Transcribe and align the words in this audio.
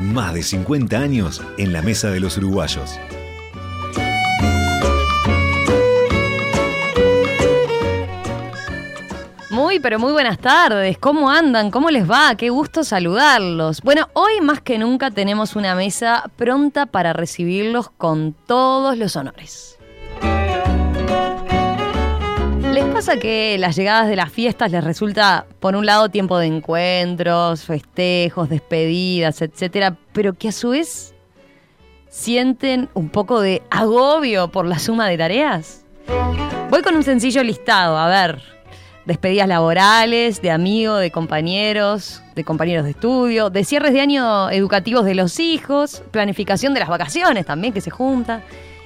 Más 0.00 0.32
de 0.32 0.42
50 0.42 0.98
años 0.98 1.42
en 1.58 1.74
la 1.74 1.82
mesa 1.82 2.08
de 2.10 2.20
los 2.20 2.38
uruguayos. 2.38 2.98
Muy, 9.50 9.78
pero 9.78 9.98
muy 9.98 10.12
buenas 10.12 10.38
tardes. 10.38 10.96
¿Cómo 10.96 11.30
andan? 11.30 11.70
¿Cómo 11.70 11.90
les 11.90 12.10
va? 12.10 12.34
Qué 12.36 12.48
gusto 12.48 12.82
saludarlos. 12.82 13.82
Bueno, 13.82 14.08
hoy 14.14 14.40
más 14.40 14.62
que 14.62 14.78
nunca 14.78 15.10
tenemos 15.10 15.54
una 15.54 15.74
mesa 15.74 16.30
pronta 16.36 16.86
para 16.86 17.12
recibirlos 17.12 17.90
con 17.90 18.32
todos 18.46 18.96
los 18.96 19.16
honores. 19.16 19.79
¿Les 22.72 22.84
pasa 22.84 23.16
que 23.18 23.56
las 23.58 23.74
llegadas 23.74 24.08
de 24.08 24.14
las 24.14 24.30
fiestas 24.30 24.70
les 24.70 24.84
resulta, 24.84 25.44
por 25.58 25.74
un 25.74 25.86
lado, 25.86 26.08
tiempo 26.08 26.38
de 26.38 26.46
encuentros, 26.46 27.64
festejos, 27.64 28.48
despedidas, 28.48 29.42
etcétera, 29.42 29.96
pero 30.12 30.34
que 30.34 30.48
a 30.48 30.52
su 30.52 30.70
vez 30.70 31.12
sienten 32.08 32.88
un 32.94 33.08
poco 33.08 33.40
de 33.40 33.62
agobio 33.70 34.52
por 34.52 34.66
la 34.66 34.78
suma 34.78 35.08
de 35.08 35.18
tareas? 35.18 35.84
Voy 36.70 36.82
con 36.82 36.94
un 36.94 37.02
sencillo 37.02 37.42
listado, 37.42 37.98
a 37.98 38.08
ver. 38.08 38.40
Despedidas 39.04 39.48
laborales, 39.48 40.40
de 40.40 40.52
amigos, 40.52 41.00
de 41.00 41.10
compañeros, 41.10 42.22
de 42.36 42.44
compañeros 42.44 42.84
de 42.84 42.92
estudio, 42.92 43.50
de 43.50 43.64
cierres 43.64 43.92
de 43.92 44.00
año 44.00 44.48
educativos 44.50 45.04
de 45.04 45.16
los 45.16 45.40
hijos, 45.40 46.04
planificación 46.12 46.72
de 46.74 46.80
las 46.80 46.88
vacaciones 46.88 47.44
también 47.46 47.72
que 47.72 47.80
se 47.80 47.90
junta. 47.90 48.42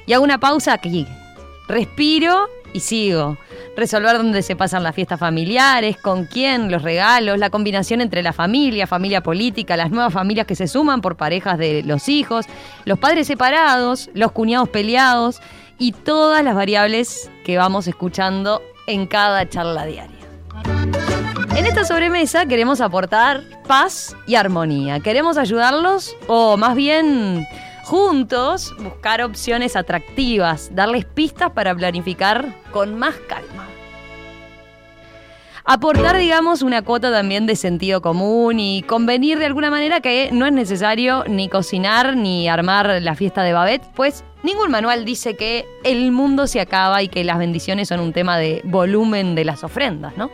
Y 0.06 0.14
hago 0.14 0.24
una 0.24 0.40
pausa 0.40 0.72
aquí. 0.72 1.06
Respiro 1.68 2.48
y 2.72 2.80
sigo. 2.80 3.36
Resolver 3.76 4.16
dónde 4.16 4.42
se 4.42 4.54
pasan 4.54 4.82
las 4.82 4.94
fiestas 4.94 5.18
familiares, 5.18 5.96
con 5.96 6.26
quién, 6.26 6.70
los 6.70 6.82
regalos, 6.82 7.38
la 7.38 7.50
combinación 7.50 8.00
entre 8.00 8.22
la 8.22 8.32
familia, 8.32 8.86
familia 8.86 9.22
política, 9.22 9.76
las 9.76 9.90
nuevas 9.90 10.12
familias 10.12 10.46
que 10.46 10.54
se 10.54 10.68
suman 10.68 11.00
por 11.00 11.16
parejas 11.16 11.58
de 11.58 11.82
los 11.82 12.08
hijos, 12.08 12.46
los 12.84 12.98
padres 12.98 13.26
separados, 13.26 14.10
los 14.14 14.32
cuñados 14.32 14.68
peleados 14.68 15.40
y 15.78 15.92
todas 15.92 16.44
las 16.44 16.54
variables 16.54 17.30
que 17.44 17.58
vamos 17.58 17.88
escuchando 17.88 18.62
en 18.86 19.06
cada 19.06 19.48
charla 19.48 19.86
diaria. 19.86 20.14
En 21.56 21.66
esta 21.66 21.84
sobremesa 21.84 22.46
queremos 22.46 22.80
aportar 22.80 23.42
paz 23.66 24.16
y 24.26 24.34
armonía. 24.34 25.00
Queremos 25.00 25.38
ayudarlos 25.38 26.16
o 26.26 26.56
más 26.56 26.74
bien 26.74 27.46
juntos 27.84 28.74
buscar 28.78 29.22
opciones 29.22 29.76
atractivas, 29.76 30.74
darles 30.74 31.04
pistas 31.04 31.50
para 31.50 31.74
planificar 31.74 32.46
con 32.72 32.98
más 32.98 33.14
calma. 33.28 33.68
Aportar, 35.66 36.18
digamos, 36.18 36.60
una 36.60 36.82
cuota 36.82 37.10
también 37.10 37.46
de 37.46 37.56
sentido 37.56 38.02
común 38.02 38.60
y 38.60 38.82
convenir 38.82 39.38
de 39.38 39.46
alguna 39.46 39.70
manera 39.70 40.00
que 40.00 40.28
no 40.30 40.44
es 40.44 40.52
necesario 40.52 41.24
ni 41.26 41.48
cocinar 41.48 42.16
ni 42.16 42.48
armar 42.48 43.00
la 43.00 43.14
fiesta 43.14 43.42
de 43.42 43.54
Babette, 43.54 43.86
pues 43.94 44.24
ningún 44.42 44.70
manual 44.70 45.06
dice 45.06 45.36
que 45.36 45.64
el 45.82 46.12
mundo 46.12 46.46
se 46.46 46.60
acaba 46.60 47.02
y 47.02 47.08
que 47.08 47.24
las 47.24 47.38
bendiciones 47.38 47.88
son 47.88 48.00
un 48.00 48.12
tema 48.12 48.36
de 48.36 48.60
volumen 48.64 49.34
de 49.34 49.46
las 49.46 49.64
ofrendas, 49.64 50.14
¿no? 50.18 50.30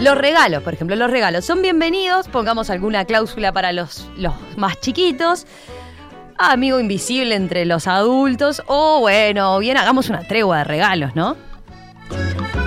Los 0.00 0.16
regalos, 0.16 0.62
por 0.62 0.74
ejemplo, 0.74 0.94
los 0.94 1.10
regalos 1.10 1.44
son 1.44 1.60
bienvenidos, 1.60 2.28
pongamos 2.28 2.70
alguna 2.70 3.04
cláusula 3.04 3.52
para 3.52 3.72
los, 3.72 4.08
los 4.16 4.32
más 4.56 4.80
chiquitos, 4.80 5.44
amigo 6.38 6.78
invisible 6.78 7.34
entre 7.34 7.64
los 7.64 7.88
adultos, 7.88 8.62
o 8.68 9.00
bueno, 9.00 9.58
bien 9.58 9.76
hagamos 9.76 10.08
una 10.08 10.22
tregua 10.22 10.58
de 10.58 10.64
regalos, 10.64 11.16
¿no? 11.16 11.36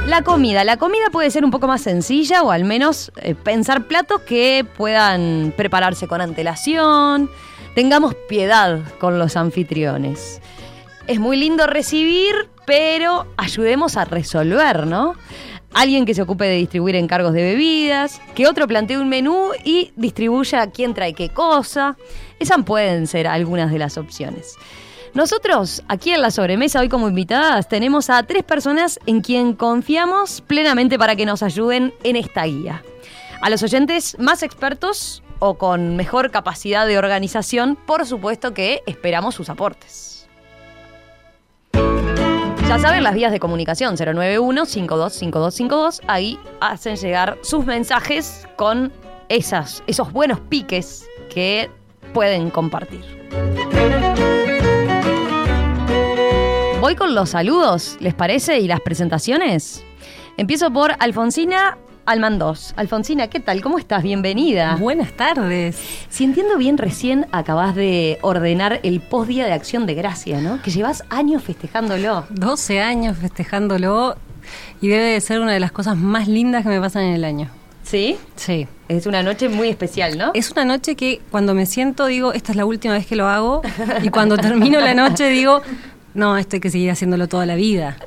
La 0.07 0.23
comida. 0.23 0.65
La 0.65 0.75
comida 0.75 1.05
puede 1.09 1.31
ser 1.31 1.45
un 1.45 1.51
poco 1.51 1.67
más 1.67 1.81
sencilla 1.81 2.43
o 2.43 2.51
al 2.51 2.65
menos 2.65 3.13
eh, 3.21 3.33
pensar 3.33 3.87
platos 3.87 4.19
que 4.21 4.65
puedan 4.75 5.53
prepararse 5.55 6.07
con 6.09 6.19
antelación. 6.19 7.29
Tengamos 7.75 8.13
piedad 8.27 8.81
con 8.99 9.19
los 9.19 9.37
anfitriones. 9.37 10.41
Es 11.07 11.19
muy 11.19 11.37
lindo 11.37 11.65
recibir, 11.65 12.49
pero 12.65 13.25
ayudemos 13.37 13.95
a 13.95 14.03
resolver, 14.03 14.85
¿no? 14.85 15.15
Alguien 15.73 16.05
que 16.05 16.13
se 16.13 16.21
ocupe 16.21 16.45
de 16.45 16.55
distribuir 16.55 16.95
encargos 16.95 17.33
de 17.33 17.43
bebidas, 17.43 18.21
que 18.35 18.47
otro 18.47 18.67
plantee 18.67 18.97
un 18.97 19.07
menú 19.07 19.51
y 19.63 19.91
distribuya 19.95 20.69
quién 20.71 20.93
trae 20.93 21.13
qué 21.13 21.29
cosa. 21.29 21.97
Esas 22.39 22.63
pueden 22.65 23.07
ser 23.07 23.27
algunas 23.27 23.71
de 23.71 23.79
las 23.79 23.97
opciones. 23.97 24.55
Nosotros, 25.13 25.83
aquí 25.87 26.11
en 26.11 26.21
la 26.21 26.31
sobremesa, 26.31 26.79
hoy 26.79 26.89
como 26.89 27.09
invitadas, 27.09 27.67
tenemos 27.67 28.09
a 28.09 28.23
tres 28.23 28.43
personas 28.43 28.99
en 29.05 29.21
quien 29.21 29.53
confiamos 29.53 30.41
plenamente 30.41 30.97
para 30.97 31.15
que 31.15 31.25
nos 31.25 31.43
ayuden 31.43 31.93
en 32.03 32.15
esta 32.15 32.45
guía. 32.45 32.83
A 33.41 33.49
los 33.49 33.63
oyentes 33.63 34.17
más 34.19 34.43
expertos 34.43 35.23
o 35.39 35.55
con 35.55 35.95
mejor 35.95 36.31
capacidad 36.31 36.85
de 36.85 36.97
organización, 36.97 37.75
por 37.75 38.05
supuesto 38.05 38.53
que 38.53 38.83
esperamos 38.85 39.35
sus 39.35 39.49
aportes. 39.49 40.10
Ya 42.71 42.79
saben 42.79 43.03
las 43.03 43.13
vías 43.13 43.31
de 43.33 43.39
comunicación 43.41 43.97
091-525252, 43.97 45.99
ahí 46.07 46.39
hacen 46.61 46.95
llegar 46.95 47.37
sus 47.41 47.65
mensajes 47.65 48.47
con 48.55 48.93
esas, 49.27 49.83
esos 49.87 50.13
buenos 50.13 50.39
piques 50.39 51.05
que 51.29 51.69
pueden 52.13 52.49
compartir. 52.49 53.03
Voy 56.79 56.95
con 56.95 57.13
los 57.13 57.31
saludos, 57.31 57.97
¿les 57.99 58.13
parece? 58.13 58.59
Y 58.59 58.69
las 58.69 58.79
presentaciones. 58.79 59.83
Empiezo 60.37 60.71
por 60.71 60.95
Alfonsina 60.99 61.77
Almandós. 62.05 62.73
Alfonsina, 62.77 63.27
¿qué 63.27 63.39
tal? 63.39 63.61
¿Cómo 63.61 63.77
estás? 63.77 64.03
Bienvenida. 64.03 64.75
Buenas 64.77 65.13
tardes. 65.13 65.77
Si 66.09 66.23
entiendo 66.23 66.57
bien, 66.57 66.77
recién 66.77 67.27
acabas 67.31 67.75
de 67.75 68.17
ordenar 68.21 68.79
el 68.83 69.01
post 69.01 69.29
Día 69.29 69.45
de 69.45 69.53
Acción 69.53 69.85
de 69.85 69.93
Gracia, 69.93 70.41
¿no? 70.41 70.61
Que 70.61 70.71
llevas 70.71 71.03
años 71.09 71.43
festejándolo. 71.43 72.25
12 72.29 72.81
años 72.81 73.17
festejándolo 73.17 74.15
y 74.81 74.87
debe 74.87 75.05
de 75.05 75.21
ser 75.21 75.39
una 75.39 75.53
de 75.53 75.59
las 75.59 75.71
cosas 75.71 75.95
más 75.97 76.27
lindas 76.27 76.63
que 76.63 76.69
me 76.69 76.79
pasan 76.79 77.03
en 77.03 77.13
el 77.13 77.23
año. 77.23 77.49
¿Sí? 77.83 78.17
Sí. 78.35 78.67
Es 78.87 79.05
una 79.05 79.23
noche 79.23 79.49
muy 79.49 79.69
especial, 79.69 80.17
¿no? 80.17 80.31
Es 80.33 80.51
una 80.51 80.65
noche 80.65 80.95
que 80.95 81.21
cuando 81.31 81.53
me 81.53 81.65
siento 81.65 82.05
digo, 82.07 82.33
esta 82.33 82.51
es 82.51 82.55
la 82.55 82.65
última 82.65 82.93
vez 82.93 83.05
que 83.05 83.15
lo 83.15 83.27
hago 83.27 83.61
y 84.03 84.09
cuando 84.09 84.37
termino 84.37 84.79
la 84.79 84.93
noche 84.93 85.29
digo, 85.29 85.61
no, 86.13 86.37
esto 86.37 86.57
hay 86.57 86.59
que 86.59 86.69
seguir 86.69 86.91
haciéndolo 86.91 87.27
toda 87.27 87.45
la 87.45 87.55
vida. 87.55 87.97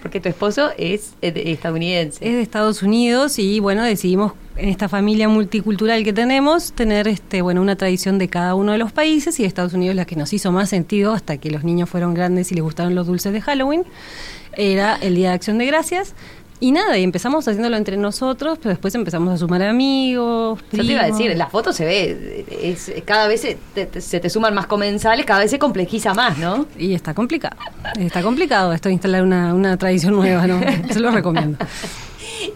Porque 0.00 0.20
tu 0.20 0.28
esposo 0.28 0.70
es 0.78 1.14
eh, 1.22 1.32
estadounidense. 1.46 2.18
Es 2.26 2.34
de 2.34 2.42
Estados 2.42 2.82
Unidos 2.82 3.38
y 3.38 3.60
bueno, 3.60 3.82
decidimos 3.84 4.32
en 4.56 4.68
esta 4.68 4.88
familia 4.88 5.28
multicultural 5.28 6.04
que 6.04 6.12
tenemos 6.12 6.72
tener 6.72 7.08
este 7.08 7.40
bueno 7.40 7.62
una 7.62 7.76
tradición 7.76 8.18
de 8.18 8.28
cada 8.28 8.54
uno 8.54 8.72
de 8.72 8.78
los 8.78 8.92
países 8.92 9.40
y 9.40 9.44
Estados 9.44 9.72
Unidos 9.72 9.96
la 9.96 10.04
que 10.04 10.14
nos 10.14 10.32
hizo 10.34 10.52
más 10.52 10.68
sentido 10.68 11.14
hasta 11.14 11.38
que 11.38 11.50
los 11.50 11.64
niños 11.64 11.88
fueron 11.88 12.12
grandes 12.12 12.52
y 12.52 12.54
les 12.54 12.62
gustaron 12.62 12.94
los 12.94 13.06
dulces 13.06 13.32
de 13.32 13.40
Halloween 13.40 13.84
era 14.56 14.96
el 14.96 15.14
Día 15.14 15.30
de 15.30 15.34
Acción 15.34 15.58
de 15.58 15.66
Gracias. 15.66 16.14
Y 16.62 16.70
nada, 16.70 16.96
y 16.96 17.02
empezamos 17.02 17.48
haciéndolo 17.48 17.76
entre 17.76 17.96
nosotros, 17.96 18.56
pero 18.58 18.70
después 18.70 18.94
empezamos 18.94 19.34
a 19.34 19.36
sumar 19.36 19.64
amigos. 19.64 20.60
Yo 20.70 20.86
te 20.86 20.92
iba 20.92 21.02
a 21.02 21.06
decir, 21.06 21.36
la 21.36 21.48
foto 21.48 21.72
se 21.72 21.84
ve, 21.84 22.44
es, 22.62 22.92
cada 23.04 23.26
vez 23.26 23.40
se 23.40 23.58
te, 23.74 24.00
se 24.00 24.20
te, 24.20 24.30
suman 24.30 24.54
más 24.54 24.68
comensales, 24.68 25.26
cada 25.26 25.40
vez 25.40 25.50
se 25.50 25.58
complejiza 25.58 26.14
más, 26.14 26.38
¿no? 26.38 26.66
Y 26.78 26.94
está 26.94 27.14
complicado. 27.14 27.56
Está 27.98 28.22
complicado 28.22 28.72
esto 28.72 28.88
de 28.88 28.92
instalar 28.92 29.24
una, 29.24 29.52
una 29.54 29.76
tradición 29.76 30.14
nueva, 30.14 30.46
¿no? 30.46 30.60
Se 30.92 31.00
lo 31.00 31.10
recomiendo. 31.10 31.58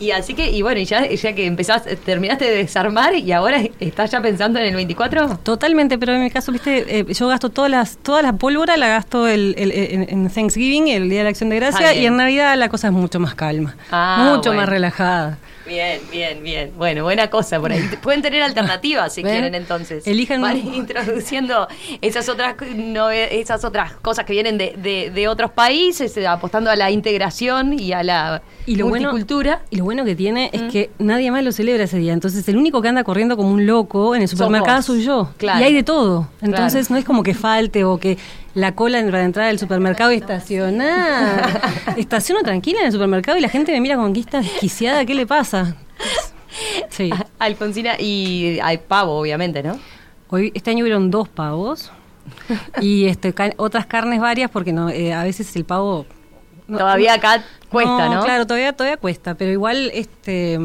Y 0.01 0.11
así 0.11 0.35
que, 0.35 0.51
y 0.51 0.63
bueno, 0.63 0.81
ya, 0.81 1.09
ya 1.09 1.35
que 1.35 1.47
empezaste, 1.47 1.97
terminaste 1.97 2.45
de 2.45 2.57
desarmar 2.57 3.15
y 3.15 3.33
ahora 3.33 3.63
estás 3.81 4.11
ya 4.11 4.21
pensando 4.21 4.59
en 4.59 4.67
el 4.67 4.75
24. 4.75 5.39
Totalmente, 5.39 5.99
pero 5.99 6.15
en 6.15 6.23
mi 6.23 6.31
caso, 6.31 6.53
viste, 6.53 7.01
eh, 7.01 7.07
yo 7.13 7.29
gasto 7.29 7.51
todas 7.51 7.71
las, 7.71 7.97
toda 7.99 8.23
la 8.23 8.33
pólvora, 8.35 8.77
la 8.77 8.89
gasto 8.89 9.27
el, 9.27 9.55
el, 9.59 9.73
en 9.73 10.31
Thanksgiving, 10.31 10.89
el 10.89 11.09
Día 11.09 11.19
de 11.19 11.25
la 11.25 11.31
Acción 11.31 11.51
de 11.51 11.57
Gracia, 11.57 11.95
y 11.95 12.07
en 12.07 12.17
Navidad 12.17 12.57
la 12.57 12.69
cosa 12.69 12.89
es 12.89 12.93
mucho 12.93 13.21
más 13.21 13.35
calma, 13.35 13.77
ah, 13.91 14.29
mucho 14.31 14.51
bueno. 14.51 14.63
más 14.63 14.69
relajada. 14.69 15.39
Bien, 15.67 16.01
bien, 16.11 16.43
bien. 16.43 16.73
Bueno, 16.77 17.03
buena 17.03 17.29
cosa 17.29 17.59
por 17.61 17.73
ahí. 17.73 17.83
Pueden 18.03 18.23
tener 18.23 18.43
alternativas 18.43 19.13
si 19.13 19.23
quieren 19.23 19.55
entonces. 19.55 20.07
Elijan 20.07 20.41
Van 20.41 20.57
introduciendo 20.75 21.67
esas 22.01 22.29
otras 22.29 22.57
no, 22.75 23.11
esas 23.11 23.65
otras 23.65 23.93
cosas 23.95 24.25
que 24.25 24.33
vienen 24.33 24.59
de, 24.59 25.11
de, 25.13 25.29
otros 25.29 25.51
países, 25.51 26.17
eh, 26.17 26.27
apostando 26.27 26.71
a 26.71 26.77
la 26.77 26.91
integración 26.91 27.79
y 27.79 27.93
a 27.93 28.03
la 28.03 28.43
y 28.67 28.77
lo 28.77 28.89
multicultura. 28.89 29.63
y 29.71 29.77
lo 29.77 29.85
bueno 29.85 30.05
que 30.05 30.15
tiene 30.15 30.51
es 30.53 30.63
mm. 30.63 30.69
que 30.69 30.91
nadie 30.99 31.31
más 31.31 31.43
lo 31.43 31.53
celebra 31.53 31.85
ese 31.85 31.99
día. 31.99 32.13
Entonces 32.13 32.49
el 32.49 32.57
único 32.57 32.81
que 32.81 32.89
anda 32.89 33.03
corriendo 33.03 33.37
como 33.37 33.51
un 33.51 33.67
loco 33.67 34.15
en 34.15 34.23
el 34.23 34.29
supermercado 34.29 34.83
soy 34.83 35.03
yo. 35.03 35.31
Y 35.41 35.47
hay 35.47 35.75
de 35.75 35.83
todo. 35.83 36.29
Entonces 36.41 36.91
no 36.91 36.97
es 36.97 37.05
como 37.05 37.23
que 37.23 37.35
falte 37.35 37.85
o 37.85 37.99
que 37.99 38.19
la 38.57 38.75
cola 38.75 39.05
para 39.05 39.23
entrar 39.23 39.49
al 39.51 39.59
supermercado 39.59 40.13
y 40.13 40.17
estacionar. 40.17 41.61
Estaciono 41.99 42.41
tranquila 42.43 42.81
en 42.81 42.87
el 42.87 42.93
supermercado 42.93 43.37
y 43.37 43.43
la 43.43 43.51
gente 43.51 43.71
me 43.71 43.83
mira 43.83 43.97
con 43.97 44.15
que 44.15 44.21
está 44.21 44.41
desquiciada, 44.41 45.05
¿qué 45.05 45.15
le 45.15 45.27
pasa? 45.27 45.77
Sí. 46.89 47.11
Alfonsina, 47.39 48.01
y 48.01 48.59
hay 48.63 48.79
pavo, 48.79 49.19
obviamente, 49.19 49.63
¿no? 49.63 49.79
Hoy, 50.31 50.53
este 50.55 50.71
año 50.71 50.85
hubieron 50.85 51.11
dos 51.11 51.29
pavos 51.29 51.93
y 52.81 53.05
este, 53.05 53.35
otras 53.59 53.85
carnes 53.85 54.21
varias 54.21 54.51
porque 54.51 54.73
no, 54.73 54.89
eh, 54.89 55.13
a 55.13 55.23
veces 55.23 55.55
el 55.55 55.67
pavo... 55.67 56.07
todavía 56.67 57.13
acá 57.13 57.45
cuesta, 57.69 58.09
¿no? 58.09 58.25
Claro, 58.25 58.47
todavía, 58.47 58.73
todavía 58.73 58.97
cuesta, 58.97 59.35
pero 59.35 59.53
igual 59.53 59.91
este 59.93 60.59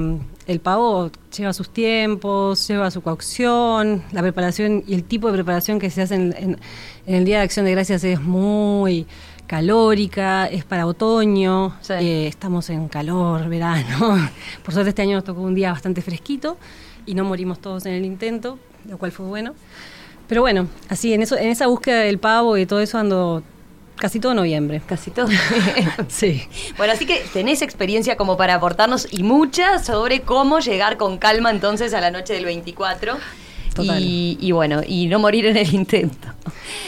el 0.47 0.59
pavo 0.59 1.11
lleva 1.35 1.53
sus 1.53 1.69
tiempos, 1.69 2.67
lleva 2.67 2.91
su 2.91 3.01
cocción, 3.01 4.03
la 4.11 4.21
preparación 4.21 4.83
y 4.87 4.93
el 4.93 5.03
tipo 5.03 5.27
de 5.27 5.33
preparación 5.33 5.79
que 5.79 5.89
se 5.89 6.01
hace 6.01 6.15
en, 6.15 6.57
el 7.05 7.25
Día 7.25 7.37
de 7.37 7.43
Acción 7.43 7.65
de 7.65 7.71
Gracias 7.71 8.03
es 8.03 8.21
muy 8.21 9.07
calórica, 9.47 10.47
es 10.47 10.63
para 10.63 10.87
otoño, 10.87 11.75
eh, 11.89 12.27
estamos 12.27 12.69
en 12.69 12.87
calor, 12.87 13.49
verano. 13.49 14.29
Por 14.63 14.73
suerte 14.73 14.89
este 14.89 15.01
año 15.01 15.15
nos 15.15 15.25
tocó 15.25 15.41
un 15.41 15.55
día 15.55 15.71
bastante 15.71 16.01
fresquito 16.01 16.57
y 17.05 17.15
no 17.15 17.23
morimos 17.25 17.59
todos 17.59 17.85
en 17.85 17.93
el 17.93 18.05
intento, 18.05 18.57
lo 18.87 18.97
cual 18.97 19.11
fue 19.11 19.25
bueno. 19.25 19.53
Pero 20.27 20.41
bueno, 20.41 20.67
así 20.87 21.13
en 21.13 21.21
eso, 21.21 21.37
en 21.37 21.49
esa 21.49 21.67
búsqueda 21.67 21.99
del 22.01 22.17
pavo 22.17 22.57
y 22.57 22.65
todo 22.65 22.79
eso 22.79 22.97
ando 22.97 23.43
Casi 24.01 24.19
todo 24.19 24.33
noviembre. 24.33 24.81
Casi 24.87 25.11
todo. 25.11 25.27
sí. 26.07 26.41
Bueno, 26.75 26.91
así 26.91 27.05
que 27.05 27.23
tenés 27.33 27.61
experiencia 27.61 28.17
como 28.17 28.35
para 28.35 28.55
aportarnos 28.55 29.07
y 29.11 29.21
mucha 29.21 29.77
sobre 29.77 30.21
cómo 30.21 30.57
llegar 30.57 30.97
con 30.97 31.19
calma 31.19 31.51
entonces 31.51 31.93
a 31.93 32.01
la 32.01 32.09
noche 32.09 32.33
del 32.33 32.45
24. 32.45 33.15
Y, 33.77 34.39
y, 34.41 34.51
bueno, 34.53 34.81
y 34.85 35.05
no 35.05 35.19
morir 35.19 35.45
en 35.45 35.55
el 35.55 35.71
intento. 35.71 36.29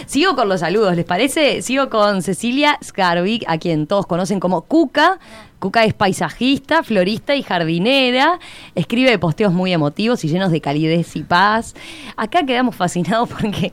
Sigo 0.07 0.35
con 0.35 0.49
los 0.49 0.61
saludos, 0.61 0.95
¿les 0.95 1.05
parece? 1.05 1.61
Sigo 1.61 1.87
con 1.87 2.23
Cecilia 2.23 2.79
Scarvik, 2.83 3.43
a 3.47 3.59
quien 3.59 3.85
todos 3.85 4.07
conocen 4.07 4.39
como 4.39 4.61
Cuca. 4.61 5.19
Cuca 5.59 5.85
es 5.85 5.93
paisajista, 5.93 6.81
florista 6.81 7.35
y 7.35 7.43
jardinera. 7.43 8.39
Escribe 8.73 9.19
posteos 9.19 9.53
muy 9.53 9.71
emotivos 9.71 10.25
y 10.25 10.29
llenos 10.29 10.51
de 10.51 10.61
calidez 10.61 11.15
y 11.15 11.21
paz. 11.21 11.75
Acá 12.17 12.43
quedamos 12.43 12.75
fascinados 12.75 13.29
porque 13.29 13.71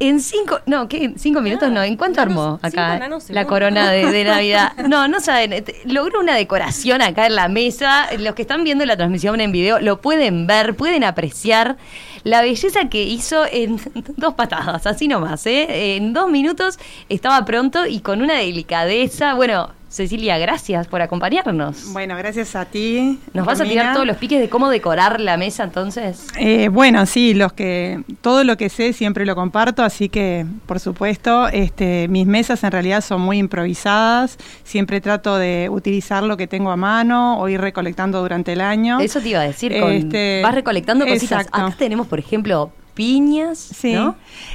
en 0.00 0.20
cinco, 0.20 0.60
no, 0.66 0.88
¿qué? 0.88 1.04
¿En 1.04 1.18
cinco 1.18 1.40
minutos? 1.40 1.70
No, 1.70 1.82
¿en 1.82 1.96
cuánto 1.96 2.20
armó 2.20 2.58
acá 2.62 3.08
la 3.28 3.46
corona 3.46 3.90
de, 3.90 4.24
Navidad? 4.24 4.72
No, 4.88 5.08
no 5.08 5.20
saben, 5.20 5.52
este, 5.52 5.80
logró 5.86 6.20
una 6.20 6.34
decoración 6.34 7.02
acá 7.02 7.26
en 7.26 7.36
la 7.36 7.48
mesa. 7.48 8.06
Los 8.18 8.34
que 8.34 8.42
están 8.42 8.64
viendo 8.64 8.84
la 8.84 8.96
transmisión 8.96 9.40
en 9.40 9.52
video 9.52 9.80
lo 9.80 10.00
pueden 10.00 10.46
ver, 10.46 10.74
pueden 10.74 11.04
apreciar 11.04 11.76
la 12.24 12.42
belleza 12.42 12.88
que 12.88 13.02
hizo 13.02 13.44
en 13.50 13.80
dos 14.16 14.34
patadas, 14.34 14.86
así 14.86 15.08
nomás, 15.08 15.46
¿eh? 15.46 15.96
En 15.96 16.12
dos 16.12 16.28
minutos 16.30 16.78
estaba 17.08 17.44
pronto 17.44 17.86
y 17.86 18.00
con 18.00 18.22
una 18.22 18.34
delicadeza, 18.38 19.34
bueno, 19.34 19.70
Cecilia, 19.94 20.38
gracias 20.38 20.88
por 20.88 21.02
acompañarnos. 21.02 21.92
Bueno, 21.92 22.16
gracias 22.16 22.56
a 22.56 22.64
ti. 22.64 23.20
¿Nos 23.32 23.46
vas 23.46 23.60
a 23.60 23.64
tirar 23.64 23.94
todos 23.94 24.04
los 24.04 24.16
piques 24.16 24.40
de 24.40 24.48
cómo 24.48 24.68
decorar 24.68 25.20
la 25.20 25.36
mesa 25.36 25.62
entonces? 25.62 26.26
Eh, 26.36 26.66
bueno, 26.68 27.06
sí, 27.06 27.32
los 27.32 27.52
que 27.52 28.02
todo 28.20 28.42
lo 28.42 28.56
que 28.56 28.70
sé 28.70 28.92
siempre 28.92 29.24
lo 29.24 29.36
comparto, 29.36 29.84
así 29.84 30.08
que 30.08 30.46
por 30.66 30.80
supuesto, 30.80 31.46
este, 31.46 32.08
mis 32.08 32.26
mesas 32.26 32.64
en 32.64 32.72
realidad 32.72 33.02
son 33.02 33.20
muy 33.20 33.38
improvisadas. 33.38 34.36
Siempre 34.64 35.00
trato 35.00 35.36
de 35.36 35.68
utilizar 35.70 36.24
lo 36.24 36.36
que 36.36 36.48
tengo 36.48 36.72
a 36.72 36.76
mano 36.76 37.38
o 37.38 37.48
ir 37.48 37.60
recolectando 37.60 38.20
durante 38.20 38.54
el 38.54 38.62
año. 38.62 38.98
Eso 38.98 39.20
te 39.20 39.28
iba 39.28 39.42
a 39.42 39.44
decir, 39.44 39.72
este, 39.72 40.40
vas 40.42 40.56
recolectando 40.56 41.06
cositas. 41.06 41.46
Acá 41.46 41.72
tenemos, 41.78 42.08
por 42.08 42.18
ejemplo, 42.18 42.72
piñas. 42.94 43.58
Sí. 43.58 43.96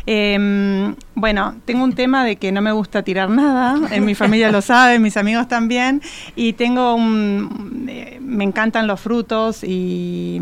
Em, 0.06 0.95
bueno, 1.15 1.56
tengo 1.65 1.83
un 1.83 1.94
tema 1.94 2.24
de 2.24 2.38
que 2.38 2.51
no 2.51 2.62
me 2.62 2.71
gusta 2.71 3.03
tirar 3.03 3.30
nada. 3.30 3.77
En 3.91 4.06
mi 4.06 4.15
familia 4.15 4.51
lo 4.51 4.62
saben, 4.62 5.01
mis 5.01 5.18
amigos 5.18 5.47
también. 5.47 6.01
Y 6.36 6.53
tengo 6.53 6.95
un. 6.95 7.86
Eh, 7.89 8.19
me 8.21 8.44
encantan 8.44 8.88
los 8.88 9.00
frutos 9.00 9.63
y, 9.63 10.41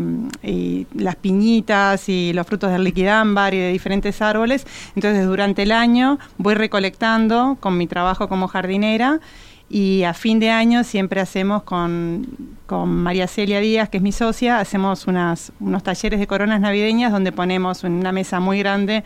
las 0.94 1.16
piñitas 1.16 2.08
y 2.08 2.32
los 2.32 2.46
frutos 2.46 2.70
del 2.70 2.84
liquidámbar 2.84 3.54
y 3.54 3.58
de 3.58 3.72
diferentes 3.72 4.22
árboles. 4.22 4.66
Entonces, 4.94 5.26
durante 5.26 5.62
el 5.62 5.72
año 5.72 6.18
voy 6.38 6.54
recolectando 6.54 7.56
con 7.60 7.76
mi 7.76 7.86
trabajo 7.86 8.28
como 8.28 8.48
jardinera 8.48 9.20
y 9.70 10.04
a 10.04 10.14
fin 10.14 10.40
de 10.40 10.50
año 10.50 10.82
siempre 10.82 11.20
hacemos 11.20 11.62
con, 11.62 12.26
María 12.86 13.26
Celia 13.26 13.60
Díaz, 13.60 13.88
que 13.88 13.98
es 13.98 14.02
mi 14.02 14.12
socia, 14.12 14.60
hacemos 14.60 15.06
unas, 15.06 15.52
unos 15.60 15.82
talleres 15.82 16.20
de 16.20 16.26
coronas 16.26 16.60
navideñas 16.60 17.12
donde 17.12 17.32
ponemos 17.32 17.84
en 17.84 17.92
una 17.92 18.12
mesa 18.12 18.40
muy 18.40 18.58
grande 18.58 19.04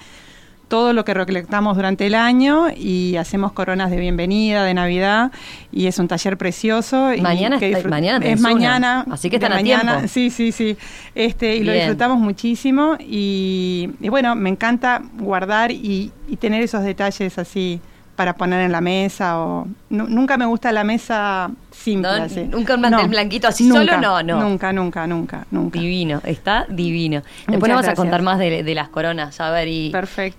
todo 0.68 0.94
lo 0.94 1.04
que 1.04 1.12
recolectamos 1.12 1.76
durante 1.76 2.06
el 2.06 2.14
año 2.14 2.68
y 2.74 3.16
hacemos 3.16 3.52
coronas 3.52 3.90
de 3.90 3.98
bienvenida, 3.98 4.64
de 4.64 4.72
Navidad, 4.72 5.30
y 5.70 5.86
es 5.86 5.98
un 5.98 6.08
taller 6.08 6.38
precioso. 6.38 7.10
Mañana, 7.20 7.58
es 7.60 7.84
mañana 7.84 8.24
es 8.24 8.40
mañana, 8.40 9.04
así 9.10 9.28
que 9.28 9.36
están 9.36 9.52
mañana, 9.52 10.08
Sí, 10.08 10.30
sí, 10.30 10.50
sí. 10.50 10.78
Este, 11.14 11.56
y 11.56 11.64
lo 11.64 11.72
disfrutamos 11.72 12.18
muchísimo 12.18 12.96
y, 12.98 13.90
bueno, 14.00 14.34
me 14.34 14.48
encanta 14.48 15.02
guardar 15.18 15.70
y 15.70 16.10
tener 16.40 16.62
esos 16.62 16.82
detalles 16.84 17.36
así 17.38 17.78
para 18.16 18.34
poner 18.34 18.60
en 18.60 18.72
la 18.72 18.80
mesa 18.80 19.40
o 19.40 19.66
nunca 19.92 20.36
me 20.36 20.46
gusta 20.46 20.72
la 20.72 20.84
mesa 20.84 21.50
simple. 21.70 22.48
Nunca 22.48 22.74
un 22.74 22.80
mantel 22.80 23.08
blanquito 23.08 23.48
así 23.48 23.68
solo, 23.68 23.98
no, 23.98 24.22
no. 24.22 24.40
Nunca, 24.40 24.72
nunca, 24.72 25.06
nunca, 25.06 25.46
nunca. 25.50 25.78
Divino, 25.78 26.20
está 26.24 26.66
divino. 26.68 27.22
Después 27.46 27.70
vamos 27.70 27.88
a 27.88 27.94
contar 27.94 28.22
más 28.22 28.38
de, 28.38 28.72
las 28.72 28.88
coronas, 28.88 29.38
a 29.40 29.50
ver, 29.50 29.68
y, 29.68 29.92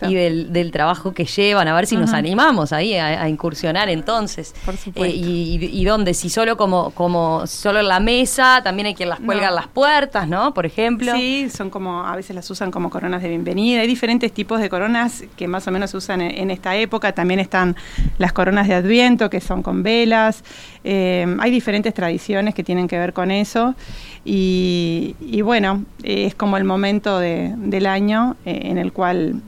y 0.07 0.15
del, 0.15 0.71
trabajo 0.71 1.13
que 1.13 1.25
llevan, 1.25 1.67
a 1.67 1.75
ver 1.75 1.85
si 1.85 1.97
nos 1.97 2.13
animamos 2.13 2.73
ahí 2.73 2.95
a, 2.95 3.27
incursionar 3.29 3.89
entonces. 3.89 4.53
Por 4.65 4.77
supuesto. 4.77 5.15
Eh, 5.15 5.69
y, 5.71 5.85
dónde, 5.85 6.13
si 6.13 6.29
solo 6.29 6.57
como, 6.57 6.91
como 6.91 7.45
solo 7.45 7.79
en 7.79 7.87
la 7.87 7.99
mesa, 7.99 8.61
también 8.63 8.87
hay 8.87 8.95
quien 8.95 9.09
las 9.09 9.19
cuelga 9.19 9.49
en 9.49 9.55
las 9.55 9.67
puertas, 9.67 10.27
¿no? 10.27 10.53
Por 10.53 10.65
ejemplo. 10.65 11.13
Sí, 11.13 11.49
son 11.49 11.69
como, 11.69 12.03
a 12.03 12.15
veces 12.15 12.35
las 12.35 12.49
usan 12.49 12.71
como 12.71 12.89
coronas 12.89 13.21
de 13.21 13.29
bienvenida. 13.29 13.81
Hay 13.81 13.87
diferentes 13.87 14.31
tipos 14.31 14.59
de 14.59 14.69
coronas 14.69 15.23
que 15.35 15.47
más 15.47 15.67
o 15.67 15.71
menos 15.71 15.91
se 15.91 15.97
usan 15.97 16.21
en, 16.21 16.51
esta 16.51 16.75
época. 16.75 17.13
También 17.13 17.39
están 17.39 17.75
las 18.17 18.33
coronas 18.33 18.67
de 18.67 18.75
Adviento, 18.75 19.29
que 19.29 19.41
son 19.43 19.61
con 19.61 19.83
velas. 19.83 20.43
Eh, 20.83 21.25
hay 21.39 21.51
diferentes 21.51 21.93
tradiciones 21.93 22.55
que 22.55 22.63
tienen 22.63 22.87
que 22.87 22.97
ver 22.97 23.13
con 23.13 23.31
eso 23.31 23.75
y, 24.25 25.41
bueno, 25.43 25.83
es 26.03 26.35
como 26.35 26.57
el 26.57 26.63
momento 26.63 27.19
del 27.19 27.85
año 27.85 28.35
eh, 28.45 28.61
en 28.63 28.77
el 28.77 28.93
cual 28.93 29.41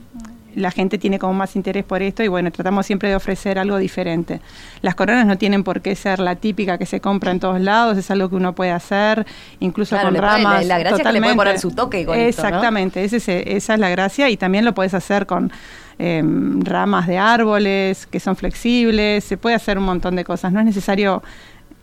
la 0.56 0.70
gente 0.70 0.98
tiene 0.98 1.18
como 1.18 1.34
más 1.34 1.54
interés 1.54 1.84
por 1.84 2.02
esto 2.02 2.22
y 2.22 2.28
bueno, 2.28 2.50
tratamos 2.50 2.86
siempre 2.86 3.08
de 3.08 3.16
ofrecer 3.16 3.58
algo 3.58 3.78
diferente. 3.78 4.40
Las 4.82 4.94
coronas 4.94 5.26
no 5.26 5.38
tienen 5.38 5.62
por 5.62 5.80
qué 5.80 5.94
ser 5.94 6.18
la 6.18 6.34
típica 6.34 6.78
que 6.78 6.86
se 6.86 7.00
compra 7.00 7.30
en 7.30 7.40
todos 7.40 7.60
lados, 7.60 7.96
es 7.96 8.10
algo 8.10 8.28
que 8.28 8.36
uno 8.36 8.54
puede 8.54 8.72
hacer, 8.72 9.26
incluso 9.60 9.96
con 10.00 10.14
ramas. 10.14 10.66
la 10.66 10.78
gracia 10.78 10.98
totalmente. 10.98 11.04
que 11.04 11.12
le 11.12 11.20
puede 11.20 11.36
poner 11.36 11.58
su 11.60 11.70
toque 11.70 12.04
con 12.04 12.18
Exactamente, 12.18 13.04
esa 13.04 13.74
es 13.74 13.80
la 13.80 13.88
gracia 13.88 14.28
y 14.30 14.36
también 14.36 14.64
lo 14.64 14.74
puedes 14.74 14.94
hacer 14.94 15.26
con 15.26 15.52
Em, 15.98 16.60
ramas 16.60 17.06
de 17.06 17.16
árboles 17.16 18.06
que 18.06 18.20
son 18.20 18.36
flexibles, 18.36 19.24
se 19.24 19.38
puede 19.38 19.56
hacer 19.56 19.78
un 19.78 19.84
montón 19.84 20.14
de 20.14 20.24
cosas, 20.24 20.52
no 20.52 20.60
es 20.60 20.66
necesario 20.66 21.22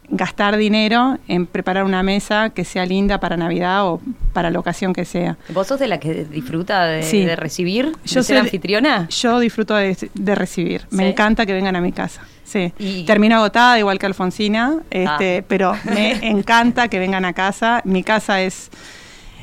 gastar 0.10 0.58
dinero 0.58 1.18
en 1.28 1.46
preparar 1.46 1.84
una 1.84 2.04
mesa 2.04 2.50
que 2.50 2.66
sea 2.66 2.86
linda 2.86 3.20
para 3.20 3.38
Navidad 3.38 3.88
o 3.88 4.02
para 4.34 4.50
la 4.50 4.60
ocasión 4.60 4.94
que 4.94 5.06
sea. 5.06 5.38
¿Vos 5.50 5.68
sos 5.68 5.80
de 5.80 5.88
la 5.88 6.00
que 6.00 6.26
disfruta 6.26 6.86
de, 6.86 7.36
recibir? 7.36 7.94
¿Yo 8.06 8.24
ser 8.24 8.38
anfitriona? 8.38 9.08
Yo 9.10 9.40
disfruto 9.40 9.76
de, 9.76 10.36
recibir. 10.36 10.86
Me 10.92 11.10
encanta 11.10 11.46
que 11.46 11.54
vengan 11.54 11.76
a 11.76 11.82
mi 11.82 11.92
casa. 11.92 12.22
Sí. 12.44 12.72
Termino 13.08 13.38
agotada, 13.38 13.80
igual 13.80 13.98
que 13.98 14.06
Alfonsina, 14.06 14.80
este, 14.92 15.40
ah. 15.40 15.46
pero 15.48 15.76
me 15.86 16.12
encanta 16.30 16.88
que 16.88 17.00
vengan 17.00 17.26
a 17.26 17.34
casa. 17.34 17.82
Mi 17.84 18.04
casa 18.04 18.42
es 18.42 18.70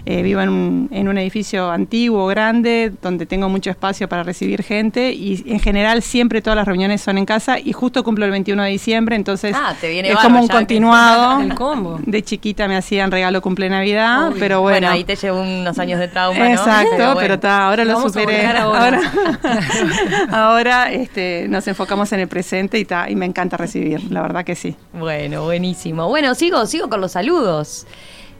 Eh, 0.07 0.23
vivo 0.23 0.41
en 0.41 0.49
un, 0.49 0.89
en 0.93 1.09
un 1.09 1.19
edificio 1.19 1.71
antiguo, 1.71 2.27
grande, 2.27 2.93
donde 3.03 3.27
tengo 3.27 3.49
mucho 3.49 3.71
espacio 3.71 4.09
para 4.09 4.23
recibir 4.23 4.63
gente 4.63 5.13
y 5.13 5.43
en 5.47 5.61
general 5.61 6.03
siempre 6.03 6.41
todas 6.43 6.57
las 6.57 6.67
reuniones 6.67 7.01
son 7.01 7.19
en 7.19 7.27
casa 7.27 7.59
y 7.59 7.73
justo 7.73 8.03
cumplo 8.03 8.25
el 8.25 8.31
21 8.31 8.63
de 8.63 8.71
diciembre, 8.71 9.17
entonces 9.17 9.55
Ah, 9.57 9.75
te 9.81 9.91
viene 9.91 10.11
es 10.11 10.19
como 10.19 10.41
un 10.41 10.49
continuado. 10.49 11.41
El 11.41 11.55
combo. 11.55 12.01
De 12.05 12.23
chiquita 12.23 12.67
me 12.69 12.77
hacían 12.77 13.11
regalo 13.11 13.43
cumple 13.43 13.69
Navidad, 13.69 14.33
pero 14.39 14.61
bueno. 14.63 14.79
Bueno, 14.81 14.91
ahí 14.95 15.05
te 15.05 15.17
llevo 15.17 15.41
unos 15.43 15.79
años 15.79 15.99
de 15.99 16.09
trauma, 16.09 16.39
¿no? 16.39 16.45
Exacto, 16.47 16.91
pero, 16.97 17.15
bueno. 17.15 17.35
está, 17.35 17.67
ahora 17.67 17.85
Lo 17.85 18.01
superé. 18.01 18.37
volcar 18.39 18.57
ahora. 18.57 19.01
Ahora, 19.01 20.29
ahora, 20.31 20.93
este, 20.93 21.47
nos 21.49 21.67
enfocamos 21.69 22.13
en 22.13 22.21
el 22.21 22.29
presente 22.29 22.79
y, 22.79 22.85
ta, 22.85 23.11
y 23.11 23.17
me 23.17 23.27
encanta 23.27 23.57
recibir, 23.57 24.11
la 24.11 24.23
verdad 24.23 24.45
que 24.45 24.55
sí. 24.55 24.77
Bueno, 24.93 25.45
buenísimo. 25.45 26.09
Bueno, 26.09 26.35
sigo, 26.35 26.65
sigo 26.67 26.89
con 26.89 27.01
los 27.01 27.13
saludos. 27.13 27.87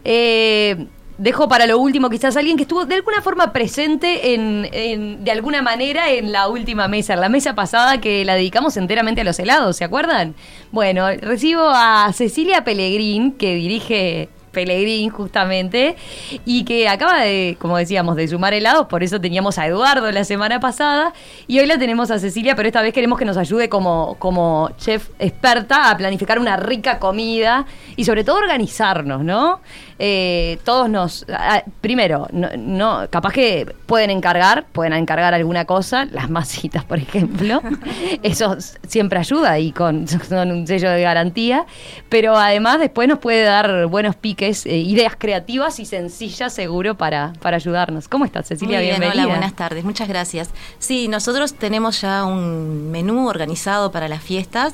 Eh, 0.05 0.87
dejo 1.21 1.49
para 1.49 1.67
lo 1.67 1.79
último 1.79 2.09
quizás 2.09 2.35
alguien 2.37 2.57
que 2.57 2.63
estuvo 2.63 2.87
de 2.87 2.95
alguna 2.95 3.21
forma 3.21 3.53
presente 3.53 4.33
en, 4.35 4.67
en- 4.73 5.23
de 5.23 5.31
alguna 5.31 5.61
manera 5.61 6.11
en 6.11 6.33
la 6.33 6.49
última 6.49 6.89
mesa, 6.89 7.15
la 7.15 7.29
mesa 7.29 7.55
pasada 7.55 8.01
que 8.01 8.25
la 8.25 8.35
dedicamos 8.35 8.77
enteramente 8.79 9.21
a 9.21 9.25
los 9.25 9.39
helados, 9.39 9.77
¿se 9.77 9.85
acuerdan? 9.85 10.35
Bueno, 10.73 11.07
recibo 11.21 11.63
a 11.69 12.11
Cecilia 12.15 12.65
Pellegrín, 12.65 13.33
que 13.33 13.55
dirige 13.55 14.31
Pellegrín 14.51 15.11
justamente, 15.11 15.97
y 16.45 16.65
que 16.65 16.89
acaba 16.89 17.23
de, 17.23 17.57
como 17.61 17.77
decíamos, 17.77 18.17
de 18.17 18.29
sumar 18.29 18.55
helados, 18.55 18.87
por 18.87 19.03
eso 19.03 19.21
teníamos 19.21 19.59
a 19.59 19.67
Eduardo 19.67 20.11
la 20.11 20.25
semana 20.25 20.61
pasada, 20.61 21.13
y 21.47 21.59
hoy 21.59 21.67
la 21.67 21.79
tenemos 21.79 22.11
a 22.11 22.19
Cecilia, 22.19 22.55
pero 22.57 22.69
esta 22.69 22.83
vez 22.83 22.93
queremos 22.93 23.19
que 23.19 23.25
nos 23.25 23.37
ayude 23.37 23.69
como, 23.69 24.17
como 24.19 24.71
chef 24.77 25.11
experta 25.19 25.91
a 25.91 25.97
planificar 25.97 26.39
una 26.39 26.57
rica 26.57 26.99
comida 26.99 27.67
y 27.97 28.05
sobre 28.05 28.25
todo 28.25 28.37
organizarnos, 28.37 29.23
¿no? 29.25 29.61
Eh, 29.99 30.59
todos 30.65 30.89
nos, 30.89 31.27
ah, 31.29 31.63
primero, 31.83 32.27
no, 32.33 32.49
no, 32.57 33.07
capaz 33.11 33.35
que 33.35 33.67
pueden 33.85 34.09
encargar, 34.09 34.65
pueden 34.73 34.95
encargar 34.95 35.35
alguna 35.35 35.67
cosa, 35.67 36.07
las 36.07 36.31
masitas, 36.31 36.85
por 36.85 36.99
ejemplo, 36.99 37.61
eso 38.23 38.57
siempre 38.87 39.19
ayuda 39.19 39.59
y 39.59 39.73
con 39.73 40.09
son 40.29 40.53
un 40.53 40.67
sello 40.67 40.91
de 40.91 41.03
garantía, 41.03 41.67
pero 42.09 42.37
además 42.37 42.81
después 42.81 43.09
nos 43.09 43.19
puede 43.19 43.43
dar 43.43 43.87
buenos 43.87 44.17
piques, 44.41 44.67
eh, 44.67 44.77
ideas 44.79 45.15
creativas 45.19 45.79
y 45.81 45.85
sencillas 45.85 46.53
seguro 46.53 46.97
para, 46.97 47.33
para 47.41 47.57
ayudarnos. 47.57 48.09
¿Cómo 48.09 48.25
estás, 48.25 48.49
Cecilia? 48.49 48.79
Muy 48.79 48.87
bien, 48.87 49.01
Bienvenida. 49.01 49.25
hola, 49.25 49.35
buenas 49.35 49.55
tardes, 49.55 49.85
muchas 49.85 50.09
gracias. 50.09 50.51
Sí, 50.79 51.09
nosotros 51.09 51.55
tenemos 51.55 52.01
ya 52.01 52.25
un 52.25 52.91
menú 52.91 53.29
organizado 53.29 53.93
para 53.93 54.09
las 54.09 54.23
fiestas, 54.23 54.73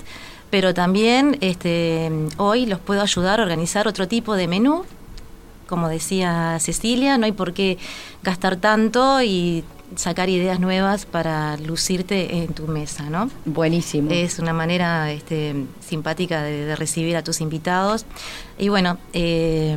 pero 0.50 0.72
también 0.72 1.36
este, 1.40 2.10
hoy 2.36 2.66
los 2.66 2.78
puedo 2.78 3.02
ayudar 3.02 3.40
a 3.40 3.42
organizar 3.42 3.88
otro 3.88 4.06
tipo 4.06 4.36
de 4.36 4.46
menú. 4.46 4.84
Como 5.66 5.88
decía 5.88 6.58
Cecilia, 6.60 7.18
no 7.18 7.26
hay 7.26 7.32
por 7.32 7.52
qué 7.52 7.76
gastar 8.22 8.54
tanto 8.56 9.20
y 9.22 9.64
sacar 9.94 10.28
ideas 10.28 10.60
nuevas 10.60 11.06
para 11.06 11.56
lucirte 11.58 12.36
en 12.38 12.52
tu 12.52 12.66
mesa, 12.66 13.08
¿no? 13.08 13.30
Buenísimo. 13.44 14.10
Es 14.10 14.38
una 14.38 14.52
manera 14.52 15.12
este, 15.12 15.54
simpática 15.80 16.42
de, 16.42 16.64
de 16.64 16.76
recibir 16.76 17.16
a 17.16 17.22
tus 17.22 17.40
invitados. 17.40 18.04
Y 18.58 18.68
bueno, 18.68 18.98
eh, 19.12 19.76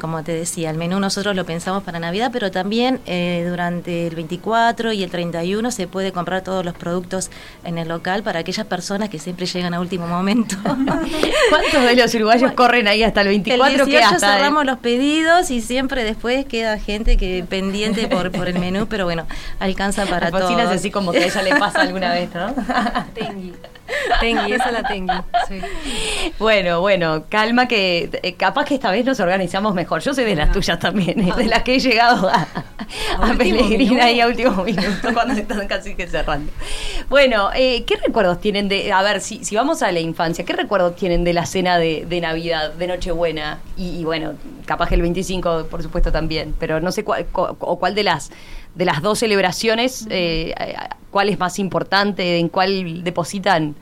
como 0.00 0.22
te 0.22 0.32
decía, 0.32 0.70
el 0.70 0.76
menú 0.76 1.00
nosotros 1.00 1.34
lo 1.34 1.44
pensamos 1.44 1.82
para 1.82 1.98
Navidad, 1.98 2.30
pero 2.32 2.50
también 2.50 3.00
eh, 3.06 3.44
durante 3.48 4.06
el 4.06 4.14
24 4.14 4.92
y 4.92 5.02
el 5.02 5.10
31 5.10 5.70
se 5.70 5.86
puede 5.88 6.12
comprar 6.12 6.42
todos 6.42 6.64
los 6.64 6.74
productos 6.74 7.30
en 7.64 7.78
el 7.78 7.88
local 7.88 8.22
para 8.22 8.38
aquellas 8.40 8.66
personas 8.66 9.08
que 9.08 9.18
siempre 9.18 9.46
llegan 9.46 9.74
a 9.74 9.80
último 9.80 10.06
momento. 10.06 10.56
¿Cuántos 10.62 11.82
de 11.82 11.96
los 11.96 12.14
uruguayos 12.14 12.52
corren 12.52 12.86
ahí 12.88 13.02
hasta 13.02 13.22
el 13.22 13.28
24? 13.28 13.66
El 13.66 13.78
que 13.84 13.90
18 13.90 14.14
hasta 14.14 14.32
el- 14.34 14.38
cerramos 14.38 14.64
los 14.66 14.78
pedidos 14.78 15.50
y 15.50 15.60
siempre 15.60 16.04
después 16.04 16.46
queda 16.46 16.78
gente 16.78 17.16
que 17.16 17.44
pendiente 17.48 18.06
por, 18.08 18.30
por 18.30 18.48
el 18.48 18.58
menú, 18.58 18.86
pero 18.86 19.04
bueno, 19.04 19.26
alcanza 19.58 20.06
para 20.06 20.30
todos. 20.30 20.50
así 20.70 20.90
como 20.90 21.12
que 21.12 21.18
a 21.18 21.26
ella 21.26 21.42
le 21.42 21.56
pasa 21.56 21.80
alguna 21.82 22.12
vez, 22.12 22.28
¿no? 22.34 22.54
Tengui. 24.20 24.52
Esa 24.52 24.70
la 24.70 24.82
Tengui. 24.82 25.16
Sí. 25.48 25.60
Bueno, 26.38 26.80
bueno, 26.80 27.24
calma 27.28 27.66
que 27.66 28.10
eh, 28.22 28.34
capaz 28.34 28.64
que 28.66 28.74
esta 28.74 28.90
vez 28.90 29.04
nos 29.04 29.18
organizamos 29.20 29.74
mejor. 29.74 30.00
Yo 30.02 30.14
soy 30.14 30.24
de 30.24 30.36
las 30.36 30.52
tuyas 30.52 30.78
también, 30.78 31.18
eh, 31.20 31.32
de 31.36 31.46
las 31.46 31.62
que 31.62 31.74
he 31.76 31.78
llegado 31.80 32.28
a, 32.28 32.46
a, 33.18 33.34
Pellegrina 33.36 33.78
minuto. 33.78 34.02
ahí 34.04 34.20
a 34.20 34.26
último 34.28 34.62
minuto 34.62 35.12
cuando 35.12 35.34
están 35.34 35.66
casi 35.66 35.94
que 35.94 36.06
cerrando. 36.06 36.52
Bueno, 37.08 37.50
eh, 37.54 37.84
¿qué 37.84 37.96
recuerdos 37.96 38.40
tienen 38.40 38.68
de, 38.68 38.92
a 38.92 39.02
ver, 39.02 39.20
si, 39.20 39.44
si 39.44 39.56
vamos 39.56 39.82
a 39.82 39.90
la 39.90 40.00
infancia, 40.00 40.44
¿qué 40.44 40.52
recuerdos 40.52 40.94
tienen 40.96 41.24
de 41.24 41.32
la 41.32 41.46
cena 41.46 41.78
de, 41.78 42.04
de 42.08 42.20
Navidad, 42.20 42.72
de 42.74 42.86
Nochebuena? 42.86 43.58
Y, 43.76 44.00
y 44.00 44.04
bueno, 44.04 44.34
capaz 44.66 44.88
que 44.88 44.94
el 44.94 45.02
25, 45.02 45.66
por 45.70 45.82
supuesto, 45.82 46.12
también, 46.12 46.54
pero 46.58 46.80
no 46.80 46.92
sé 46.92 47.02
cuál, 47.04 47.26
cu- 47.26 47.56
o 47.58 47.78
cuál 47.78 47.94
de 47.94 48.04
las 48.04 48.30
de 48.78 48.84
las 48.84 49.02
dos 49.02 49.18
celebraciones, 49.18 50.06
eh, 50.08 50.54
cuál 51.10 51.28
es 51.28 51.38
más 51.38 51.58
importante, 51.58 52.38
en 52.38 52.48
cuál 52.48 53.02
depositan 53.02 53.74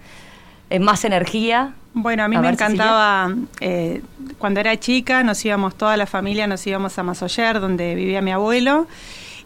eh, 0.70 0.78
más 0.78 1.04
energía. 1.04 1.74
Bueno, 1.92 2.24
a 2.24 2.28
mí 2.28 2.36
A 2.36 2.40
me 2.40 2.48
encantaba, 2.48 3.30
eh, 3.60 4.00
cuando 4.38 4.60
era 4.60 4.74
chica, 4.80 5.22
nos 5.22 5.44
íbamos, 5.44 5.74
toda 5.74 5.98
la 5.98 6.06
familia, 6.06 6.46
nos 6.46 6.66
íbamos 6.66 6.98
a 6.98 7.02
Masoyer, 7.02 7.60
donde 7.60 7.94
vivía 7.94 8.22
mi 8.22 8.30
abuelo, 8.32 8.86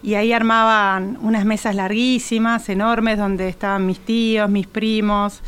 y 0.01 0.13
ahí 0.13 0.31
armaban 0.31 1.17
unas 1.21 1.43
mesas 1.43 1.75
larguísimas, 1.75 2.69
enormes, 2.69 3.17
donde 3.17 3.49
estaban 3.49 3.85
mis 3.85 3.99
tíos, 3.99 4.49
mis 4.49 4.67
primos, 4.67 5.41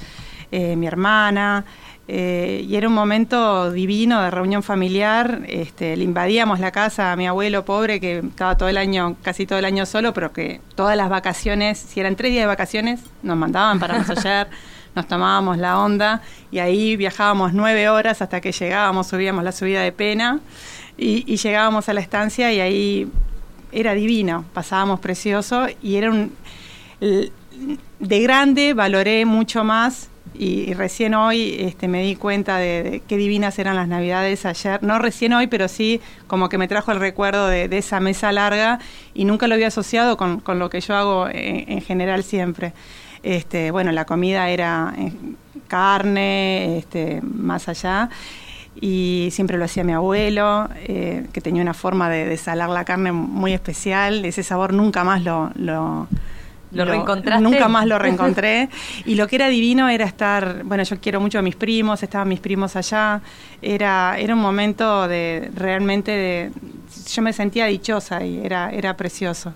eh, 0.51 0.75
mi 0.75 0.85
hermana, 0.85 1.63
eh, 2.07 2.65
y 2.67 2.75
era 2.75 2.89
un 2.89 2.93
momento 2.93 3.71
divino 3.71 4.21
de 4.21 4.29
reunión 4.29 4.61
familiar. 4.61 5.41
Este, 5.47 5.95
le 5.95 6.03
invadíamos 6.03 6.59
la 6.59 6.71
casa 6.71 7.11
a 7.11 7.15
mi 7.15 7.27
abuelo 7.27 7.63
pobre, 7.63 7.99
que 7.99 8.19
estaba 8.19 8.57
todo 8.57 8.69
el 8.69 8.77
año, 8.77 9.15
casi 9.21 9.45
todo 9.45 9.59
el 9.59 9.65
año 9.65 9.85
solo, 9.85 10.13
pero 10.13 10.33
que 10.33 10.59
todas 10.75 10.97
las 10.97 11.09
vacaciones, 11.09 11.79
si 11.79 11.99
eran 11.99 12.15
tres 12.15 12.31
días 12.31 12.43
de 12.43 12.47
vacaciones, 12.47 12.99
nos 13.21 13.37
mandaban 13.37 13.79
para 13.79 13.97
Masoyer. 13.99 14.47
nos 14.95 15.07
tomábamos 15.07 15.57
la 15.57 15.79
onda 15.79 16.21
y 16.51 16.59
ahí 16.59 16.95
viajábamos 16.97 17.53
nueve 17.53 17.89
horas 17.89 18.21
hasta 18.21 18.41
que 18.41 18.51
llegábamos, 18.51 19.07
subíamos 19.07 19.43
la 19.43 19.51
subida 19.51 19.81
de 19.81 19.91
pena 19.91 20.39
y, 20.97 21.23
y 21.31 21.37
llegábamos 21.37 21.89
a 21.89 21.93
la 21.93 22.01
estancia 22.01 22.51
y 22.51 22.59
ahí 22.59 23.11
era 23.71 23.93
divino, 23.93 24.45
pasábamos 24.53 24.99
precioso 24.99 25.65
y 25.81 25.95
era 25.95 26.11
un... 26.11 26.31
de 26.99 28.19
grande 28.21 28.73
valoré 28.75 29.25
mucho 29.25 29.63
más 29.63 30.09
y, 30.33 30.73
recién 30.73 31.13
hoy 31.13 31.55
este, 31.59 31.87
me 31.87 32.03
di 32.03 32.15
cuenta 32.15 32.57
de, 32.57 33.01
qué 33.07 33.17
divinas 33.17 33.59
eran 33.59 33.75
las 33.75 33.87
navidades 33.87 34.45
ayer. 34.45 34.81
No 34.83 34.99
recién 34.99 35.33
hoy, 35.33 35.47
pero 35.47 35.67
sí 35.67 36.01
como 36.27 36.49
que 36.49 36.57
me 36.57 36.67
trajo 36.67 36.91
el 36.91 36.99
recuerdo 36.99 37.47
de, 37.47 37.69
esa 37.77 37.99
mesa 37.99 38.31
larga 38.31 38.79
y 39.13 39.25
nunca 39.25 39.47
lo 39.47 39.55
había 39.55 39.67
asociado 39.67 40.17
con, 40.17 40.39
con 40.39 40.59
lo 40.59 40.69
que 40.69 40.81
yo 40.81 40.95
hago 40.95 41.27
en, 41.27 41.71
en 41.71 41.81
general 41.81 42.23
siempre. 42.23 42.73
Este, 43.23 43.71
bueno, 43.71 43.93
la 43.93 44.03
comida 44.03 44.49
era 44.49 44.93
eh, 44.97 45.13
carne, 45.67 46.77
este, 46.77 47.21
más 47.21 47.69
allá. 47.69 48.09
Y 48.79 49.29
siempre 49.31 49.57
lo 49.57 49.65
hacía 49.65 49.83
mi 49.83 49.93
abuelo, 49.93 50.67
eh, 50.75 51.27
que 51.31 51.41
tenía 51.41 51.61
una 51.61 51.73
forma 51.73 52.09
de, 52.09 52.35
salar 52.37 52.69
la 52.69 52.83
carne 52.83 53.11
muy 53.13 53.53
especial. 53.53 54.25
Ese 54.25 54.43
sabor 54.43 54.73
nunca 54.73 55.03
más 55.03 55.23
lo, 55.23 56.07
¿Lo 56.73 56.85
reencontraste? 56.85 57.43
Nunca 57.43 57.67
más 57.67 57.85
lo 57.85 57.97
reencontré. 58.05 58.69
y 59.05 59.15
lo 59.15 59.27
que 59.27 59.35
era 59.37 59.47
divino 59.49 59.89
era 59.89 60.05
estar, 60.05 60.63
bueno, 60.63 60.83
yo 60.83 60.99
quiero 60.99 61.19
mucho 61.21 61.39
a 61.39 61.41
mis 61.41 61.55
primos, 61.55 62.01
estaban 62.03 62.27
mis 62.27 62.39
primos 62.39 62.75
allá. 62.75 63.21
Era, 63.61 64.17
era 64.17 64.33
un 64.33 64.41
momento 64.41 65.07
de 65.07 65.49
realmente 65.55 66.11
de, 66.11 66.51
yo 67.13 67.21
me 67.21 67.31
sentía 67.33 67.65
dichosa 67.67 68.23
y 68.25 68.45
era, 68.45 68.69
era 68.71 68.95
precioso. 68.97 69.53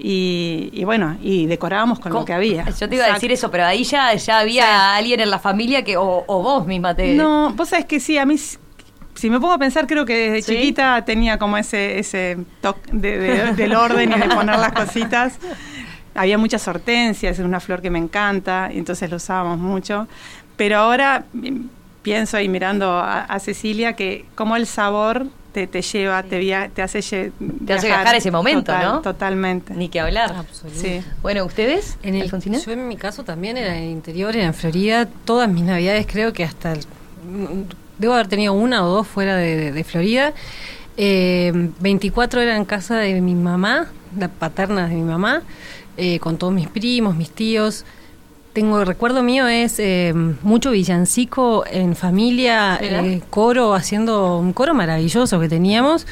Y, 0.00 0.70
y 0.72 0.84
bueno, 0.84 1.16
y 1.22 1.46
decorábamos 1.46 1.98
con 1.98 2.12
¿Cómo? 2.12 2.20
lo 2.22 2.26
que 2.26 2.32
había. 2.32 2.64
Yo 2.70 2.88
te 2.88 2.94
iba 2.94 3.06
a 3.06 3.14
decir 3.14 3.32
eso, 3.32 3.50
pero 3.50 3.64
ahí 3.64 3.82
ya, 3.82 4.14
ya 4.14 4.38
había 4.38 4.94
alguien 4.94 5.18
en 5.20 5.30
la 5.30 5.38
familia 5.40 5.82
que, 5.82 5.96
o, 5.96 6.24
o 6.26 6.42
vos 6.42 6.66
misma 6.66 6.94
te. 6.94 7.14
No, 7.14 7.52
vos 7.56 7.68
sabés 7.70 7.86
que 7.86 7.98
sí, 7.98 8.16
a 8.16 8.24
mí, 8.24 8.36
si 8.38 9.28
me 9.30 9.40
pongo 9.40 9.54
a 9.54 9.58
pensar, 9.58 9.88
creo 9.88 10.04
que 10.06 10.14
desde 10.30 10.42
¿Sí? 10.42 10.54
chiquita 10.54 11.04
tenía 11.04 11.36
como 11.38 11.56
ese, 11.58 11.98
ese 11.98 12.38
toque 12.60 12.80
de- 12.92 13.18
de- 13.18 13.52
del 13.54 13.74
orden 13.74 14.12
y 14.12 14.20
de 14.20 14.28
poner 14.28 14.56
las 14.60 14.70
cositas. 14.72 15.38
Había 16.20 16.36
muchas 16.38 16.66
hortensias, 16.68 17.38
es 17.38 17.44
una 17.44 17.60
flor 17.60 17.80
que 17.82 17.90
me 17.90 17.98
encanta, 17.98 18.70
y 18.72 18.78
entonces 18.78 19.08
lo 19.10 19.16
usábamos 19.16 19.58
mucho. 19.58 20.06
Pero 20.56 20.78
ahora 20.78 21.24
mm, 21.32 21.60
pienso 22.02 22.38
y 22.40 22.48
mirando 22.48 22.90
a, 22.90 23.20
a 23.24 23.38
Cecilia 23.38 23.94
que 23.94 24.24
como 24.34 24.56
el 24.56 24.66
sabor 24.66 25.26
te, 25.52 25.66
te 25.66 25.80
lleva, 25.82 26.22
te, 26.22 26.38
via- 26.38 26.68
te 26.68 26.82
hace 26.82 26.98
lle- 27.00 27.32
Te 27.66 27.72
hace 27.72 27.86
viajar 27.86 28.14
ese 28.16 28.30
momento, 28.30 28.72
Total- 28.72 28.84
¿no? 28.86 29.00
Totalmente. 29.00 29.74
Ni 29.74 29.88
que 29.88 30.00
hablar. 30.00 30.34
Sí. 30.74 31.00
Bueno, 31.22 31.44
¿ustedes? 31.44 31.96
En 32.02 32.14
el, 32.16 32.22
Alfonsina? 32.22 32.58
yo 32.58 32.72
en 32.72 32.86
mi 32.88 32.96
caso 32.96 33.24
también 33.24 33.56
era 33.56 33.76
en 33.76 33.84
el 33.84 33.90
interior, 33.90 34.36
era 34.36 34.46
en 34.46 34.54
Florida. 34.54 35.08
Todas 35.24 35.48
mis 35.48 35.62
navidades 35.64 36.06
creo 36.06 36.32
que 36.32 36.44
hasta... 36.44 36.72
el- 36.72 36.84
debo 37.98 38.14
haber 38.14 38.28
tenido 38.28 38.52
una 38.52 38.84
o 38.84 38.88
dos 38.88 39.06
fuera 39.08 39.36
de, 39.36 39.56
de- 39.56 39.72
de 39.72 39.84
Florida. 39.84 40.32
Eh, 40.96 41.52
24 41.80 42.40
era 42.40 42.56
en 42.56 42.64
casa 42.64 42.96
de 42.96 43.20
mi 43.20 43.34
mamá, 43.34 43.86
la 44.18 44.28
paterna 44.28 44.88
de 44.88 44.94
mi 44.96 45.02
mamá, 45.02 45.42
eh, 45.98 46.18
con 46.20 46.38
todos 46.38 46.52
mis 46.54 46.68
primos, 46.68 47.14
mis 47.16 47.30
tíos. 47.30 47.84
Tengo, 48.54 48.80
el 48.80 48.86
recuerdo 48.86 49.22
mío 49.22 49.46
es 49.46 49.78
eh, 49.78 50.12
mucho 50.42 50.70
villancico 50.70 51.64
en 51.70 51.94
familia, 51.94 52.78
eh, 52.80 53.20
coro, 53.30 53.74
haciendo 53.74 54.38
un 54.38 54.52
coro 54.54 54.72
maravilloso 54.74 55.38
que 55.38 55.48
teníamos. 55.48 56.06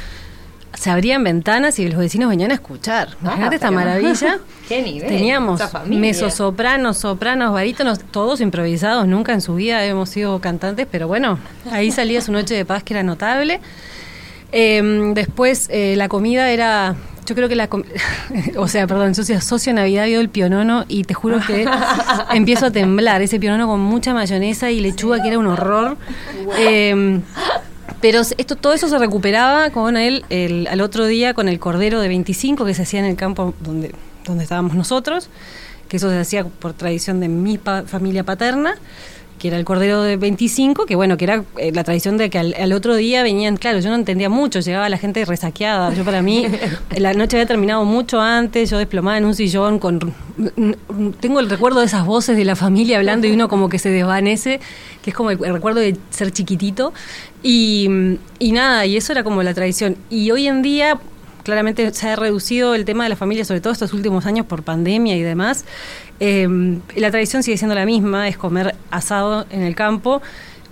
se 0.74 0.90
abrían 0.90 1.24
ventanas 1.24 1.78
y 1.78 1.88
los 1.88 1.98
vecinos 1.98 2.28
venían 2.28 2.50
a 2.50 2.54
escuchar. 2.54 3.08
Ah, 3.14 3.18
Imagínate 3.22 3.54
esta 3.56 3.68
pero- 3.68 3.80
maravilla. 3.80 4.38
Qué 4.68 4.82
nivel, 4.82 5.08
Teníamos 5.08 5.60
mezzosopranos, 5.86 6.98
sopranos, 6.98 7.52
barítonos, 7.52 8.00
todos 8.10 8.40
improvisados. 8.40 9.06
Nunca 9.06 9.32
en 9.32 9.40
su 9.40 9.54
vida 9.54 9.84
hemos 9.84 10.10
sido 10.10 10.38
cantantes, 10.40 10.86
pero 10.90 11.08
bueno, 11.08 11.38
ahí 11.70 11.90
salía 11.90 12.20
su 12.20 12.30
noche 12.32 12.54
de 12.54 12.64
paz 12.64 12.82
que 12.82 12.92
era 12.94 13.02
notable. 13.02 13.60
Eh, 14.52 15.12
después 15.14 15.68
eh, 15.70 15.94
la 15.96 16.08
comida 16.08 16.50
era, 16.50 16.94
yo 17.26 17.34
creo 17.34 17.48
que 17.48 17.56
la, 17.56 17.68
o 18.56 18.68
sea, 18.68 18.86
perdón, 18.86 19.14
socio, 19.14 19.40
socio 19.40 19.74
Navidad 19.74 20.06
vio 20.06 20.20
el 20.20 20.28
pionono 20.30 20.84
y 20.88 21.04
te 21.04 21.12
juro 21.14 21.40
que 21.46 21.66
empiezo 22.32 22.66
a 22.66 22.70
temblar. 22.70 23.20
Ese 23.22 23.38
pionono 23.38 23.66
con 23.66 23.80
mucha 23.80 24.14
mayonesa 24.14 24.70
y 24.70 24.80
lechuga 24.80 25.20
que 25.22 25.28
era 25.28 25.38
un 25.38 25.46
horror. 25.46 25.96
Eh, 26.58 27.20
pero 28.00 28.20
esto, 28.20 28.56
todo 28.56 28.72
eso 28.72 28.88
se 28.88 28.98
recuperaba 28.98 29.70
con 29.70 29.96
él 29.96 30.24
el, 30.28 30.66
al 30.70 30.80
otro 30.80 31.06
día 31.06 31.34
con 31.34 31.48
el 31.48 31.58
cordero 31.58 32.00
de 32.00 32.08
25 32.08 32.64
que 32.64 32.74
se 32.74 32.82
hacía 32.82 33.00
en 33.00 33.06
el 33.06 33.16
campo 33.16 33.54
donde, 33.60 33.94
donde 34.24 34.42
estábamos 34.44 34.74
nosotros, 34.74 35.28
que 35.88 35.96
eso 35.96 36.10
se 36.10 36.18
hacía 36.18 36.44
por 36.44 36.72
tradición 36.74 37.20
de 37.20 37.28
mi 37.28 37.58
pa- 37.58 37.82
familia 37.84 38.22
paterna, 38.24 38.74
que 39.38 39.48
era 39.48 39.58
el 39.58 39.64
cordero 39.64 40.02
de 40.02 40.16
25, 40.16 40.86
que 40.86 40.96
bueno, 40.96 41.16
que 41.16 41.24
era 41.24 41.44
eh, 41.58 41.72
la 41.72 41.84
tradición 41.84 42.16
de 42.16 42.30
que 42.30 42.38
al, 42.38 42.54
al 42.54 42.72
otro 42.72 42.94
día 42.94 43.22
venían, 43.22 43.56
claro, 43.56 43.80
yo 43.80 43.90
no 43.90 43.96
entendía 43.96 44.28
mucho, 44.28 44.60
llegaba 44.60 44.88
la 44.88 44.98
gente 44.98 45.24
resaqueada, 45.24 45.92
yo 45.94 46.04
para 46.04 46.22
mí 46.22 46.46
la 46.96 47.12
noche 47.12 47.36
había 47.36 47.46
terminado 47.46 47.84
mucho 47.84 48.20
antes, 48.20 48.70
yo 48.70 48.78
desplomada 48.78 49.18
en 49.18 49.24
un 49.24 49.34
sillón 49.34 49.78
con... 49.78 50.14
Tengo 51.20 51.40
el 51.40 51.48
recuerdo 51.48 51.80
de 51.80 51.86
esas 51.86 52.04
voces 52.06 52.36
de 52.36 52.44
la 52.44 52.56
familia 52.56 52.98
hablando 52.98 53.26
y 53.26 53.32
uno 53.32 53.48
como 53.48 53.68
que 53.68 53.78
se 53.78 53.90
desvanece, 53.90 54.60
que 55.02 55.10
es 55.10 55.16
como 55.16 55.30
el, 55.30 55.42
el 55.44 55.52
recuerdo 55.52 55.80
de 55.80 55.96
ser 56.10 56.30
chiquitito. 56.30 56.92
Y, 57.42 58.18
y 58.38 58.52
nada, 58.52 58.84
y 58.86 58.96
eso 58.96 59.12
era 59.12 59.22
como 59.22 59.42
la 59.42 59.54
tradición. 59.54 59.96
Y 60.10 60.30
hoy 60.30 60.46
en 60.48 60.62
día 60.62 60.98
claramente 61.46 61.92
se 61.94 62.08
ha 62.08 62.16
reducido 62.16 62.74
el 62.74 62.84
tema 62.84 63.04
de 63.04 63.10
la 63.10 63.16
familia, 63.16 63.44
sobre 63.44 63.60
todo 63.60 63.72
estos 63.72 63.92
últimos 63.92 64.26
años 64.26 64.44
por 64.46 64.64
pandemia 64.64 65.16
y 65.16 65.22
demás. 65.22 65.64
Eh, 66.18 66.48
la 66.96 67.10
tradición 67.10 67.44
sigue 67.44 67.56
siendo 67.56 67.76
la 67.76 67.86
misma, 67.86 68.26
es 68.28 68.36
comer 68.36 68.74
asado 68.90 69.46
en 69.50 69.62
el 69.62 69.76
campo. 69.76 70.20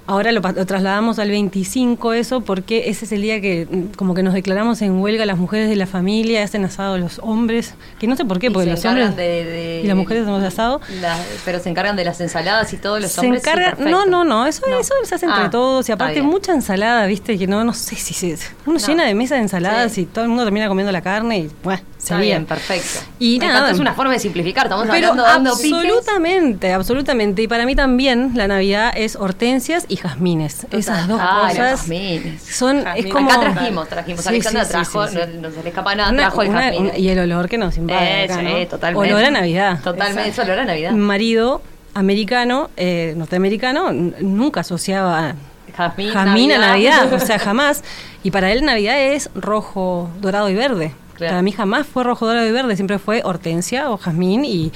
Ahora 0.07 0.33
lo, 0.33 0.41
lo 0.43 0.67
trasladamos 0.67 1.19
al 1.19 1.31
25 1.31 2.13
eso 2.13 2.43
porque 2.43 2.91
ese 2.91 3.07
es 3.07 3.13
el 3.13 3.23
día 3.23 3.41
que 3.41 3.67
mm, 3.71 3.97
como 3.97 4.13
que 4.15 4.23
nos 4.23 4.35
declaramos 4.35 4.83
en 4.83 5.01
huelga 5.01 5.25
las 5.25 5.39
mujeres 5.39 5.71
de 5.71 5.77
la 5.77 5.87
familia, 5.87 6.43
hacen 6.45 6.63
asado 6.67 6.99
los 6.99 7.19
hombres, 7.21 7.75
que 7.99 8.07
no 8.07 8.15
sé 8.15 8.27
por 8.27 8.39
qué, 8.39 8.51
porque 8.51 8.69
los 8.71 8.81
encargan 8.81 9.09
hombres 9.11 9.17
de- 9.17 9.45
de- 9.51 9.81
y 9.83 9.87
las 9.87 9.97
mujeres 9.97 10.25
hacemos 10.25 10.43
asado. 10.43 10.83
La- 11.01 11.19
pero 11.47 11.59
se 11.59 11.71
encargan 11.71 11.97
de 11.97 12.05
las 12.05 12.21
ensaladas 12.21 12.71
y 12.75 12.77
todos 12.77 13.01
los 13.01 13.13
Se 13.13 13.23
hombres. 13.23 13.43
sí, 13.43 13.49
encarga, 13.49 13.71
perfecto. 13.77 13.91
no, 13.91 14.05
no, 14.05 14.25
no, 14.25 14.47
eso, 14.47 14.63
No. 14.69 14.79
eso 14.79 14.93
se 15.05 15.15
hace 15.15 15.25
entre 15.25 15.45
Ah, 15.45 15.51
todos 15.51 15.89
y 15.89 15.93
aparte 15.93 16.21
mucha 16.21 16.53
ensalada, 16.53 17.07
viste, 17.07 17.39
que 17.39 17.47
no, 17.47 17.65
no 17.65 17.73
sé 17.73 17.97
si 17.97 18.13
se, 18.13 18.37
uno 18.67 18.79
No. 18.79 18.87
llena 18.87 19.05
de 19.07 19.15
mesa 19.15 19.37
de 19.37 19.41
ensaladas 19.41 19.93
Sí. 19.93 20.03
y 20.03 20.05
todo 20.07 20.25
el 20.25 20.29
mundo 20.29 20.45
termina 20.45 20.69
comiendo 20.69 20.93
la 20.93 21.01
carne 21.01 21.39
y 21.39 21.51
bueno, 21.63 21.81
Está 22.05 22.19
bien, 22.19 22.45
perfecto. 22.45 23.01
Y 23.19 23.39
nada. 23.39 23.71
es 23.71 23.79
una 23.79 23.95
forma 23.95 24.13
de 24.13 24.19
simplificar. 24.19 24.67
Estamos 24.67 24.85
Pero 24.91 25.09
hablando 25.09 25.23
dando 25.23 25.57
piques. 25.57 25.73
absolutamente, 25.73 26.73
absolutamente. 26.73 27.43
Y 27.43 27.49
para 27.49 27.65
mí 27.65 27.75
también 27.75 28.33
la 28.35 28.47
Navidad 28.47 28.93
es 28.95 29.17
hortensias 29.17 29.87
y 29.89 29.97
jazmines. 29.97 30.67
Esas 30.71 31.09
dos 31.09 31.19
Ah, 31.23 31.47
cosas 31.49 31.81
jazmines. 31.81 32.43
son 32.43 32.79
es 32.79 32.85
Jazmines. 32.85 33.13
como 33.13 33.31
Acá 33.31 33.41
trajimos, 33.41 33.89
trajimos. 33.89 34.21
Sí, 34.23 34.29
Alexandra 34.29 34.65
sí, 34.65 34.71
trajo, 34.71 35.09
sí. 35.09 35.17
No, 35.41 35.51
se 35.51 35.63
le 35.63 35.69
escapa 35.71 35.95
nada, 35.95 36.13
trajo 36.15 36.43
el 36.43 36.49
una- 36.51 36.63
jazmín. 36.63 36.93
y 36.97 37.09
el 37.09 37.19
olor 37.19 37.49
que 37.49 37.59
nos 37.59 37.77
invade 37.79 38.21
Eh, 38.21 38.25
acá, 38.25 38.69
totalmente. 38.71 39.13
Olor 39.15 39.25
a 39.25 39.31
Navidad. 39.31 39.81
Totalmente, 39.83 40.29
eso 40.31 40.43
olor 40.43 40.59
a 40.59 40.65
Navidad. 40.67 40.91
Mi 40.93 40.99
marido 41.01 41.63
americano, 41.95 42.71
eh, 42.77 43.15
norteamericano, 43.17 43.93
nunca 43.93 44.61
asociaba 44.61 45.35
Jazmín, 45.77 46.13
jazmín 46.13 46.53
a 46.53 46.59
Navidad. 46.59 46.99
Navidad, 47.01 47.13
o 47.15 47.19
sea, 47.27 47.39
jamás. 47.39 47.83
Y 48.23 48.31
para 48.31 48.53
él 48.53 48.65
Navidad 48.65 48.99
es 49.01 49.31
rojo, 49.35 50.09
dorado 50.21 50.49
y 50.49 50.55
verde. 50.55 50.93
Claro. 51.15 51.31
Para 51.33 51.43
mí 51.43 51.53
jamás 51.53 51.87
fue 51.87 52.03
rojo, 52.05 52.27
dorado 52.27 52.47
y 52.47 52.51
verde, 52.53 52.75
siempre 52.75 52.99
fue 52.99 53.23
hortensia 53.25 53.91
o 53.91 53.97
jazmín 53.99 54.45
y 54.45 54.73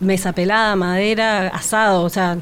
mesa 0.00 0.32
pelada, 0.32 0.74
madera, 0.76 1.48
asado, 1.48 2.02
o 2.02 2.10
sea, 2.10 2.38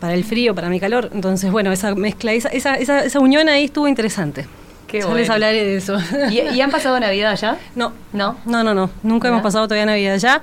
para 0.00 0.14
el 0.14 0.24
frío, 0.24 0.54
para 0.54 0.68
mi 0.68 0.78
calor. 0.78 1.10
Entonces, 1.14 1.50
bueno, 1.50 1.72
esa 1.72 1.94
mezcla, 1.94 2.32
esa, 2.32 2.48
esa, 2.50 2.74
esa, 2.74 3.04
esa 3.04 3.20
unión 3.20 3.48
ahí 3.48 3.64
estuvo 3.64 3.88
interesante. 3.88 4.46
Qué 4.86 4.98
ya 5.00 5.06
bueno. 5.06 5.20
les 5.20 5.30
hablaré 5.30 5.64
de 5.64 5.76
eso. 5.76 5.96
¿Y, 6.30 6.40
y 6.40 6.60
han 6.60 6.70
pasado 6.70 7.00
Navidad 7.00 7.38
ya? 7.40 7.56
No, 7.74 7.92
¿No? 8.12 8.36
no, 8.44 8.62
no, 8.62 8.74
no. 8.74 8.90
Nunca 9.02 9.28
hemos 9.28 9.40
pasado 9.42 9.66
todavía 9.66 9.86
Navidad 9.86 10.18
ya. 10.18 10.42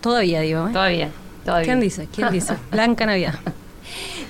Todavía, 0.00 0.40
digo. 0.42 0.68
¿eh? 0.68 0.72
Todavía. 0.72 1.08
todavía. 1.44 1.64
¿Quién 1.64 1.80
dice? 1.80 2.08
¿Quién 2.14 2.30
dice? 2.32 2.54
Blanca 2.70 3.06
Navidad. 3.06 3.34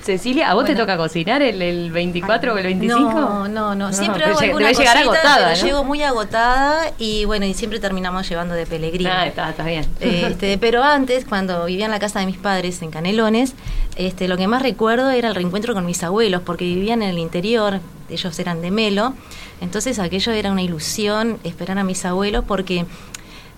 Cecilia, 0.03 0.49
¿a 0.49 0.53
vos 0.53 0.65
te 0.65 0.75
toca 0.75 0.97
cocinar 0.97 1.41
el, 1.41 1.61
el 1.61 1.91
24 1.91 2.53
o 2.53 2.57
el 2.57 2.63
25? 2.63 3.11
No, 3.11 3.47
no, 3.47 3.75
no. 3.75 3.93
Siempre 3.93 4.23
pero 4.23 4.31
hago 4.31 4.39
alguna 4.39 4.71
llegar 4.71 4.97
cosita, 4.97 5.01
agotada, 5.01 5.47
pero 5.49 5.59
¿no? 5.59 5.65
llego 5.65 5.83
muy 5.83 6.03
agotada 6.03 6.91
y 6.97 7.25
bueno, 7.25 7.45
y 7.45 7.53
siempre 7.53 7.79
terminamos 7.79 8.27
llevando 8.27 8.55
de 8.55 8.65
peregrino. 8.65 9.09
Ah, 9.11 9.27
está, 9.27 9.49
está 9.49 9.63
bien. 9.63 9.85
Este, 9.99 10.57
pero 10.61 10.83
antes, 10.83 11.25
cuando 11.25 11.65
vivía 11.65 11.85
en 11.85 11.91
la 11.91 11.99
casa 11.99 12.19
de 12.19 12.25
mis 12.25 12.37
padres 12.37 12.81
en 12.81 12.91
Canelones, 12.91 13.53
este, 13.95 14.27
lo 14.27 14.37
que 14.37 14.47
más 14.47 14.61
recuerdo 14.61 15.11
era 15.11 15.29
el 15.29 15.35
reencuentro 15.35 15.73
con 15.73 15.85
mis 15.85 16.03
abuelos, 16.03 16.41
porque 16.43 16.65
vivían 16.65 17.03
en 17.03 17.09
el 17.09 17.19
interior, 17.19 17.79
ellos 18.09 18.39
eran 18.39 18.61
de 18.61 18.71
Melo, 18.71 19.13
entonces 19.61 19.99
aquello 19.99 20.31
era 20.31 20.51
una 20.51 20.63
ilusión 20.63 21.39
esperar 21.43 21.77
a 21.77 21.83
mis 21.83 22.03
abuelos 22.05 22.43
porque 22.47 22.85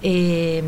eh, 0.02 0.62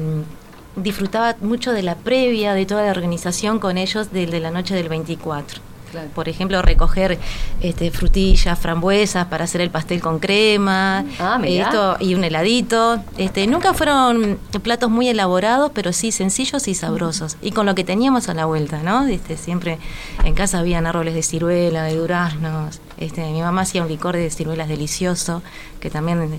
disfrutaba 0.75 1.35
mucho 1.41 1.71
de 1.71 1.83
la 1.83 1.95
previa, 1.95 2.53
de 2.53 2.65
toda 2.65 2.83
la 2.83 2.91
organización 2.91 3.59
con 3.59 3.77
ellos 3.77 4.11
de, 4.11 4.25
de 4.27 4.39
la 4.39 4.51
noche 4.51 4.75
del 4.75 4.89
24. 4.89 5.61
Claro. 5.91 6.09
Por 6.13 6.27
ejemplo, 6.27 6.61
recoger 6.61 7.17
este, 7.61 7.89
frutillas, 7.91 8.59
frambuesas 8.59 9.27
para 9.27 9.45
hacer 9.45 9.61
el 9.61 9.69
pastel 9.69 10.01
con 10.01 10.19
crema, 10.19 11.05
Ah, 11.19 11.39
esto 11.45 11.95
y 11.99 12.15
un 12.15 12.23
heladito. 12.23 12.99
Este, 13.17 13.47
nunca 13.47 13.73
fueron 13.73 14.37
platos 14.61 14.89
muy 14.89 15.07
elaborados, 15.07 15.71
pero 15.73 15.93
sí 15.93 16.11
sencillos 16.11 16.67
y 16.67 16.75
sabrosos. 16.75 17.37
Y 17.41 17.51
con 17.51 17.65
lo 17.65 17.75
que 17.75 17.83
teníamos 17.85 18.27
a 18.27 18.33
la 18.33 18.45
vuelta, 18.45 18.81
¿no? 18.83 19.07
Este, 19.07 19.37
siempre 19.37 19.77
en 20.25 20.33
casa 20.33 20.59
habían 20.59 20.85
árboles 20.85 21.13
de 21.13 21.23
ciruela, 21.23 21.83
de 21.83 21.95
duraznos. 21.95 22.81
Este, 22.97 23.23
mi 23.31 23.41
mamá 23.41 23.61
hacía 23.61 23.81
un 23.81 23.87
licor 23.87 24.15
de 24.15 24.29
ciruelas 24.29 24.67
delicioso, 24.67 25.43
que 25.79 25.89
también 25.89 26.23
eh, 26.23 26.29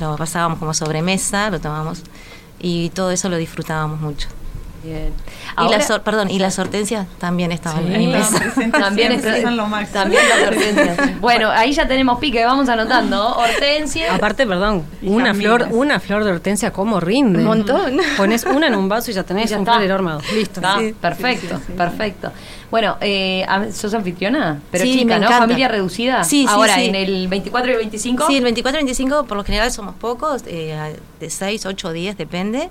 lo 0.00 0.16
pasábamos 0.16 0.58
como 0.58 0.74
sobremesa, 0.74 1.50
lo 1.50 1.60
tomábamos. 1.60 2.02
Y 2.60 2.90
todo 2.90 3.10
eso 3.10 3.28
lo 3.28 3.36
disfrutábamos 3.36 4.00
mucho. 4.00 4.28
Bien. 4.84 5.12
y 5.66 5.68
las, 5.70 5.90
perdón, 6.00 6.30
y 6.30 6.38
las 6.38 6.58
hortensias 6.58 7.06
también 7.18 7.52
estaban 7.52 7.90
en 7.90 7.98
mi 8.10 8.14
Sí, 8.22 8.70
También, 8.70 9.20
son 9.42 9.56
lo 9.56 9.66
máximo. 9.66 10.00
también 10.02 10.22
las 10.28 10.48
hortensias. 10.48 11.10
Bueno, 11.20 11.50
ahí 11.50 11.72
ya 11.72 11.88
tenemos 11.88 12.18
pique, 12.18 12.44
vamos 12.44 12.68
anotando. 12.68 13.34
Hortensia. 13.36 14.14
Aparte, 14.14 14.46
perdón, 14.46 14.84
una 15.02 15.32
flor, 15.34 15.68
una 15.70 16.00
flor 16.00 16.24
de 16.24 16.32
hortensia, 16.32 16.72
¿cómo 16.72 17.00
rinde? 17.00 17.38
Un 17.38 17.44
montón. 17.46 17.98
Pones 18.16 18.44
una 18.44 18.66
en 18.66 18.74
un 18.74 18.88
vaso 18.88 19.10
y 19.10 19.14
ya 19.14 19.22
tenés 19.22 19.50
Ya 19.50 19.56
un 19.56 19.62
está. 19.62 19.72
florero 19.74 19.94
armado. 19.94 20.20
Listo. 20.34 20.60
Está, 20.60 20.78
Sí. 20.78 20.94
perfecto, 21.00 21.60
perfecto. 21.76 22.32
Bueno, 22.70 22.96
eh, 23.00 23.46
¿sos 23.72 23.94
anfitriona? 23.94 24.60
Pero 24.70 24.84
Sí, 24.84 24.92
chica, 24.98 25.04
me 25.14 25.20
¿no? 25.20 25.26
encanta. 25.26 25.38
Familia 25.38 25.68
reducida. 25.68 26.24
Sí, 26.24 26.42
sí, 26.42 26.46
Ahora, 26.48 26.74
sí. 26.74 26.86
en 26.86 26.94
el 26.96 27.28
24 27.28 27.70
y 27.70 27.72
el 27.74 27.78
25. 27.78 28.26
Sí, 28.26 28.36
el 28.36 28.42
24 28.44 28.78
y 28.80 28.82
25 28.82 29.24
por 29.26 29.36
lo 29.36 29.44
general 29.44 29.70
somos 29.70 29.94
pocos, 29.94 30.42
eh, 30.46 30.96
de 31.20 31.30
6, 31.30 31.66
8, 31.66 31.92
10, 31.92 32.16
depende, 32.18 32.70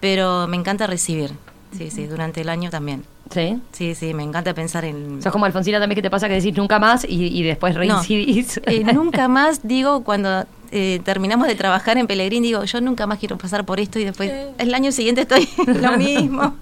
pero 0.00 0.46
me 0.48 0.56
encanta 0.56 0.86
recibir. 0.86 1.32
Sí, 1.76 1.90
sí, 1.90 2.06
durante 2.06 2.40
el 2.40 2.48
año 2.48 2.70
también. 2.70 3.04
Sí. 3.32 3.58
Sí, 3.72 3.94
sí, 3.94 4.14
me 4.14 4.22
encanta 4.22 4.54
pensar 4.54 4.84
en... 4.86 5.22
Sos 5.22 5.30
como 5.32 5.44
Alfonsina 5.44 5.78
también 5.78 5.96
que 5.96 6.02
te 6.02 6.10
pasa 6.10 6.28
que 6.28 6.34
decís 6.34 6.56
nunca 6.56 6.78
más 6.78 7.04
y, 7.04 7.26
y 7.26 7.42
después 7.42 7.74
No, 7.74 7.80
reincidís. 7.80 8.58
eh, 8.64 8.84
nunca 8.94 9.28
más 9.28 9.60
digo 9.68 10.02
cuando 10.02 10.46
eh, 10.70 11.00
terminamos 11.04 11.46
de 11.46 11.54
trabajar 11.54 11.98
en 11.98 12.06
Pelegrín, 12.06 12.42
digo, 12.42 12.64
yo 12.64 12.80
nunca 12.80 13.06
más 13.06 13.18
quiero 13.18 13.36
pasar 13.36 13.66
por 13.66 13.80
esto 13.80 13.98
y 13.98 14.04
después 14.04 14.32
el 14.56 14.74
año 14.74 14.92
siguiente 14.92 15.22
estoy 15.22 15.46
en 15.66 15.82
lo 15.82 15.96
mismo, 15.98 16.56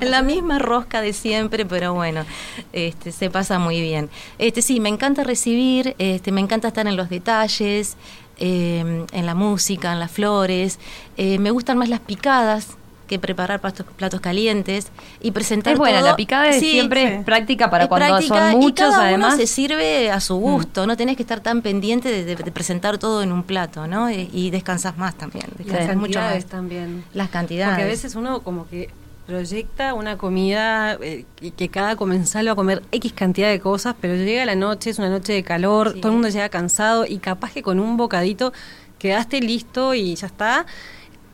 en 0.00 0.10
la 0.10 0.22
misma 0.22 0.58
rosca 0.60 1.00
de 1.00 1.12
siempre, 1.12 1.66
pero 1.66 1.94
bueno, 1.94 2.24
este, 2.72 3.10
se 3.10 3.28
pasa 3.30 3.58
muy 3.58 3.80
bien. 3.80 4.08
Este, 4.38 4.62
sí, 4.62 4.78
me 4.78 4.88
encanta 4.90 5.24
recibir, 5.24 5.96
este, 5.98 6.30
me 6.30 6.40
encanta 6.40 6.68
estar 6.68 6.86
en 6.86 6.96
los 6.96 7.10
detalles, 7.10 7.96
eh, 8.38 9.04
en 9.12 9.26
la 9.26 9.34
música, 9.34 9.92
en 9.92 9.98
las 10.00 10.10
flores, 10.12 10.78
eh, 11.16 11.38
me 11.40 11.50
gustan 11.50 11.76
más 11.78 11.88
las 11.88 12.00
picadas 12.00 12.76
que 13.06 13.18
preparar 13.18 13.60
platos, 13.60 13.86
platos 13.96 14.20
calientes 14.20 14.88
y 15.20 15.30
presentar 15.32 15.74
Es 15.74 15.78
buena, 15.78 15.98
todo- 16.00 16.08
la 16.10 16.16
picada 16.16 16.52
Sí, 16.54 16.70
siempre 16.72 17.00
sí. 17.06 17.12
es 17.14 17.24
práctica 17.24 17.70
para 17.70 17.84
es 17.84 17.88
cuando 17.88 18.06
práctica 18.08 18.50
son 18.50 18.52
y 18.52 18.64
muchos, 18.64 18.90
cada 18.90 19.04
además. 19.08 19.34
Uno 19.34 19.40
se 19.40 19.46
sirve 19.46 20.10
a 20.10 20.20
su 20.20 20.36
gusto, 20.36 20.86
no 20.86 20.96
tenés 20.96 21.16
que 21.16 21.22
estar 21.22 21.40
tan 21.40 21.62
pendiente 21.62 22.10
de, 22.10 22.24
de- 22.24 22.36
de 22.36 22.52
presentar 22.52 22.98
todo 22.98 23.22
en 23.22 23.32
un 23.32 23.42
plato, 23.42 23.86
¿no? 23.86 24.10
Y, 24.10 24.30
y 24.32 24.50
descansas 24.50 24.96
más 24.98 25.14
también, 25.16 25.46
Y 25.58 25.64
las 25.64 25.66
descansas 25.66 25.96
mucho 25.96 26.12
cantidades 26.14 26.44
más. 26.44 26.50
también. 26.50 27.04
Las 27.12 27.28
cantidades. 27.28 27.74
Porque 27.74 27.82
a 27.84 27.86
veces 27.90 28.14
uno 28.14 28.40
como 28.40 28.66
que 28.68 28.90
proyecta 29.26 29.94
una 29.94 30.18
comida 30.18 30.98
eh, 31.00 31.24
y 31.40 31.50
que 31.52 31.70
cada 31.70 31.96
comensal 31.96 32.46
va 32.46 32.52
a 32.52 32.54
comer 32.54 32.82
X 32.92 33.12
cantidad 33.14 33.48
de 33.48 33.58
cosas, 33.58 33.94
pero 34.00 34.14
llega 34.16 34.44
la 34.44 34.54
noche, 34.54 34.90
es 34.90 34.98
una 34.98 35.08
noche 35.08 35.32
de 35.32 35.42
calor, 35.42 35.92
Sí. 35.94 36.00
todo 36.00 36.08
el 36.10 36.14
mundo 36.14 36.28
llega 36.28 36.48
cansado 36.50 37.06
y 37.06 37.18
capaz 37.18 37.52
que 37.52 37.62
con 37.62 37.80
un 37.80 37.96
bocadito 37.96 38.52
quedaste 38.98 39.40
listo 39.40 39.94
y 39.94 40.14
ya 40.14 40.26
está. 40.26 40.66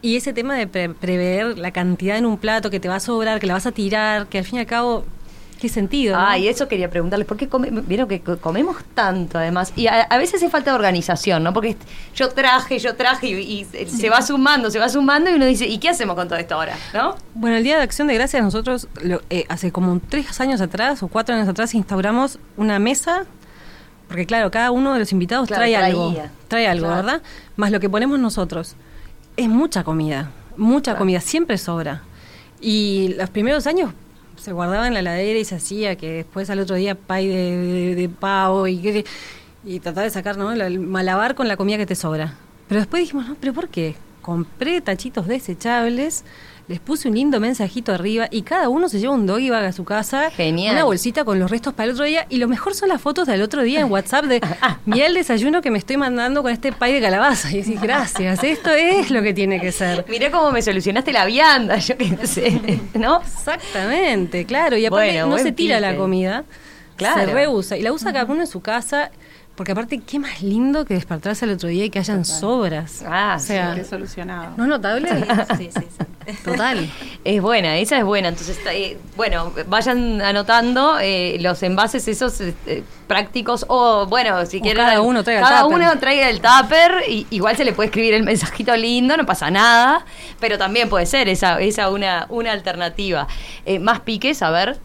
Y 0.02 0.16
ese 0.16 0.32
tema 0.32 0.54
de 0.56 0.66
pre- 0.66 0.88
prever 0.90 1.58
la 1.58 1.72
cantidad 1.72 2.16
en 2.16 2.24
un 2.26 2.38
plato 2.38 2.70
que 2.70 2.80
te 2.80 2.88
va 2.88 2.96
a 2.96 3.00
sobrar, 3.00 3.38
que 3.40 3.46
la 3.46 3.54
vas 3.54 3.66
a 3.66 3.72
tirar, 3.72 4.26
que 4.28 4.38
al 4.38 4.44
fin 4.44 4.56
y 4.56 4.60
al 4.60 4.66
cabo 4.66 5.04
qué 5.60 5.68
sentido. 5.68 6.16
¿no? 6.16 6.26
Ah, 6.26 6.38
y 6.38 6.48
eso 6.48 6.68
quería 6.68 6.88
preguntarles, 6.88 7.28
¿por 7.28 7.36
qué 7.36 7.46
come- 7.46 7.68
vieron 7.70 8.08
que 8.08 8.22
co- 8.22 8.38
comemos 8.38 8.78
tanto 8.94 9.36
además? 9.36 9.74
Y 9.76 9.88
a, 9.88 10.00
a 10.04 10.16
veces 10.16 10.42
es 10.42 10.50
falta 10.50 10.70
de 10.70 10.76
organización, 10.76 11.42
¿no? 11.42 11.52
Porque 11.52 11.76
yo 12.14 12.30
traje, 12.30 12.78
yo 12.78 12.96
traje 12.96 13.26
y, 13.28 13.34
y 13.60 13.64
se- 13.86 14.08
va 14.08 14.22
sumando, 14.22 14.70
se 14.70 14.78
va 14.78 14.88
sumando 14.88 15.28
y 15.30 15.34
uno 15.34 15.44
dice, 15.44 15.66
¿y 15.66 15.76
qué 15.76 15.90
hacemos 15.90 16.16
con 16.16 16.28
todo 16.28 16.38
esto 16.38 16.54
ahora? 16.54 16.74
¿No? 16.94 17.14
Bueno, 17.34 17.56
el 17.58 17.62
Día 17.64 17.76
de 17.76 17.82
Acción 17.82 18.08
de 18.08 18.14
Gracias 18.14 18.42
nosotros 18.42 18.88
lo- 19.02 19.20
eh, 19.28 19.44
hace 19.50 19.70
como 19.70 20.00
tres 20.08 20.40
años 20.40 20.62
atrás 20.62 21.02
o 21.02 21.08
cuatro 21.08 21.34
años 21.34 21.46
atrás 21.46 21.74
instauramos 21.74 22.38
una 22.56 22.78
mesa, 22.78 23.26
porque 24.08 24.24
claro, 24.24 24.50
cada 24.50 24.70
uno 24.70 24.94
de 24.94 24.98
los 25.00 25.12
invitados 25.12 25.46
Claro, 25.46 25.60
trae 25.60 25.72
traía. 25.74 25.86
algo, 25.86 26.14
trae 26.48 26.66
algo, 26.68 26.86
Claro. 26.86 27.02
¿verdad? 27.04 27.22
Más 27.56 27.70
lo 27.70 27.80
que 27.80 27.90
ponemos 27.90 28.18
nosotros. 28.18 28.76
Es 29.36 29.48
mucha 29.48 29.84
comida, 29.84 30.30
mucha 30.56 30.92
Claro. 30.92 30.98
comida, 31.00 31.20
siempre 31.20 31.56
sobra. 31.58 32.02
Y 32.60 33.14
los 33.16 33.30
primeros 33.30 33.66
años 33.66 33.92
se 34.36 34.52
guardaba 34.52 34.86
en 34.86 34.94
la 34.94 35.00
heladera 35.00 35.38
y 35.38 35.44
se 35.44 35.54
hacía 35.56 35.96
que 35.96 36.10
después 36.12 36.48
al 36.50 36.60
otro 36.60 36.76
día 36.76 36.94
pay 36.94 37.28
de, 37.28 37.56
de- 37.56 37.94
de 37.94 38.08
pavo 38.08 38.66
y 38.66 39.04
y 39.62 39.78
tratar 39.80 40.04
de 40.04 40.10
sacar, 40.10 40.38
¿no? 40.38 40.50
El 40.52 40.80
malabar 40.80 41.34
con 41.34 41.46
la 41.46 41.56
comida 41.58 41.76
que 41.76 41.84
te 41.84 41.94
sobra. 41.94 42.32
Pero 42.68 42.80
después 42.80 43.02
dijimos, 43.02 43.28
no, 43.28 43.36
pero 43.38 43.52
¿por 43.52 43.68
qué? 43.68 43.94
Compré 44.22 44.80
tachitos 44.80 45.26
desechables, 45.26 46.24
les 46.70 46.78
puse 46.78 47.08
un 47.08 47.16
lindo 47.16 47.40
mensajito 47.40 47.92
arriba 47.92 48.28
y 48.30 48.42
cada 48.42 48.68
uno 48.68 48.88
se 48.88 49.00
lleva 49.00 49.12
un 49.12 49.26
doggy 49.26 49.50
bag 49.50 49.64
a 49.64 49.72
su 49.72 49.82
casa, 49.82 50.30
Genial. 50.30 50.76
una 50.76 50.84
bolsita 50.84 51.24
con 51.24 51.40
los 51.40 51.50
restos 51.50 51.74
para 51.74 51.86
el 51.88 51.94
otro 51.94 52.04
día 52.04 52.26
y 52.28 52.36
lo 52.36 52.46
mejor 52.46 52.76
son 52.76 52.90
las 52.90 53.02
fotos 53.02 53.26
del 53.26 53.42
otro 53.42 53.62
día 53.62 53.80
en 53.80 53.90
WhatsApp 53.90 54.26
de 54.26 54.40
mira 54.86 55.06
el 55.06 55.14
desayuno 55.14 55.62
que 55.62 55.70
me 55.72 55.78
estoy 55.78 55.96
mandando 55.96 56.42
con 56.42 56.52
este 56.52 56.70
pay 56.70 56.92
de 56.92 57.00
calabaza 57.00 57.50
y 57.50 57.56
decís, 57.62 57.80
gracias, 57.80 58.44
esto 58.44 58.70
es 58.70 59.10
lo 59.10 59.20
que 59.20 59.34
tiene 59.34 59.60
que 59.60 59.72
ser. 59.72 60.04
Mirá 60.08 60.30
cómo 60.30 60.52
me 60.52 60.62
solucionaste 60.62 61.12
la 61.12 61.24
vianda, 61.26 61.76
yo 61.78 61.96
qué 61.98 62.16
sé, 62.28 62.60
¿no? 62.94 63.20
Exactamente, 63.20 64.44
claro. 64.44 64.76
Y 64.76 64.86
aparte 64.86 65.06
Bueno, 65.12 65.26
no 65.26 65.38
se 65.38 65.50
tira 65.50 65.80
la 65.80 65.96
comida, 65.96 66.44
Claro. 66.94 67.20
se 67.20 67.26
reusa. 67.32 67.76
Y 67.78 67.82
la 67.82 67.92
usa 67.92 68.12
cada 68.12 68.26
uno 68.26 68.42
en 68.42 68.46
su 68.46 68.60
casa, 68.60 69.10
porque 69.60 69.72
aparte, 69.72 70.00
qué 70.00 70.18
más 70.18 70.40
lindo 70.40 70.86
que 70.86 70.94
despertarse 70.94 71.44
al 71.44 71.50
otro 71.50 71.68
día 71.68 71.84
y 71.84 71.90
que 71.90 71.98
hayan 71.98 72.24
sobras. 72.24 73.04
Ah, 73.06 73.34
o 73.36 73.40
sea, 73.42 73.74
Qué 73.74 73.84
solucionado. 73.84 74.54
¿no 74.56 74.62
es 74.62 74.70
notable? 74.70 75.10
Sí, 75.58 75.68
sí, 75.70 75.82
sí. 75.98 76.34
Total. 76.46 76.90
Es 77.24 77.42
buena, 77.42 77.76
esa 77.76 77.98
es 77.98 78.04
buena. 78.04 78.28
Entonces, 78.28 78.56
está, 78.56 78.72
eh, 78.72 78.96
bueno, 79.16 79.52
vayan 79.66 80.22
anotando 80.22 80.98
eh, 80.98 81.36
los 81.42 81.62
envases 81.62 82.08
esos 82.08 82.40
eh, 82.40 82.54
eh, 82.64 82.82
prácticos 83.06 83.66
o, 83.68 84.06
bueno, 84.06 84.46
si 84.46 84.60
O 84.60 84.60
quieren... 84.62 84.82
cada 84.82 85.02
uno 85.02 85.22
traiga 85.22 85.42
el 85.42 85.46
Cada 85.46 85.62
tupper. 85.64 85.76
uno 85.78 85.98
traiga 85.98 86.30
el 86.30 86.40
tupper 86.40 86.92
y 87.06 87.26
igual 87.28 87.54
se 87.54 87.66
le 87.66 87.74
puede 87.74 87.88
escribir 87.88 88.14
el 88.14 88.22
mensajito 88.22 88.74
lindo, 88.74 89.14
no 89.18 89.26
pasa 89.26 89.50
nada, 89.50 90.06
pero 90.40 90.56
también 90.56 90.88
puede 90.88 91.04
ser 91.04 91.28
esa, 91.28 91.60
esa 91.60 91.90
una, 91.90 92.24
una 92.30 92.52
alternativa. 92.52 93.28
Eh, 93.66 93.78
más 93.78 94.00
piques, 94.00 94.40
a 94.40 94.48
ver... 94.48 94.78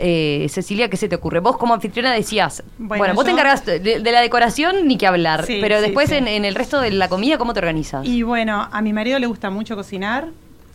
eh, 0.00 0.46
Cecilia, 0.48 0.88
¿qué 0.88 0.96
se 0.96 1.08
te 1.08 1.14
ocurre? 1.16 1.40
Vos 1.40 1.56
como 1.56 1.74
anfitriona 1.74 2.12
decías, 2.12 2.62
bueno, 2.78 2.98
Bueno, 3.02 3.14
vos 3.14 3.24
te 3.24 3.30
encargas 3.30 3.64
de, 3.64 3.78
de 3.80 4.12
la 4.12 4.20
decoración 4.20 4.88
ni 4.88 4.96
que 4.96 5.06
hablar, 5.06 5.44
Sí, 5.46 5.58
pero 5.60 5.76
sí, 5.76 5.82
después 5.82 6.08
sí. 6.08 6.16
En, 6.16 6.26
en 6.26 6.44
el 6.44 6.54
resto 6.54 6.80
de 6.80 6.90
la 6.90 7.08
comida, 7.08 7.38
¿cómo 7.38 7.52
te 7.52 7.60
organizas? 7.60 8.06
Y 8.06 8.22
bueno, 8.22 8.68
a 8.72 8.82
mi 8.82 8.92
marido 8.92 9.18
le 9.18 9.26
gusta 9.26 9.50
mucho 9.50 9.76
cocinar. 9.76 10.28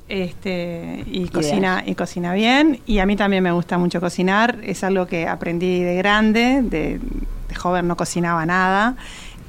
Este, 0.07 1.03
y 1.07 1.27
cocina 1.29 1.83
y 1.83 1.95
cocina 1.95 2.31
bien 2.35 2.79
y 2.85 2.99
a 2.99 3.07
mí 3.07 3.15
también 3.15 3.41
me 3.41 3.51
gusta 3.51 3.79
mucho 3.79 3.99
cocinar 3.99 4.59
es 4.63 4.83
algo 4.83 5.07
que 5.07 5.27
aprendí 5.27 5.81
de 5.81 5.95
grande 5.95 6.61
de, 6.61 6.99
de 7.49 7.55
joven 7.55 7.87
no 7.87 7.97
cocinaba 7.97 8.45
nada 8.45 8.97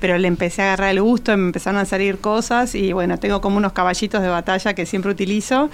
pero 0.01 0.19
le 0.19 0.29
empecé 0.29 0.63
a 0.63 0.67
agarrar 0.67 0.91
el 0.91 1.01
gusto 1.03 1.37
me 1.37 1.47
empezaron 1.47 1.81
a 1.81 1.85
salir 1.85 2.19
cosas 2.19 2.75
y 2.75 2.93
bueno 2.93 3.19
tengo 3.19 3.41
como 3.41 3.57
unos 3.57 3.73
caballitos 3.73 4.21
de 4.23 4.29
batalla 4.29 4.75
que 4.75 4.85
siempre 4.87 5.11
utilizo 5.11 5.71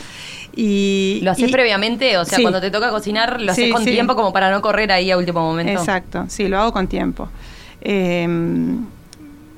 y 0.55 1.21
¿Lo 1.23 1.33
haces 1.33 1.49
y- 1.49 1.53
previamente? 1.53 2.17
O 2.19 2.25
sea, 2.25 2.37
Sí. 2.37 2.43
cuando 2.43 2.61
te 2.61 2.71
toca 2.71 2.91
cocinar, 2.91 3.41
¿lo 3.41 3.53
haces 3.53 3.65
Sí, 3.67 3.71
con 3.71 3.85
sí. 3.85 3.91
tiempo 3.91 4.15
como 4.15 4.33
para 4.33 4.51
no 4.51 4.63
correr 4.63 4.93
ahí 4.93 5.11
a 5.11 5.17
último 5.19 5.41
momento? 5.41 5.73
Exacto, 5.73 6.25
sí, 6.29 6.49
lo 6.49 6.59
hago 6.59 6.73
con 6.73 6.87
tiempo. 6.89 7.29
Eh, 7.81 8.29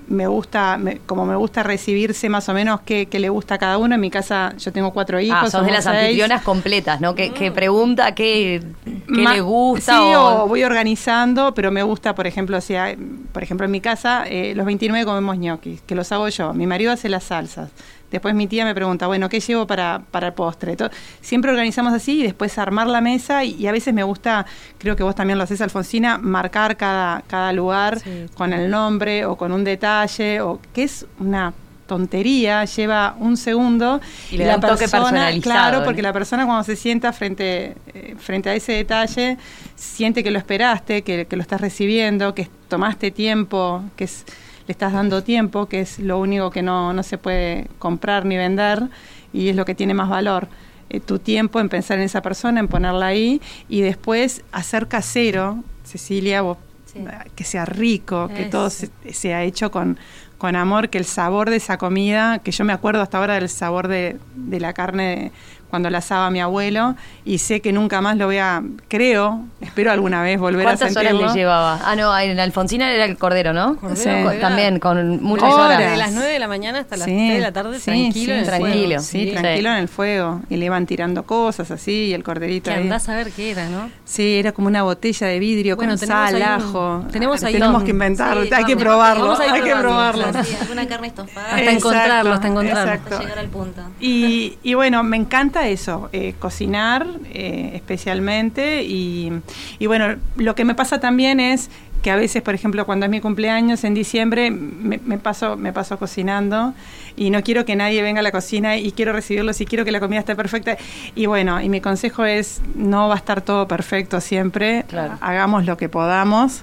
me 0.09 0.27
gusta, 0.27 0.77
me- 0.79 0.99
como 1.07 1.25
me 1.27 1.37
gusta 1.37 1.63
recibirse 1.63 2.29
más 2.29 2.49
o 2.49 2.55
menos 2.55 2.81
qué, 2.83 3.07
qué 3.07 3.19
le 3.19 3.29
gusta 3.29 3.55
a 3.55 3.59
cada 3.59 3.79
uno. 3.79 3.95
En 3.95 4.01
mi 4.01 4.11
casa 4.11 4.53
yo 4.59 4.73
tengo 4.73 4.93
cuatro 4.93 5.19
hijos. 5.21 5.39
Ah, 5.43 5.51
sos 5.51 5.65
de 5.67 5.73
las 5.73 5.85
seis. 5.85 5.97
anfitrionas 5.97 6.43
completas, 6.43 7.01
¿no? 7.01 7.15
Que, 7.15 7.31
que 7.33 7.51
pregunta 7.51 8.15
qué, 8.15 8.63
qué 8.85 9.23
Ma- 9.23 9.35
le 9.35 9.41
gusta. 9.41 9.93
Sí, 9.99 10.15
o- 10.15 10.45
o 10.45 10.49
voy 10.49 10.63
organizando, 10.65 11.55
pero 11.55 11.71
me 11.71 11.83
gusta, 11.83 12.15
por 12.15 12.27
ejemplo, 12.27 12.61
si 12.61 12.75
hay- 12.75 12.97
por 13.33 13.43
ejemplo 13.43 13.65
en 13.65 13.71
mi 13.71 13.81
casa 13.81 14.25
eh, 14.27 14.55
los 14.55 14.67
29 14.67 15.05
comemos 15.07 15.39
ñoquis, 15.39 15.81
que 15.83 15.95
los 15.95 16.11
hago 16.13 16.29
yo. 16.29 16.53
Mi 16.55 16.67
marido 16.67 16.93
hace 16.93 17.09
las 17.09 17.25
salsas. 17.25 17.71
Después 18.15 18.35
mi 18.35 18.47
tía 18.47 18.65
me 18.65 18.75
pregunta, 18.75 19.07
bueno, 19.09 19.29
¿qué 19.29 19.41
llevo 19.41 19.67
para, 19.67 20.03
para 20.11 20.29
el 20.29 20.33
postre? 20.35 20.77
To- 20.77 20.89
siempre 21.21 21.51
organizamos 21.51 21.93
así 21.93 22.21
y 22.21 22.23
después 22.23 22.57
armar 22.59 22.87
la 22.87 23.01
mesa 23.01 23.45
y, 23.45 23.55
y 23.57 23.67
a 23.67 23.73
veces 23.73 23.93
me 23.93 24.03
gusta, 24.05 24.47
creo 24.79 24.95
que 24.97 25.03
vos 25.03 25.15
también 25.15 25.37
lo 25.37 25.45
haces, 25.45 25.61
Alfonsina, 25.61 26.17
marcar 26.19 26.77
cada, 26.77 27.23
cada 27.27 27.53
lugar 27.53 27.99
Sí. 28.01 28.27
con 28.35 28.53
el 28.53 28.71
nombre 28.71 29.27
o 29.27 29.37
con 29.37 29.51
un 29.53 29.65
detalle, 29.65 30.41
o 30.41 30.61
que 30.73 30.85
es 30.85 31.07
una 31.19 31.53
tontería, 31.87 32.65
lleva 32.65 33.15
un 33.19 33.37
segundo 33.37 34.01
Y 34.31 34.39
le 34.39 34.45
da 34.47 34.55
un 34.55 34.61
toque 34.63 34.89
personalizado, 34.89 35.41
Claro, 35.43 35.79
¿no? 35.81 35.85
porque 35.85 36.01
la 36.03 36.13
persona 36.15 36.47
cuando 36.47 36.65
se 36.65 36.77
sienta 36.77 37.13
frente, 37.13 37.75
eh, 37.93 38.15
frente 38.19 38.49
a 38.49 38.55
ese 38.55 38.73
detalle, 38.73 39.37
siente 39.77 40.23
que 40.25 40.31
lo 40.31 40.39
esperaste, 40.39 41.03
que, 41.03 41.27
que 41.27 41.37
lo 41.37 41.43
estás 41.43 41.61
recibiendo, 41.61 42.35
que 42.35 42.49
tomaste 42.69 43.11
tiempo, 43.11 43.83
que 43.97 44.05
es, 44.05 44.25
le 44.67 44.73
estás 44.73 44.93
dando 44.93 45.23
tiempo, 45.23 45.67
que 45.67 45.81
es 45.81 45.99
lo 45.99 46.19
único 46.19 46.51
que 46.51 46.63
no, 46.63 46.93
no 46.93 47.03
se 47.03 47.19
puede 47.19 47.69
comprar 47.79 48.25
ni 48.25 48.37
vender 48.37 48.85
y 49.33 49.49
es 49.49 49.57
lo 49.57 49.65
que 49.65 49.75
tiene 49.75 49.95
más 49.95 50.09
valor. 50.09 50.49
Eh, 50.91 51.01
tu 51.01 51.19
tiempo 51.19 51.61
en 51.61 51.69
pensar 51.69 51.99
en 51.99 52.05
esa 52.05 52.23
persona, 52.23 52.61
en 52.61 52.69
ponerla 52.69 53.07
ahí 53.07 53.41
y 53.69 53.81
después 53.81 54.43
hacer 54.53 54.87
casero, 54.89 55.63
Cecilia, 55.85 56.43
vos, 56.43 56.59
Sí. 56.87 56.99
eh, 57.01 57.31
que 57.35 57.45
sea 57.45 57.65
rico, 57.65 58.29
que 58.35 58.45
todo 58.45 58.71
se, 58.71 58.89
sea 59.13 59.43
hecho 59.43 59.71
con, 59.71 59.99
con 60.39 60.55
amor, 60.57 60.89
que 60.91 60.99
el 60.99 61.05
sabor 61.05 61.51
de 61.51 61.57
esa 61.57 61.77
comida, 61.77 62.39
que 62.39 62.53
yo 62.53 62.65
me 62.65 62.73
acuerdo 62.73 63.03
hasta 63.03 63.19
ahora 63.19 63.35
del 63.35 63.49
sabor 63.49 63.89
de, 63.89 64.19
de 64.37 64.61
la 64.61 64.73
carne 64.75 65.33
cuando 65.75 65.91
la 65.91 65.99
asaba 65.99 66.31
mi 66.31 66.41
abuelo 66.41 66.95
y 67.25 67.39
sé 67.39 67.61
que 67.61 67.73
nunca 67.73 68.01
más 68.01 68.17
lo 68.17 68.27
voy 68.27 68.39
a, 68.39 68.63
creo, 68.87 69.41
espero 69.61 69.91
alguna 69.91 70.23
vez 70.23 70.39
volver 70.39 70.61
a 70.61 70.71
¿Cuántas 70.71 70.93
horas 70.97 71.09
sentirlo. 71.09 71.33
le 71.33 71.41
llevaba? 71.41 71.81
Ah, 71.85 71.97
no, 71.97 72.17
en 72.17 72.39
Alfonsina 72.39 72.93
era 72.93 73.05
el 73.07 73.19
cordero, 73.19 73.53
¿no? 73.53 73.75
Cordero, 73.77 74.31
Sí. 74.31 74.39
También, 74.41 74.79
con 74.79 75.21
muchas 75.21 75.53
Horas. 75.53 75.79
horas. 75.79 75.91
De 75.91 75.97
las 75.97 76.13
9 76.13 76.29
de 76.33 76.39
la 76.39 76.47
mañana 76.47 76.79
hasta 76.79 76.97
las 76.97 77.07
Sí, 77.07 77.13
3 77.17 77.33
de 77.35 77.41
la 77.41 77.51
tarde, 77.53 77.79
sí, 77.81 77.85
tranquilo. 77.87 78.13
sí, 78.15 78.31
en 78.31 78.39
el 78.39 78.45
fuego. 78.45 78.65
tranquilo. 78.65 79.01
Sí, 79.01 79.25
Sí. 79.25 79.33
tranquilo 79.33 79.69
en 79.71 79.77
el 79.77 79.89
fuego. 79.89 80.43
Y 80.49 80.57
le 80.59 80.67
iban 80.67 80.87
tirando 80.87 81.25
cosas 81.25 81.73
así 81.73 81.91
y 82.07 82.15
el 82.15 82.23
corderito 82.23 82.71
Que 82.71 82.77
ahí. 82.77 82.83
andás 82.85 83.09
a 83.09 83.17
ver 83.17 83.33
qué 83.33 83.51
era, 83.51 83.69
¿no? 83.69 83.91
Sí, 84.05 84.37
era 84.39 84.53
como 84.53 84.69
una 84.69 84.85
botella 84.85 85.27
de 85.27 85.39
vidrio 85.41 85.75
Bueno, 85.75 85.99
con 85.99 86.07
sal, 86.07 86.37
un- 86.37 86.43
ajo. 86.43 87.05
tenemos 87.11 87.43
Ah, 87.43 87.49
ahí 87.49 87.55
tenemos 87.55 87.81
un- 87.81 87.85
que 87.85 87.91
inventarlo, 87.91 88.45
sí, 88.45 88.51
hay 88.55 88.65
que 88.65 88.77
probarlo, 88.77 89.25
vamos 89.25 89.41
a 89.41 89.47
ir 89.47 89.53
hay 89.55 89.63
que 89.63 89.75
probarlo. 89.75 90.25
alguna 90.61 90.87
carne 90.89 91.09
estofada. 91.09 91.57
Hasta 91.57 91.71
encontrarlo, 91.73 92.33
hasta 92.33 92.47
encontrarlo. 92.47 92.93
exacto. 92.93 93.15
Hasta 93.17 93.25
llegar 93.25 93.39
al 93.41 93.49
punto. 93.49 93.81
Y, 93.99 94.59
y 94.63 94.75
bueno, 94.75 95.03
me 95.03 95.17
encanta 95.17 95.64
eso, 95.69 96.09
eh, 96.13 96.35
cocinar 96.39 97.07
eh, 97.33 97.73
especialmente. 97.75 98.83
Y, 98.85 99.33
y 99.79 99.87
bueno, 99.87 100.17
lo 100.37 100.55
que 100.55 100.65
me 100.65 100.75
pasa 100.75 101.01
también 101.01 101.41
es 101.41 101.71
que 102.03 102.11
a 102.11 102.17
veces, 102.17 102.43
por 102.43 102.55
ejemplo, 102.55 102.85
cuando 102.85 103.07
es 103.07 103.11
mi 103.11 103.21
cumpleaños 103.21 103.83
en 103.85 103.95
diciembre, 103.95 104.51
me, 104.51 104.99
me 105.05 105.17
paso, 105.19 105.57
me 105.57 105.73
paso 105.73 105.99
cocinando 105.99 106.75
y 107.17 107.31
no 107.31 107.43
quiero 107.43 107.65
que 107.65 107.77
nadie 107.77 108.03
venga 108.03 108.21
a 108.21 108.23
la 108.23 108.31
cocina 108.31 108.77
y 108.77 108.93
quiero 108.93 109.15
recibirlos 109.15 109.59
y 109.63 109.65
quiero 109.65 109.87
que 109.87 109.93
la 109.93 110.01
comida 110.01 110.21
esté 110.21 110.37
perfecta. 110.37 110.77
Y 111.15 111.25
bueno, 111.27 111.63
y 111.63 111.71
mi 111.71 111.81
consejo 111.81 112.27
es, 112.27 112.61
no 112.75 113.09
va 113.09 113.15
a 113.15 113.17
estar 113.17 113.41
todo 113.41 113.67
perfecto 113.69 114.21
siempre, 114.21 114.85
Claro. 114.89 115.15
hagamos 115.23 115.65
lo 115.65 115.79
que 115.79 115.89
podamos. 115.89 116.63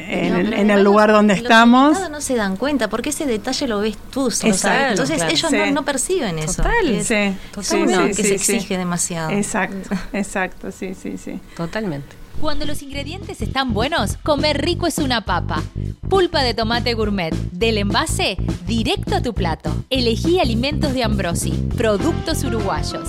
En, 0.00 0.32
No, 0.32 0.38
el, 0.38 0.52
en 0.70 0.84
lugar 0.84 1.12
donde 1.12 1.34
los 1.34 1.42
estamos. 1.42 1.98
no 2.10 2.20
se 2.20 2.36
dan 2.36 2.56
cuenta 2.56 2.88
porque 2.88 3.10
ese 3.10 3.26
detalle 3.26 3.66
lo 3.66 3.80
ves 3.80 3.96
tú. 4.10 4.24
Rosa. 4.26 4.46
Exacto, 4.48 4.90
Entonces 4.90 5.16
claro. 5.16 5.32
ellos 5.32 5.50
Sí. 5.50 5.56
no, 5.56 5.66
no 5.72 5.84
perciben 5.84 6.38
eso. 6.38 6.62
Total. 6.62 6.88
es- 6.88 7.06
Sí, 7.08 7.14
es 7.14 7.66
sí, 7.66 7.76
uno 7.76 8.02
sí, 8.02 8.08
que 8.08 8.14
sí, 8.14 8.22
se 8.22 8.38
sí. 8.38 8.52
exige 8.56 8.78
demasiado. 8.78 9.30
Exacto, 9.30 9.90
exacto, 10.12 10.70
sí, 10.70 10.94
sí, 10.94 11.18
sí. 11.18 11.40
Totalmente. 11.56 12.16
Cuando 12.40 12.64
los 12.66 12.82
ingredientes 12.82 13.40
están 13.42 13.74
buenos, 13.74 14.16
comer 14.22 14.62
rico 14.64 14.86
es 14.86 14.98
una 14.98 15.24
papa. 15.24 15.60
Pulpa 16.08 16.42
de 16.44 16.54
tomate 16.54 16.94
gourmet. 16.94 17.34
Del 17.50 17.78
envase, 17.78 18.36
directo 18.66 19.16
a 19.16 19.22
tu 19.22 19.34
plato. 19.34 19.74
Elegí 19.90 20.38
alimentos 20.38 20.94
de 20.94 21.02
Ambrosi. 21.02 21.50
Productos 21.76 22.44
uruguayos. 22.44 23.08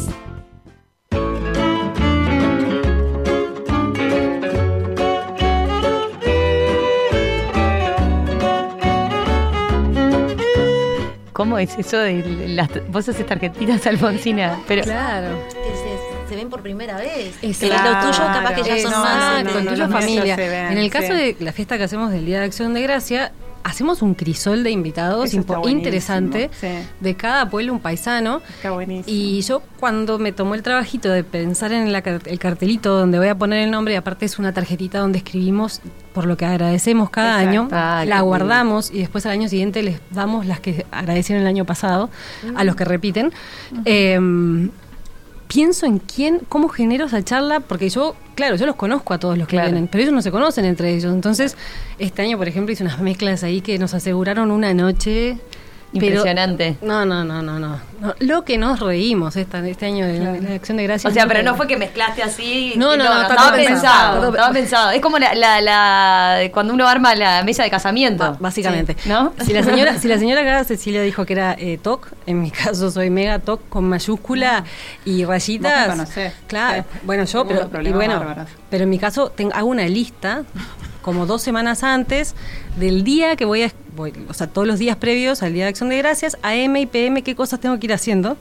¿Cómo 11.39 11.58
es 11.58 11.73
eso 11.78 11.97
de 11.99 12.21
las... 12.49 12.67
Vos 12.89 13.08
haces 13.08 13.25
tarjetitas, 13.25 13.88
Alfonsina? 13.88 14.60
Pero, 14.67 14.84
Claro. 14.84 15.41
Que 15.47 15.54
se, 15.73 16.30
se 16.30 16.36
ven 16.36 16.49
por 16.49 16.62
primera 16.62 16.97
vez. 16.97 17.34
Es 17.41 17.60
claro. 17.60 17.91
los 17.93 18.02
tuyos 18.17 18.28
capaz 18.30 18.54
que 18.56 18.63
ya 18.63 18.78
son 18.82 18.91
No, 18.91 18.99
más. 18.99 19.43
no, 19.45 19.52
con 19.54 19.63
no, 19.63 19.71
tuya 19.71 19.88
familia. 19.88 20.36
en 20.69 20.78
el 20.78 20.89
caso 20.91 21.08
sí. 21.08 21.13
de 21.13 21.36
la 21.39 21.54
fiesta 21.54 21.78
que 21.78 21.86
hacemos 21.86 22.12
del 22.12 22.25
Día 22.25 22.39
de 22.39 22.45
Acción 22.45 22.73
de 22.73 22.82
Gracia, 22.82 23.32
hacemos 23.63 24.02
un 24.02 24.13
crisol 24.13 24.63
de 24.63 24.72
invitados 24.72 25.34
interesante 25.34 26.50
sí. 26.60 26.67
de 27.00 27.15
cada 27.15 27.50
pueblo 27.50 27.74
un 27.74 27.80
paisano. 27.80 28.41
Está 28.56 28.72
buenísimo. 28.72 29.06
Y 29.08 29.41
yo 29.41 29.62
cuando 29.80 30.19
me 30.19 30.32
tomó 30.32 30.56
el 30.56 30.63
trabajito 30.63 31.10
de 31.10 31.24
pensar 31.24 31.72
en 31.72 31.91
la 31.91 32.00
el 32.00 32.39
cartelito 32.39 32.98
donde 32.98 33.19
voy 33.19 33.28
a 33.28 33.36
poner 33.36 33.60
el 33.63 33.72
nombre, 33.72 33.93
y 33.93 33.98
aparte 33.98 34.26
es 34.26 34.39
una 34.39 34.54
tarjetita 34.54 35.00
donde 35.00 35.19
escribimos 35.19 35.82
por 36.13 36.26
lo 36.26 36.38
que 36.38 36.45
agradecemos 36.45 37.10
cada 37.10 37.43
Exacto. 37.43 37.50
año, 37.50 37.69
Ah, 37.72 38.04
la 38.06 38.22
guardamos 38.22 38.91
y 38.91 39.00
después 39.00 39.26
al 39.26 39.34
año 39.34 39.48
siguiente 39.50 39.84
les 39.84 40.02
damos 40.12 40.45
las 40.45 40.60
que 40.60 40.86
agradecieron 40.91 41.41
el 41.43 41.48
año 41.48 41.65
pasado, 41.65 42.10
a 42.56 42.63
los 42.63 42.76
que 42.76 42.86
repiten. 42.86 43.32
Em, 43.86 44.72
pienso 45.49 45.85
en 45.88 45.97
quién, 45.97 46.41
cómo 46.47 46.69
genero 46.69 47.05
esa 47.07 47.23
charla, 47.23 47.59
porque 47.59 47.89
yo, 47.89 48.15
claro, 48.35 48.55
yo 48.55 48.65
los 48.67 48.75
conozco 48.75 49.15
a 49.15 49.17
todos 49.19 49.35
los 49.38 49.47
que 49.47 49.55
Claro. 49.55 49.69
vienen, 49.71 49.88
pero 49.91 50.03
ellos 50.03 50.13
no 50.13 50.21
se 50.21 50.29
conocen 50.31 50.63
entre 50.63 50.93
ellos. 50.93 51.12
Entonces, 51.12 51.57
este 51.97 52.21
año, 52.21 52.38
por 52.38 52.47
ejemplo, 52.47 52.71
hice 52.71 52.83
unas 52.83 53.01
mezclas 53.01 53.43
ahí 53.43 53.59
que 53.62 53.77
nos 53.79 53.93
aseguraron 53.95 54.51
una 54.51 54.73
noche. 54.75 55.38
Pero- 55.93 56.06
Impresionante. 56.06 56.78
no, 56.82 57.06
no, 57.06 57.23
no, 57.23 57.41
no, 57.41 57.60
no, 57.60 57.80
no. 57.99 58.13
Lo 58.19 58.45
que 58.45 58.58
nos 58.58 58.80
reímos 58.80 59.36
esta, 59.36 59.60
este 59.67 59.88
año 59.88 60.06
de, 60.06 60.19
la 60.19 60.56
acción 60.56 60.78
de 60.78 60.84
gracias. 60.84 61.12
O 61.12 61.13
sea, 61.13 61.28
pero 61.28 61.43
no 61.43 61.56
fue 61.56 61.67
que 61.67 61.75
mezclaste 61.75 62.23
así. 62.23 62.73
No, 62.78 62.95
no, 62.95 63.04
no, 63.04 63.21
estaba 63.23 63.52
pensado. 63.52 64.21
pensado. 64.21 64.30
Estaba 64.30 64.54
pensado. 64.54 64.91
Es 64.91 65.02
como 65.02 65.17
la, 65.19 65.34
la, 65.36 65.60
la- 65.62 66.39
cuando 66.54 66.73
uno 66.73 66.88
arma 66.88 67.13
la 67.15 67.43
mesa 67.43 67.63
de 67.63 67.69
casamiento. 67.69 68.38
Básicamente. 68.39 68.95
Sí, 68.99 69.10
¿No? 69.10 69.34
Si 69.43 69.52
la 69.52 69.63
señora, 69.63 69.97
si 69.97 70.08
la 70.08 70.17
señora 70.19 70.41
acá, 70.41 70.63
Cecilia, 70.63 71.02
dijo 71.02 71.25
que 71.25 71.34
era 71.34 71.56
eh, 71.58 71.78
TOC, 71.82 72.08
en 72.25 72.41
mi 72.41 72.52
caso 72.52 72.89
soy 72.91 73.10
mega 73.10 73.39
TOC 73.39 73.67
con 73.67 73.89
mayúscula 73.89 74.63
y 75.06 75.25
rayitas. 75.25 75.71
Vos 75.73 75.82
me 75.97 76.04
conocés. 76.04 76.34
Claro. 76.47 76.86
Sí. 76.93 76.99
Bueno, 77.04 77.23
yo, 77.25 77.43
Tengo 77.45 77.67
pero, 77.69 77.89
y 77.89 77.91
bueno, 77.91 78.19
bárbaros. 78.19 78.49
pero 78.69 78.84
en 78.84 78.89
mi 78.89 78.99
caso 78.99 79.30
tengo, 79.30 79.54
hago 79.56 79.67
una 79.67 79.86
lista 79.88 80.43
como 81.01 81.25
dos 81.25 81.41
semanas 81.41 81.83
antes 81.83 82.35
del 82.77 83.03
día 83.03 83.35
que 83.35 83.45
voy 83.45 83.63
a, 83.63 83.71
voy- 83.95 84.13
o 84.29 84.33
sea, 84.33 84.47
todos 84.47 84.67
los 84.67 84.79
días 84.79 84.97
previos 84.97 85.41
al 85.43 85.53
Día 85.53 85.63
de 85.65 85.69
Acción 85.69 85.89
de 85.89 85.97
Gracias, 85.97 86.38
AM 86.43 86.75
y 86.77 86.85
PM, 86.85 87.21
qué 87.23 87.35
cosas 87.35 87.59
tengo 87.59 87.79
que 87.79 87.88
ir 87.88 87.93
haciendo. 87.93 88.38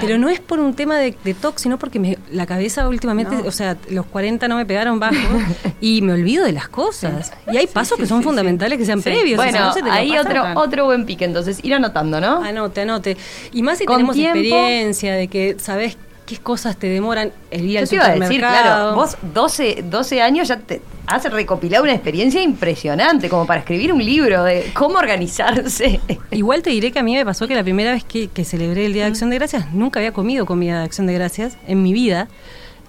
Pero 0.00 0.16
no 0.16 0.28
es 0.28 0.38
por 0.38 0.60
un 0.60 0.74
tema 0.74 0.96
de, 0.96 1.16
de 1.24 1.34
TOC, 1.34 1.58
sino 1.58 1.76
porque 1.76 1.98
me- 1.98 2.18
la 2.30 2.46
cabeza 2.46 2.86
últimamente, 2.86 3.34
o 3.44 3.50
sea, 3.50 3.76
los 3.90 4.06
40 4.06 4.46
no 4.46 4.54
me 4.56 4.64
pegaron 4.64 5.00
bajo 5.00 5.16
y 5.80 6.02
me 6.02 6.12
olvido 6.12 6.44
de 6.44 6.52
las 6.52 6.68
cosas. 6.68 7.32
Y 7.52 7.56
hay 7.56 7.66
pasos 7.66 7.98
que 7.98 8.06
son 8.06 8.22
fundamentales 8.22 8.78
que 8.78 8.84
sean 8.86 9.02
previos. 9.02 9.40
o 9.40 9.42
sea, 9.42 9.50
Bueno, 9.50 9.66
no 9.66 9.72
se 9.72 9.80
te 9.80 9.86
lo 9.86 9.92
ahí 9.92 10.10
pasan. 10.12 10.26
otro, 10.38 10.60
otro 10.60 10.84
buen 10.84 11.04
pique, 11.04 11.24
entonces, 11.24 11.58
ir 11.64 11.74
anotando, 11.74 12.20
¿no? 12.20 12.44
Anote, 12.44 12.82
anote. 12.82 13.16
Y 13.52 13.62
más 13.62 13.78
si 13.78 13.86
Con 13.86 13.96
tenemos 13.96 14.14
tiempo. 14.14 14.38
experiencia 14.38 15.14
de 15.14 15.26
que 15.26 15.56
sabes 15.58 15.96
qué 16.28 16.36
cosas 16.36 16.76
te 16.76 16.88
demoran 16.88 17.32
el 17.50 17.64
ir 17.64 17.80
Yo 17.80 17.86
te 17.86 17.94
iba 17.94 18.04
a 18.04 18.14
decir, 18.14 18.40
claro, 18.40 18.94
vos 18.94 19.16
12, 19.32 19.84
12 19.88 20.20
años 20.20 20.48
ya 20.48 20.58
te 20.58 20.82
has 21.06 21.24
recopilado 21.24 21.84
una 21.84 21.94
experiencia 21.94 22.42
impresionante 22.42 23.30
como 23.30 23.46
para 23.46 23.60
escribir 23.60 23.94
un 23.94 24.04
libro 24.04 24.44
de 24.44 24.70
cómo 24.74 24.98
organizarse. 24.98 26.00
Igual 26.30 26.62
te 26.62 26.68
diré 26.68 26.92
que 26.92 26.98
a 26.98 27.02
mí 27.02 27.14
me 27.14 27.24
pasó 27.24 27.48
que 27.48 27.54
la 27.54 27.64
primera 27.64 27.92
vez 27.92 28.04
que, 28.04 28.28
que 28.28 28.44
celebré 28.44 28.84
el 28.84 28.92
Día 28.92 29.04
de 29.04 29.08
Acción 29.08 29.30
de 29.30 29.36
Gracias, 29.36 29.72
nunca 29.72 30.00
había 30.00 30.12
comido 30.12 30.44
comida 30.44 30.80
de 30.80 30.84
Acción 30.84 31.06
de 31.06 31.14
Gracias 31.14 31.56
en 31.66 31.82
mi 31.82 31.94
vida 31.94 32.28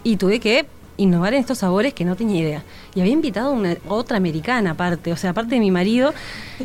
y 0.03 0.17
tuve 0.17 0.41
que 0.41 0.65
innovar 0.97 1.33
en 1.33 1.39
estos 1.39 1.59
sabores 1.59 1.93
que 1.93 2.03
no 2.03 2.17
tenía 2.17 2.41
idea. 2.41 2.63
Y 2.93 2.99
había 2.99 3.13
invitado 3.13 3.51
a 3.51 3.51
una 3.51 3.77
otra 3.87 4.17
americana 4.17 4.71
aparte, 4.71 5.13
o 5.13 5.15
sea, 5.15 5.29
aparte 5.29 5.55
de 5.55 5.61
mi 5.61 5.71
marido, 5.71 6.13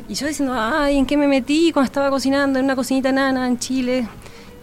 y 0.08 0.14
yo 0.14 0.26
diciendo, 0.26 0.56
ay, 0.58 0.98
¿en 0.98 1.06
qué 1.06 1.16
me 1.16 1.28
metí 1.28 1.70
cuando 1.70 1.86
estaba 1.86 2.10
cocinando 2.10 2.58
en 2.58 2.64
una 2.64 2.74
cocinita 2.74 3.12
nana 3.12 3.46
en 3.46 3.60
Chile? 3.60 4.08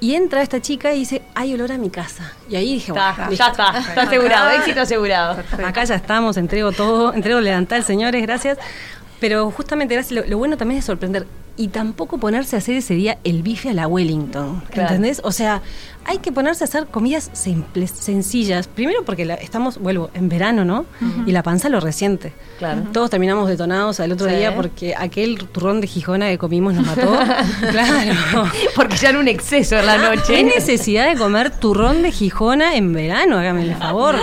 Y 0.02 0.16
entra 0.16 0.42
esta 0.42 0.60
chica 0.60 0.94
y 0.94 1.00
dice, 1.00 1.22
hay 1.36 1.54
olor 1.54 1.72
a 1.72 1.78
mi 1.78 1.92
casa. 1.92 2.34
Y 2.50 2.56
ahí 2.56 2.74
dije, 2.74 2.92
Está, 2.92 3.14
bueno, 3.16 3.32
ya 3.34 3.48
está, 3.50 3.78
está 3.78 4.02
asegurado, 4.02 4.50
éxito 4.50 4.82
asegurado. 4.82 5.44
Acá 5.66 5.84
ya 5.84 5.96
estamos, 5.96 6.38
entrego 6.38 6.72
todo, 6.72 7.14
entrego 7.14 7.38
el 7.38 7.46
delantal, 7.46 7.84
señores, 7.84 8.22
gracias. 8.24 8.58
Pero 9.20 9.52
justamente, 9.52 9.94
gracias, 9.94 10.20
lo, 10.20 10.28
lo 10.28 10.38
bueno 10.40 10.58
también 10.58 10.80
es 10.80 10.86
sorprender. 10.86 11.28
Y 11.58 11.68
tampoco 11.68 12.18
ponerse 12.18 12.56
a 12.56 12.60
hacer 12.60 12.76
ese 12.76 12.94
día 12.96 13.18
el 13.24 13.44
bife 13.44 13.70
a 13.70 13.74
la 13.74 13.88
Wellington, 13.88 14.64
Claro. 14.72 14.90
¿entendés? 14.90 15.22
O 15.24 15.32
sea, 15.32 15.62
hay 16.06 16.18
que 16.18 16.32
ponerse 16.32 16.64
a 16.64 16.66
hacer 16.68 16.88
comidas 16.88 17.30
simples, 17.34 17.92
sencillas. 17.92 18.68
Primero 18.68 19.04
porque 19.06 19.26
la- 19.26 19.36
estamos, 19.36 19.78
vuelvo, 19.78 20.10
en 20.16 20.30
verano, 20.30 20.66
¿no? 20.66 20.86
Y 21.28 21.32
la 21.32 21.44
panza 21.44 21.70
lo 21.70 21.80
resiente. 21.80 22.34
Claro. 22.58 22.84
Todos 22.94 23.10
terminamos 23.12 23.48
detonados 23.50 24.00
al 24.00 24.12
otro 24.14 24.28
Sí. 24.30 24.36
día 24.36 24.56
porque 24.56 24.96
aquel 24.98 25.38
turrón 25.50 25.82
de 25.82 25.88
Gijona 25.88 26.30
que 26.30 26.38
comimos 26.40 26.74
nos 26.74 26.86
mató. 26.86 27.12
claro. 27.72 28.14
Porque 28.76 28.96
ya 28.96 29.10
era 29.10 29.20
un 29.20 29.28
exceso 29.28 29.78
en 29.78 29.86
la 29.86 29.98
¿Qué 29.98 30.16
noche. 30.16 30.44
necesidad 30.44 31.10
de 31.12 31.18
comer 31.18 31.52
turrón 31.52 32.02
de 32.02 32.12
Gijona 32.12 32.76
en 32.76 32.94
verano? 32.94 33.38
Hágame 33.38 33.64
el 33.64 33.76
favor. 33.76 34.16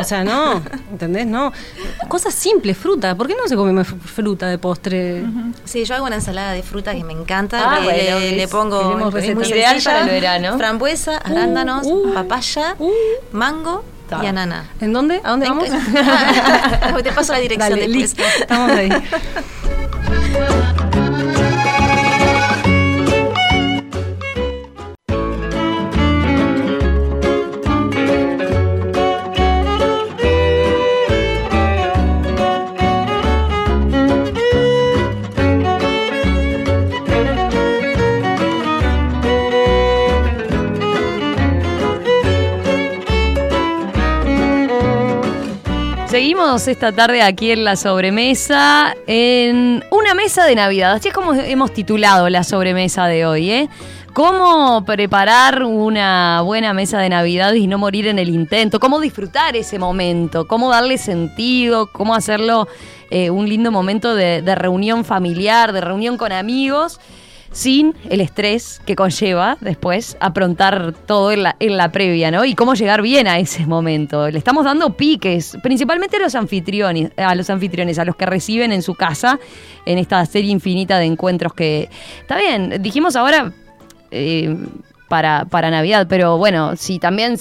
O 0.00 0.04
sea, 0.04 0.24
no, 0.24 0.60
¿entendés? 0.90 1.26
No. 1.26 1.52
Cosas 2.08 2.34
simples, 2.34 2.76
fruta. 2.76 3.14
¿Por 3.14 3.26
qué 3.26 3.34
no 3.40 3.48
se 3.48 3.56
come 3.56 3.84
fruta 3.84 4.46
de 4.48 4.58
postre? 4.58 5.24
Sí, 5.64 5.84
yo 5.84 5.94
hago 5.94 6.06
una 6.06 6.16
ensalada 6.16 6.47
de 6.52 6.62
fruta 6.62 6.94
que 6.94 7.04
me 7.04 7.12
encanta. 7.12 7.58
Ah, 7.76 7.80
le, 7.80 7.84
bueno, 7.84 8.18
le- 8.20 8.48
pongo 8.48 9.18
es 9.18 9.34
muy. 9.34 9.46
Ideal 9.46 9.80
para 9.82 10.00
el 10.02 10.06
verano. 10.10 10.56
Frambuesa, 10.58 11.16
arándanos, 11.18 11.86
uh, 11.86 12.12
papaya, 12.14 12.74
uh. 12.78 12.90
mango 13.32 13.84
Está. 14.02 14.24
y 14.24 14.26
anana. 14.26 14.70
¿En 14.80 14.92
dónde? 14.92 15.20
¿A 15.22 15.30
dónde 15.30 15.48
vamos? 15.48 15.68
Te 17.02 17.12
paso 17.12 17.32
la 17.32 17.38
dirección 17.40 17.70
Dale, 17.78 17.88
después. 17.88 18.40
Estamos 18.40 18.70
ahí. 18.72 18.88
Seguimos 46.18 46.66
esta 46.66 46.90
tarde 46.90 47.22
aquí 47.22 47.52
en 47.52 47.62
la 47.62 47.76
sobremesa, 47.76 48.92
en 49.06 49.84
una 49.92 50.14
mesa 50.14 50.44
de 50.46 50.56
Navidad. 50.56 50.94
Así 50.94 51.06
es 51.06 51.14
como 51.14 51.32
hemos 51.32 51.72
titulado 51.72 52.28
la 52.28 52.42
sobremesa 52.42 53.06
de 53.06 53.24
hoy, 53.24 53.52
¿eh? 53.52 53.68
¿Cómo 54.14 54.84
preparar 54.84 55.62
una 55.62 56.40
buena 56.42 56.74
mesa 56.74 56.98
de 56.98 57.08
Navidad 57.08 57.52
y 57.52 57.68
no 57.68 57.78
morir 57.78 58.08
en 58.08 58.18
el 58.18 58.30
intento? 58.30 58.80
¿Cómo 58.80 58.98
disfrutar 58.98 59.54
ese 59.54 59.78
momento? 59.78 60.48
¿Cómo 60.48 60.70
darle 60.70 60.98
sentido? 60.98 61.86
¿Cómo 61.92 62.16
hacerlo 62.16 62.66
eh, 63.10 63.30
un 63.30 63.48
lindo 63.48 63.70
momento 63.70 64.16
de, 64.16 64.42
de 64.42 64.54
reunión 64.56 65.04
familiar, 65.04 65.72
de 65.72 65.82
reunión 65.82 66.16
con 66.16 66.32
amigos? 66.32 66.98
Sin 67.58 67.96
el 68.08 68.20
estrés 68.20 68.80
que 68.86 68.94
conlleva 68.94 69.58
después 69.60 70.16
aprontar 70.20 70.94
todo 71.06 71.32
en 71.32 71.42
la, 71.42 71.56
en 71.58 71.76
la 71.76 71.90
previa, 71.90 72.30
¿no? 72.30 72.44
Y 72.44 72.54
cómo 72.54 72.74
llegar 72.74 73.02
bien 73.02 73.26
a 73.26 73.40
ese 73.40 73.66
momento. 73.66 74.30
Le 74.30 74.38
estamos 74.38 74.64
dando 74.64 74.96
piques, 74.96 75.58
principalmente 75.60 76.18
a 76.18 76.20
los 76.20 76.36
anfitriones, 76.36 77.10
a 77.16 77.34
los 77.34 77.50
anfitriones, 77.50 77.98
a 77.98 78.04
los 78.04 78.14
que 78.14 78.26
reciben 78.26 78.70
en 78.70 78.82
su 78.82 78.94
casa 78.94 79.40
en 79.86 79.98
esta 79.98 80.24
serie 80.24 80.52
infinita 80.52 80.98
de 80.98 81.06
encuentros 81.06 81.52
que. 81.52 81.88
Está 82.20 82.36
bien, 82.36 82.80
dijimos 82.80 83.16
ahora. 83.16 83.52
eh, 84.12 84.56
para, 85.08 85.46
para 85.46 85.70
Navidad, 85.70 86.06
pero 86.06 86.36
bueno, 86.36 86.76
sí, 86.76 86.98
también 86.98 87.36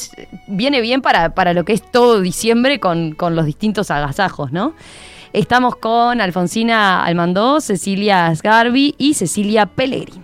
viene 0.48 0.80
bien 0.80 1.02
para, 1.02 1.36
para 1.36 1.54
lo 1.54 1.66
que 1.66 1.74
es 1.74 1.82
todo 1.92 2.22
diciembre 2.22 2.80
con, 2.80 3.12
con 3.12 3.36
los 3.36 3.46
distintos 3.46 3.92
agasajos, 3.92 4.54
¿no? 4.54 4.74
Estamos 5.34 5.76
con 5.76 6.22
Alfonsina 6.22 7.04
Almandó, 7.04 7.60
Cecilia 7.60 8.34
Sgarbi 8.34 8.96
y 8.98 9.14
Cecilia 9.14 9.66
Pellegrini. 9.66 10.24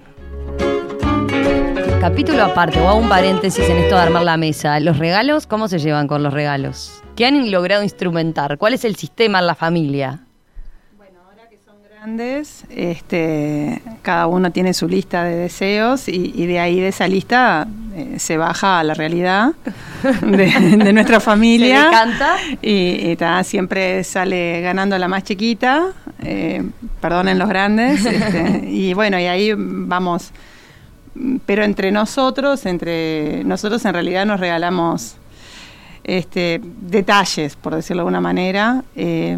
Capítulo 1.99 2.43
aparte, 2.43 2.79
o 2.79 2.87
hago 2.87 2.99
un 2.99 3.09
paréntesis 3.09 3.69
en 3.69 3.77
esto 3.77 3.95
de 3.95 4.01
armar 4.01 4.23
la 4.23 4.37
mesa. 4.37 4.79
¿Los 4.79 4.97
regalos? 4.99 5.45
¿Cómo 5.45 5.67
se 5.67 5.79
llevan 5.79 6.07
con 6.07 6.23
los 6.23 6.33
regalos? 6.33 7.01
¿Qué 7.15 7.25
han 7.25 7.51
logrado 7.51 7.83
instrumentar? 7.83 8.57
¿Cuál 8.57 8.73
es 8.73 8.85
el 8.85 8.95
sistema 8.95 9.39
en 9.39 9.47
la 9.47 9.55
familia? 9.55 10.21
Grandes, 12.03 12.65
este, 12.69 13.81
cada 14.01 14.27
uno 14.27 14.51
tiene 14.51 14.73
su 14.73 14.89
lista 14.89 15.23
de 15.23 15.37
deseos 15.37 16.09
y, 16.09 16.33
y 16.35 16.47
de 16.47 16.59
ahí 16.59 16.81
de 16.81 16.89
esa 16.89 17.07
lista 17.07 17.65
eh, 17.95 18.15
se 18.19 18.35
baja 18.35 18.79
a 18.79 18.83
la 18.83 18.93
realidad 18.93 19.53
de, 20.21 20.47
de 20.83 20.91
nuestra 20.91 21.19
familia. 21.21 21.79
Se 21.79 21.85
decanta. 21.85 22.35
Y, 22.61 23.09
y 23.11 23.15
ta, 23.15 23.41
siempre 23.45 24.03
sale 24.03 24.59
ganando 24.59 24.97
la 24.97 25.07
más 25.07 25.23
chiquita, 25.23 25.93
eh, 26.21 26.61
perdonen 26.99 27.39
los 27.39 27.47
grandes. 27.47 28.05
este, 28.05 28.67
y 28.69 28.93
bueno, 28.93 29.17
y 29.17 29.23
ahí 29.27 29.53
vamos. 29.55 30.31
Pero 31.45 31.63
entre 31.63 31.89
nosotros, 31.93 32.65
entre 32.65 33.45
nosotros 33.45 33.85
en 33.85 33.93
realidad 33.93 34.25
nos 34.25 34.41
regalamos 34.41 35.15
este, 36.03 36.59
detalles, 36.81 37.55
por 37.55 37.75
decirlo 37.75 38.01
de 38.01 38.07
alguna 38.07 38.19
manera. 38.19 38.83
eh, 38.93 39.37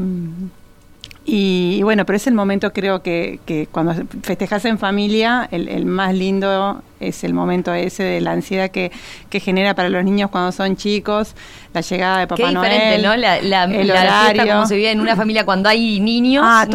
Y, 1.28 1.78
y 1.80 1.84
bueno, 1.84 2.06
pero 2.06 2.18
es 2.18 2.28
el 2.28 2.36
momento 2.36 2.72
creo 2.72 3.02
que, 3.02 3.40
que 3.48 3.68
cuando 3.72 3.96
festejas 4.22 4.64
en 4.66 4.78
familia, 4.78 5.48
el, 5.52 5.68
el 5.70 5.86
más 5.86 6.14
lindo 6.14 6.84
es 7.00 7.24
el 7.24 7.34
momento 7.34 7.74
ese 7.74 8.04
de 8.04 8.22
la 8.22 8.32
ansiedad 8.32 8.70
que, 8.70 8.92
que 9.32 9.40
genera 9.40 9.74
para 9.74 9.90
los 9.90 10.04
niños 10.04 10.30
cuando 10.30 10.52
son 10.52 10.76
chicos, 10.76 11.36
la 11.74 11.82
llegada 11.82 12.20
de 12.20 12.28
Papá 12.28 12.48
Qué 12.48 12.54
Noel, 12.54 12.72
diferente, 12.72 13.08
¿no? 13.08 13.16
La, 13.18 13.42
la, 13.42 13.64
el 13.64 13.88
la 13.88 14.02
horario. 14.02 14.54
como 14.54 14.66
se 14.68 14.76
vive 14.76 14.92
en 14.92 15.02
una 15.02 15.16
familia 15.16 15.46
cuando 15.46 15.68
hay 15.68 16.00
niños, 16.00 16.44
Ah. 16.46 16.68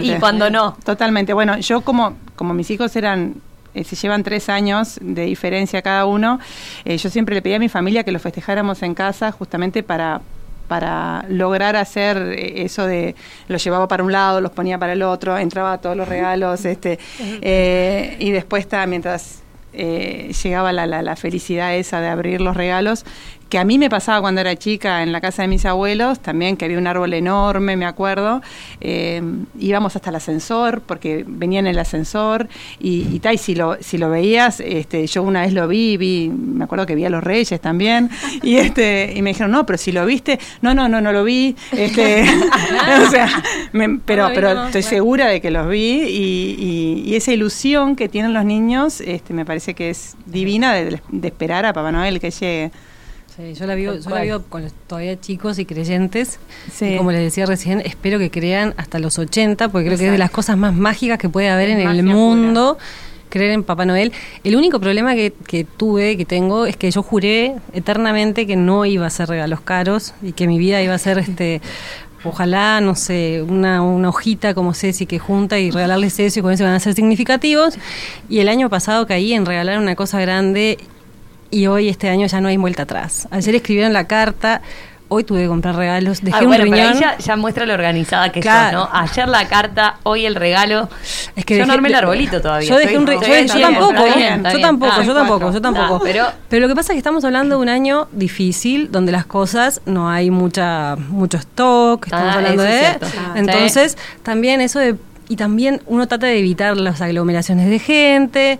Y 0.00 0.14
cuando 0.14 0.48
no. 0.48 0.74
Totalmente. 0.84 1.34
Bueno, 1.34 1.58
yo 1.58 1.82
como, 1.82 2.16
como 2.34 2.54
mis 2.54 2.70
hijos 2.70 2.96
eran, 2.96 3.34
eh, 3.74 3.84
se 3.84 3.94
llevan 3.94 4.22
tres 4.22 4.48
años 4.48 4.98
de 5.02 5.26
diferencia 5.26 5.82
cada 5.82 6.06
uno, 6.06 6.40
eh, 6.86 6.96
yo 6.96 7.10
siempre 7.10 7.34
le 7.34 7.42
pedí 7.42 7.54
a 7.54 7.58
mi 7.58 7.68
familia 7.68 8.04
que 8.04 8.12
lo 8.12 8.18
festejáramos 8.18 8.82
en 8.82 8.94
casa 8.94 9.32
justamente 9.32 9.82
para 9.82 10.22
para 10.68 11.24
lograr 11.28 11.74
hacer 11.76 12.16
eh, 12.18 12.62
eso 12.62 12.86
de 12.86 13.16
los 13.48 13.64
llevaba 13.64 13.88
para 13.88 14.04
un 14.04 14.12
lado, 14.12 14.40
los 14.40 14.52
ponía 14.52 14.78
para 14.78 14.92
el 14.92 15.02
otro, 15.02 15.36
entraba 15.38 15.78
todos 15.78 15.96
los 15.96 16.06
regalos, 16.06 16.64
este 16.64 16.98
eh, 17.18 18.16
y 18.20 18.30
después 18.30 18.68
mientras 18.86 19.42
eh, 19.72 20.32
llegaba 20.42 20.72
la, 20.72 20.86
la, 20.86 21.02
la 21.02 21.16
felicidad 21.16 21.74
esa 21.74 22.00
de 22.00 22.08
abrir 22.08 22.40
los 22.40 22.56
regalos, 22.56 23.04
que 23.48 23.58
a 23.58 23.64
mí 23.64 23.78
me 23.78 23.88
pasaba 23.88 24.20
cuando 24.20 24.40
era 24.42 24.54
chica 24.56 25.02
en 25.02 25.10
la 25.10 25.20
casa 25.20 25.42
de 25.42 25.48
mis 25.48 25.64
abuelos, 25.64 26.20
también 26.20 26.56
que 26.56 26.66
había 26.66 26.76
un 26.78 26.86
árbol 26.86 27.14
enorme, 27.14 27.76
me 27.76 27.86
acuerdo, 27.86 28.42
eh, 28.80 29.22
íbamos 29.58 29.96
hasta 29.96 30.10
el 30.10 30.16
ascensor, 30.16 30.82
porque 30.84 31.24
venía 31.26 31.58
en 31.60 31.66
el 31.66 31.78
ascensor, 31.78 32.48
y, 32.78 33.06
y, 33.10 33.20
ta, 33.20 33.32
y 33.32 33.38
si, 33.38 33.54
lo, 33.54 33.76
si 33.80 33.96
lo 33.96 34.10
veías, 34.10 34.60
este, 34.60 35.06
yo 35.06 35.22
una 35.22 35.42
vez 35.42 35.52
lo 35.54 35.66
vi, 35.66 35.96
vi, 35.96 36.28
me 36.30 36.64
acuerdo 36.64 36.84
que 36.84 36.94
vi 36.94 37.04
a 37.06 37.10
los 37.10 37.24
reyes 37.24 37.58
también, 37.60 38.10
y, 38.42 38.56
este, 38.56 39.12
y 39.16 39.22
me 39.22 39.30
dijeron, 39.30 39.50
no, 39.50 39.64
pero 39.64 39.78
si 39.78 39.92
lo 39.92 40.04
viste, 40.04 40.38
no, 40.60 40.74
no, 40.74 40.88
no, 40.88 41.00
no 41.00 41.12
lo 41.12 41.24
vi, 41.24 41.56
este, 41.72 42.24
o 43.06 43.10
sea, 43.10 43.28
me- 43.72 43.98
pero, 44.04 44.28
pero 44.34 44.64
estoy 44.66 44.82
segura 44.82 45.26
de 45.26 45.40
que 45.40 45.50
los 45.50 45.68
vi, 45.68 46.02
y, 46.02 46.56
y- 46.58 47.02
y 47.10 47.14
esa 47.16 47.32
ilusión 47.32 47.96
que 47.96 48.08
tienen 48.10 48.34
los 48.34 48.44
niños, 48.44 49.00
este, 49.00 49.32
me 49.32 49.44
parece 49.46 49.72
que 49.74 49.88
es 49.90 50.16
divina 50.26 50.74
de, 50.74 51.00
de 51.08 51.28
esperar 51.28 51.64
a 51.64 51.72
Papá 51.72 51.92
Noel 51.92 52.20
que 52.20 52.30
llegue. 52.30 52.70
Sí, 53.38 53.54
yo 53.54 53.66
la 53.66 53.76
vivo, 53.76 53.94
yo 53.94 54.10
la 54.10 54.22
vivo 54.22 54.42
con 54.48 54.62
los 54.62 54.72
todavía 54.88 55.18
chicos 55.20 55.60
y 55.60 55.64
creyentes. 55.64 56.40
Sí. 56.72 56.86
Y 56.86 56.96
como 56.96 57.12
les 57.12 57.20
decía 57.20 57.46
recién, 57.46 57.80
espero 57.80 58.18
que 58.18 58.32
crean 58.32 58.74
hasta 58.76 58.98
los 58.98 59.16
80, 59.16 59.68
porque 59.68 59.86
creo 59.86 59.96
que 59.96 60.06
es 60.06 60.12
de 60.12 60.18
las 60.18 60.32
cosas 60.32 60.56
más 60.56 60.74
mágicas 60.74 61.18
que 61.18 61.28
puede 61.28 61.48
haber 61.48 61.70
Es 61.70 61.78
en 61.78 61.88
el 61.88 62.02
mundo. 62.02 62.78
Creer 63.28 63.52
en 63.52 63.62
Papá 63.62 63.84
Noel. 63.84 64.12
El 64.42 64.56
único 64.56 64.80
problema 64.80 65.14
que, 65.14 65.32
que 65.46 65.62
tuve, 65.62 66.16
que 66.16 66.24
tengo, 66.24 66.66
es 66.66 66.76
que 66.76 66.90
yo 66.90 67.04
juré 67.04 67.54
eternamente 67.72 68.44
que 68.44 68.56
no 68.56 68.84
iba 68.86 69.04
a 69.04 69.08
hacer 69.08 69.28
regalos 69.28 69.60
caros 69.60 70.14
y 70.20 70.32
que 70.32 70.48
mi 70.48 70.58
vida 70.58 70.82
iba 70.82 70.94
a 70.94 70.98
ser 70.98 71.18
este. 71.18 71.60
Ojalá, 72.24 72.80
no 72.80 72.96
sé, 72.96 73.44
una, 73.48 73.82
una 73.82 74.08
hojita 74.08 74.52
como 74.52 74.74
Ceci 74.74 75.06
que 75.06 75.20
junta 75.20 75.60
y 75.60 75.70
regalarles 75.70 76.18
eso 76.18 76.40
y 76.40 76.42
con 76.42 76.52
eso 76.52 76.64
van 76.64 76.72
a 76.72 76.80
ser 76.80 76.94
significativos. 76.94 77.78
Y 78.28 78.40
el 78.40 78.48
año 78.48 78.68
pasado 78.68 79.06
caí 79.06 79.32
en 79.32 79.46
regalar 79.46 79.78
una 79.78 79.94
cosa 79.94 80.20
grande 80.20 80.78
y 81.50 81.66
hoy 81.66 81.88
este 81.88 82.08
año 82.08 82.26
ya 82.26 82.40
no 82.40 82.48
hay 82.48 82.56
vuelta 82.56 82.82
atrás. 82.82 83.28
Ayer 83.30 83.54
escribieron 83.54 83.92
la 83.92 84.06
carta, 84.06 84.60
hoy 85.10 85.24
tuve 85.24 85.40
que 85.40 85.46
comprar 85.48 85.74
regalos, 85.74 86.20
dejé 86.22 86.36
Ah, 86.36 86.40
un 86.42 86.48
bueno, 86.48 86.64
pero 86.64 86.76
riñón. 86.76 86.92
ahí 86.92 87.00
ya, 87.00 87.16
ya 87.16 87.36
muestra 87.36 87.64
lo 87.64 87.72
organizada 87.72 88.30
que 88.30 88.40
Claro. 88.40 88.80
sos, 88.82 88.90
¿no? 88.92 88.98
Ayer 89.00 89.28
la 89.28 89.48
carta, 89.48 89.96
hoy 90.02 90.26
el 90.26 90.34
regalo. 90.34 90.90
Es 91.34 91.46
que 91.46 91.54
yo 91.56 91.60
no 91.64 91.72
dejé- 91.72 91.76
armé 91.76 91.88
el 91.88 91.94
arbolito 91.94 92.42
todavía. 92.42 92.68
Yo 92.68 92.76
dejé 92.76 92.98
un 92.98 93.06
yo, 93.06 93.18
bien, 93.18 93.46
tampoco, 93.46 93.92
bien, 94.14 94.36
está 94.36 94.52
yo 94.52 94.60
tampoco, 94.60 94.92
Ah, 94.94 95.02
yo 95.02 95.14
tampoco, 95.14 95.52
yo 95.52 95.60
tampoco. 95.62 96.00
Pero- 96.04 96.26
pero 96.50 96.60
lo 96.60 96.68
que 96.68 96.74
pasa 96.74 96.92
es 96.92 96.94
que 96.96 96.98
estamos 96.98 97.24
hablando 97.24 97.56
de 97.56 97.62
un 97.62 97.68
año 97.70 98.08
difícil 98.12 98.92
donde 98.92 99.12
las 99.12 99.24
cosas 99.24 99.80
no 99.86 100.10
hay 100.10 100.30
mucha 100.30 100.96
mucho 101.08 101.38
stock, 101.38 102.04
estamos 102.06 102.34
Ah, 102.34 102.36
hablando 102.38 102.62
eso 102.64 102.72
es 102.74 103.00
de. 103.00 103.06
Ah, 103.18 103.32
entonces 103.36 103.96
también 104.22 104.60
eso 104.60 104.78
de 104.78 104.96
y 105.30 105.36
también 105.36 105.82
uno 105.86 106.06
trata 106.08 106.26
de 106.26 106.38
evitar 106.38 106.76
las 106.78 107.00
aglomeraciones 107.02 107.68
de 107.68 107.78
gente. 107.78 108.58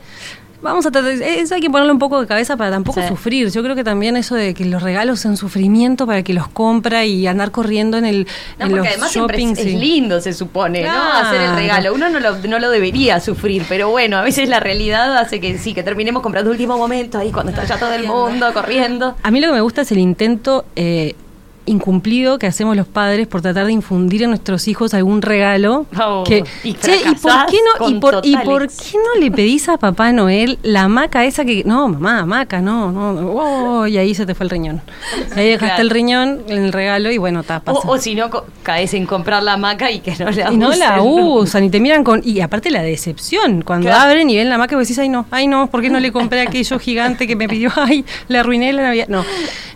Vamos 0.60 0.84
a 0.86 0.90
tratar, 0.90 1.12
eso 1.12 1.54
hay 1.54 1.60
que 1.60 1.70
ponerle 1.70 1.92
un 1.92 2.00
poco 2.00 2.20
de 2.20 2.26
cabeza 2.26 2.56
para 2.56 2.70
tampoco 2.70 3.00
Sí. 3.00 3.06
sufrir. 3.08 3.48
Yo 3.50 3.62
creo 3.62 3.76
que 3.76 3.84
también 3.84 4.16
eso 4.16 4.34
de 4.34 4.54
que 4.54 4.64
los 4.64 4.82
regalos 4.82 5.20
son 5.20 5.36
sufrimiento 5.36 6.04
para 6.04 6.18
el 6.18 6.24
que 6.24 6.32
los 6.34 6.48
compra 6.48 7.04
y 7.04 7.28
andar 7.28 7.52
corriendo 7.52 7.96
en 7.96 8.04
el 8.04 8.26
No, 8.58 8.64
en 8.66 8.70
porque 8.72 8.76
los 8.76 8.86
además 9.16 9.58
es, 9.58 9.74
lindo, 9.74 10.20
se 10.20 10.32
supone, 10.32 10.82
¿no? 10.82 11.12
Hacer 11.12 11.40
el 11.42 11.54
regalo. 11.54 11.94
Uno 11.94 12.08
no 12.08 12.18
lo, 12.18 12.36
no 12.38 12.58
lo 12.58 12.70
debería 12.70 13.20
sufrir, 13.20 13.64
pero 13.68 13.90
bueno, 13.90 14.16
a 14.18 14.22
veces 14.22 14.48
la 14.48 14.58
realidad 14.58 15.16
hace 15.16 15.38
que 15.40 15.58
sí, 15.58 15.74
que 15.74 15.84
terminemos 15.84 16.22
comprando 16.22 16.50
último 16.50 16.76
momento, 16.76 17.18
ahí 17.18 17.30
cuando 17.30 17.52
está 17.52 17.64
ya 17.64 17.78
todo 17.78 17.92
el 17.92 18.04
mundo 18.04 18.52
corriendo. 18.52 19.14
A 19.22 19.30
mí 19.30 19.40
lo 19.40 19.46
que 19.48 19.54
me 19.54 19.60
gusta 19.60 19.82
es 19.82 19.92
el 19.92 19.98
intento 19.98 20.64
eh, 20.74 21.14
incumplido 21.68 22.38
que 22.38 22.46
hacemos 22.46 22.76
los 22.76 22.86
padres 22.86 23.26
por 23.26 23.42
tratar 23.42 23.66
de 23.66 23.72
infundir 23.72 24.24
a 24.24 24.28
nuestros 24.28 24.66
hijos 24.68 24.94
algún 24.94 25.22
regalo. 25.22 25.86
Oh, 26.00 26.24
que, 26.26 26.44
y 26.64 26.74
che, 26.74 26.96
¿y 26.96 27.14
por 27.16 27.32
qué 27.46 27.58
no? 27.78 27.88
¿Y 27.88 27.92
con 27.92 28.00
por, 28.00 28.20
¿y 28.24 28.32
total 28.32 28.44
por 28.46 28.62
éxito. 28.64 28.84
qué 28.92 28.98
no 28.98 29.20
le 29.20 29.30
pedís 29.30 29.68
a 29.68 29.76
Papá 29.78 30.12
Noel 30.12 30.58
la 30.62 30.82
hamaca 30.84 31.24
esa 31.24 31.44
que 31.44 31.62
no, 31.64 31.88
mamá, 31.88 32.20
hamaca, 32.20 32.60
no, 32.60 32.90
no, 32.92 33.10
oh, 33.32 33.86
y 33.86 33.98
ahí 33.98 34.14
se 34.14 34.26
te 34.26 34.34
fue 34.34 34.44
el 34.44 34.50
riñón. 34.50 34.80
Y 35.36 35.38
ahí 35.38 35.48
dejaste 35.50 35.66
Claro. 35.68 35.82
el 35.82 35.90
riñón 35.90 36.40
en 36.48 36.64
el 36.64 36.72
regalo 36.72 37.10
y 37.10 37.18
bueno, 37.18 37.40
está 37.40 37.62
O, 37.66 37.82
o 37.92 37.98
si 37.98 38.14
no, 38.14 38.30
caes 38.62 38.94
en 38.94 39.06
comprar 39.06 39.42
la 39.42 39.54
hamaca 39.54 39.90
y 39.90 40.00
que 40.00 40.14
no 40.18 40.30
la 40.30 40.52
y 40.52 40.56
no 40.56 40.72
la 40.74 41.02
usan 41.02 41.64
y 41.64 41.70
te 41.70 41.80
miran 41.80 42.02
con 42.04 42.22
y 42.24 42.40
aparte 42.40 42.70
la 42.70 42.82
decepción 42.82 43.62
cuando 43.62 43.86
Claro. 43.88 44.10
abren 44.10 44.28
y 44.30 44.36
ven 44.36 44.48
la 44.48 44.54
hamaca 44.56 44.74
y 44.74 44.76
vos 44.76 44.84
decís 44.86 44.98
ay 44.98 45.08
no 45.08 45.26
ay 45.30 45.46
no 45.46 45.66
¿por 45.68 45.80
qué 45.82 45.90
no 45.90 46.00
le 46.00 46.10
compré 46.12 46.40
aquello 46.40 46.78
gigante 46.78 47.26
que 47.26 47.36
me 47.36 47.48
pidió 47.48 47.70
ay 47.76 48.04
le 48.28 48.38
arruiné 48.38 48.72
la 48.72 48.82
navidad 48.82 49.06
no 49.08 49.24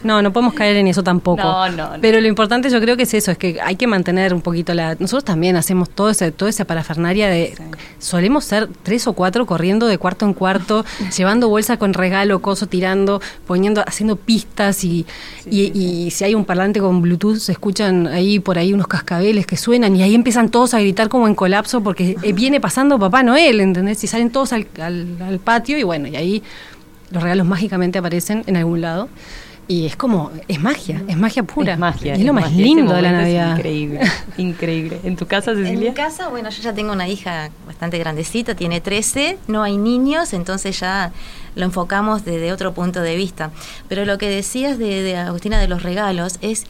no 0.02 0.22
no 0.22 0.32
podemos 0.32 0.54
caer 0.54 0.76
en 0.76 0.86
eso 0.88 1.02
tampoco 1.02 1.42
No, 1.42 1.68
no, 1.70 1.81
no. 1.90 2.00
pero 2.00 2.20
lo 2.20 2.26
importante 2.26 2.70
yo 2.70 2.80
creo 2.80 2.96
que 2.96 3.02
es 3.04 3.14
eso 3.14 3.30
es 3.30 3.38
que 3.38 3.60
hay 3.62 3.76
que 3.76 3.86
mantener 3.86 4.32
un 4.34 4.40
poquito 4.40 4.74
la 4.74 4.94
nosotros 4.98 5.24
también 5.24 5.56
hacemos 5.56 5.90
todo 5.90 6.10
ese 6.10 6.32
toda 6.32 6.48
esa 6.48 6.64
parafernaria 6.64 7.28
de 7.28 7.54
solemos 7.98 8.44
ser 8.44 8.68
tres 8.82 9.06
o 9.06 9.12
cuatro 9.12 9.46
corriendo 9.46 9.86
de 9.86 9.98
cuarto 9.98 10.24
en 10.26 10.34
cuarto 10.34 10.84
llevando 11.16 11.48
bolsa 11.48 11.76
con 11.76 11.94
regalo 11.94 12.40
coso 12.42 12.66
tirando 12.66 13.20
poniendo 13.46 13.82
haciendo 13.86 14.16
pistas 14.16 14.84
y, 14.84 15.06
y, 15.50 15.72
y 15.78 16.10
si 16.10 16.24
hay 16.24 16.34
un 16.34 16.44
parlante 16.44 16.80
con 16.80 17.02
Bluetooth 17.02 17.38
se 17.38 17.52
escuchan 17.52 18.06
ahí 18.06 18.38
por 18.38 18.58
ahí 18.58 18.72
unos 18.72 18.86
cascabeles 18.88 19.46
que 19.46 19.56
suenan 19.56 19.94
y 19.96 20.02
ahí 20.02 20.14
empiezan 20.14 20.48
todos 20.50 20.74
a 20.74 20.80
gritar 20.80 21.08
como 21.08 21.28
en 21.28 21.34
colapso 21.34 21.82
porque 21.82 22.16
eh, 22.22 22.32
viene 22.32 22.60
pasando 22.60 22.98
Papá 22.98 23.22
Noel, 23.22 23.60
¿entendés? 23.60 24.02
Y 24.04 24.06
salen 24.06 24.30
todos 24.30 24.52
al, 24.52 24.66
al- 24.80 25.16
al 25.22 25.38
patio 25.38 25.78
y 25.78 25.82
bueno, 25.82 26.08
y 26.08 26.16
ahí 26.16 26.42
los 27.10 27.22
regalos 27.22 27.46
mágicamente 27.46 27.98
aparecen 27.98 28.42
en 28.46 28.56
algún 28.56 28.80
lado. 28.80 29.08
Y 29.68 29.86
es 29.86 29.96
como, 29.96 30.30
es 30.48 30.60
magia, 30.60 31.02
es 31.08 31.16
magia 31.16 31.44
pura. 31.44 31.74
Es 31.74 31.78
magia. 31.78 32.16
Y 32.16 32.20
es 32.20 32.26
lo 32.26 32.32
más 32.32 32.44
magia. 32.44 32.64
lindo 32.64 32.84
Ese 32.92 32.94
de 32.96 33.02
la 33.02 33.12
Navidad. 33.12 33.56
increíble, 33.56 34.00
increíble. 34.36 35.00
¿En 35.04 35.16
tu 35.16 35.26
casa, 35.26 35.52
En 35.52 35.58
Cecilia? 35.64 35.90
mi 35.90 35.96
casa, 35.96 36.28
bueno, 36.28 36.50
yo 36.50 36.62
ya 36.62 36.74
tengo 36.74 36.92
una 36.92 37.08
hija 37.08 37.48
bastante 37.66 37.96
grandecita, 37.98 38.54
tiene 38.54 38.80
13, 38.80 39.38
no 39.46 39.62
hay 39.62 39.76
niños, 39.78 40.32
entonces 40.32 40.78
ya 40.80 41.12
lo 41.54 41.64
enfocamos 41.64 42.24
desde 42.24 42.52
otro 42.52 42.72
punto 42.74 43.00
de 43.02 43.14
vista. 43.16 43.50
Pero 43.88 44.04
lo 44.04 44.18
que 44.18 44.28
decías 44.28 44.78
de, 44.78 45.02
de 45.02 45.16
Agustina 45.16 45.60
de 45.60 45.68
los 45.68 45.82
regalos 45.82 46.38
es 46.42 46.64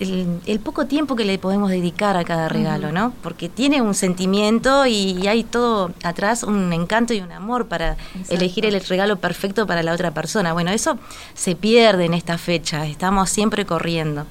el, 0.00 0.40
el 0.46 0.60
poco 0.60 0.86
tiempo 0.86 1.14
que 1.14 1.24
le 1.24 1.38
podemos 1.38 1.70
dedicar 1.70 2.16
a 2.16 2.24
cada 2.24 2.48
regalo, 2.48 2.90
¿no? 2.90 3.12
Porque 3.22 3.48
tiene 3.48 3.82
un 3.82 3.94
sentimiento 3.94 4.86
y, 4.86 5.26
hay 5.28 5.44
todo 5.44 5.92
atrás, 6.02 6.42
un 6.42 6.72
encanto 6.72 7.14
y 7.14 7.20
un 7.20 7.30
amor 7.30 7.68
para 7.68 7.96
elegir 8.28 8.66
el 8.66 8.80
regalo 8.80 9.16
perfecto 9.16 9.66
para 9.66 9.82
la 9.82 9.92
otra 9.92 10.10
persona. 10.10 10.52
Bueno, 10.52 10.70
eso 10.70 10.98
se 11.34 11.54
pierde 11.54 12.06
en 12.06 12.14
esta 12.14 12.38
fecha, 12.38 12.86
estamos 12.86 13.30
siempre 13.30 13.66
corriendo. 13.66 14.26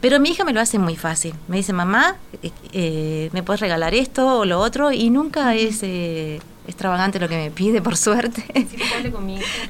Pero 0.00 0.20
mi 0.20 0.30
hija 0.30 0.44
me 0.44 0.52
lo 0.52 0.60
hace 0.60 0.78
muy 0.78 0.94
fácil. 0.94 1.34
Me 1.48 1.56
dice, 1.56 1.72
mamá, 1.72 2.16
eh, 2.42 2.52
eh, 2.72 3.30
¿me 3.32 3.42
puedes 3.42 3.60
regalar 3.60 3.94
esto 3.94 4.38
o 4.38 4.44
lo 4.44 4.60
otro? 4.60 4.92
Y 4.92 5.10
nunca 5.10 5.56
es 5.56 5.80
eh, 5.82 6.40
extravagante 6.68 7.18
lo 7.18 7.28
que 7.28 7.36
me 7.36 7.50
pide, 7.50 7.82
por 7.82 7.96
suerte. 7.96 8.44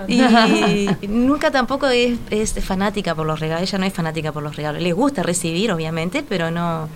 y 0.08 1.06
nunca 1.08 1.50
tampoco 1.50 1.86
es, 1.86 2.18
es 2.30 2.52
fanática 2.62 3.14
por 3.14 3.26
los 3.26 3.40
regalos. 3.40 3.68
Ella 3.68 3.78
no 3.78 3.86
es 3.86 3.94
fanática 3.94 4.32
por 4.32 4.42
los 4.42 4.56
regalos. 4.56 4.82
Le 4.82 4.92
gusta 4.92 5.22
recibir, 5.22 5.72
obviamente, 5.72 6.22
pero 6.28 6.50
no, 6.50 6.88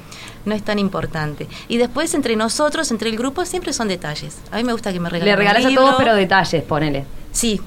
no 0.44 0.54
es 0.54 0.62
tan 0.62 0.78
importante. 0.78 1.48
Y 1.68 1.78
después, 1.78 2.12
entre 2.14 2.36
nosotros, 2.36 2.90
entre 2.90 3.08
el 3.08 3.16
grupo, 3.16 3.46
siempre 3.46 3.72
son 3.72 3.88
detalles. 3.88 4.38
A 4.50 4.56
mí 4.56 4.64
me 4.64 4.72
gusta 4.72 4.92
que 4.92 5.00
me 5.00 5.08
regalen 5.08 5.32
Le 5.32 5.36
regalas 5.36 5.64
a 5.64 5.74
todos, 5.74 5.94
pero 5.96 6.14
detalles, 6.14 6.62
ponele. 6.64 7.04
Sí, 7.30 7.60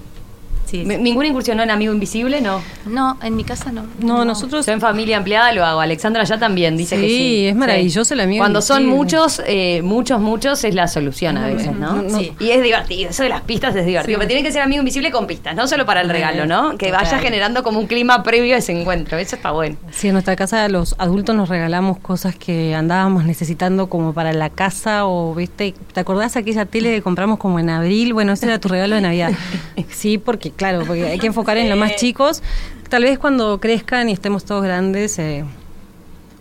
sí. 0.66 0.84
¿Ninguna 0.86 1.28
incursión 1.28 1.60
en 1.60 1.70
Amigo 1.72 1.94
Invisible? 1.94 2.42
No. 2.42 2.62
No, 2.86 3.18
en 3.22 3.36
mi 3.36 3.44
casa 3.44 3.72
no. 3.72 3.84
No, 4.00 4.26
nosotros 4.26 4.66
Yo 4.66 4.72
en 4.74 4.82
familia 4.82 5.18
ampliada 5.18 5.52
lo 5.54 5.66
hago. 5.66 5.80
Alexandra 5.82 6.24
ya 6.24 6.38
también 6.38 6.78
dice 6.78 6.96
Sí, 6.96 7.02
que 7.02 7.08
sí. 7.08 7.46
es 7.48 7.56
maravilloso 7.56 8.14
el 8.14 8.20
amigo 8.22 8.42
Cuando 8.42 8.62
son 8.62 8.86
muchos, 8.86 9.42
eh, 9.48 9.82
muchos, 9.84 10.20
muchos 10.20 10.64
es 10.64 10.76
la 10.76 10.88
solución 10.88 11.38
a 11.38 11.48
veces, 11.48 11.76
¿no? 11.76 11.96
no, 11.98 12.02
no. 12.04 12.20
Sí. 12.20 12.32
Y 12.40 12.50
es 12.52 12.62
divertido, 12.64 13.10
eso 13.10 13.24
de 13.24 13.30
las 13.30 13.42
pistas 13.42 13.76
es 13.76 13.86
divertido. 13.86 14.18
Pero 14.20 14.28
tiene 14.28 14.44
que 14.44 14.52
ser 14.52 14.62
amigo 14.62 14.80
invisible 14.82 15.12
con 15.12 15.28
pistas, 15.28 15.56
no 15.56 15.68
solo 15.68 15.86
para 15.86 16.02
el 16.02 16.10
regalo, 16.10 16.46
¿no? 16.46 16.78
Que 16.78 16.92
vaya 16.92 17.06
Total. 17.06 17.22
generando 17.22 17.64
como 17.64 17.80
un 17.80 17.88
clima 17.88 18.24
previo 18.24 18.56
a 18.56 18.60
ese 18.60 18.72
encuentro. 18.80 19.18
Eso 19.18 19.36
está 19.36 19.52
bueno. 19.52 19.76
Sí, 19.92 20.08
en 20.08 20.14
nuestra 20.14 20.36
casa 20.36 20.68
los 20.70 20.96
adultos 20.98 21.36
nos 21.36 21.50
regalamos 21.50 21.98
cosas 22.00 22.36
que 22.36 22.76
andábamos 22.76 23.24
necesitando 23.26 23.88
como 23.88 24.14
para 24.14 24.34
la 24.34 24.50
casa 24.50 25.06
o, 25.06 25.34
viste, 25.36 25.74
¿te 25.94 26.00
acordás 26.00 26.36
aquella 26.36 26.66
tele 26.66 26.94
que 26.96 27.02
compramos 27.02 27.40
como 27.40 27.60
en 27.60 27.70
abril? 27.70 28.14
Bueno, 28.14 28.34
ese 28.34 28.46
era 28.46 28.60
tu 28.60 28.68
regalo 28.68 28.96
de 28.96 29.02
Navidad. 29.02 29.32
Sí, 29.90 30.18
porque 30.18 30.52
claro, 30.52 30.65
porque 30.86 31.06
hay 31.06 31.20
que 31.20 31.28
enfocar 31.28 31.58
en 31.58 31.70
los 31.70 31.78
más 31.78 31.96
chicos. 31.96 32.42
Tal 32.90 33.04
vez 33.04 33.20
cuando 33.20 33.60
crezcan 33.60 34.10
y 34.10 34.14
estemos 34.14 34.46
todos 34.46 34.64
grandes, 34.64 35.18
eh, 35.20 35.44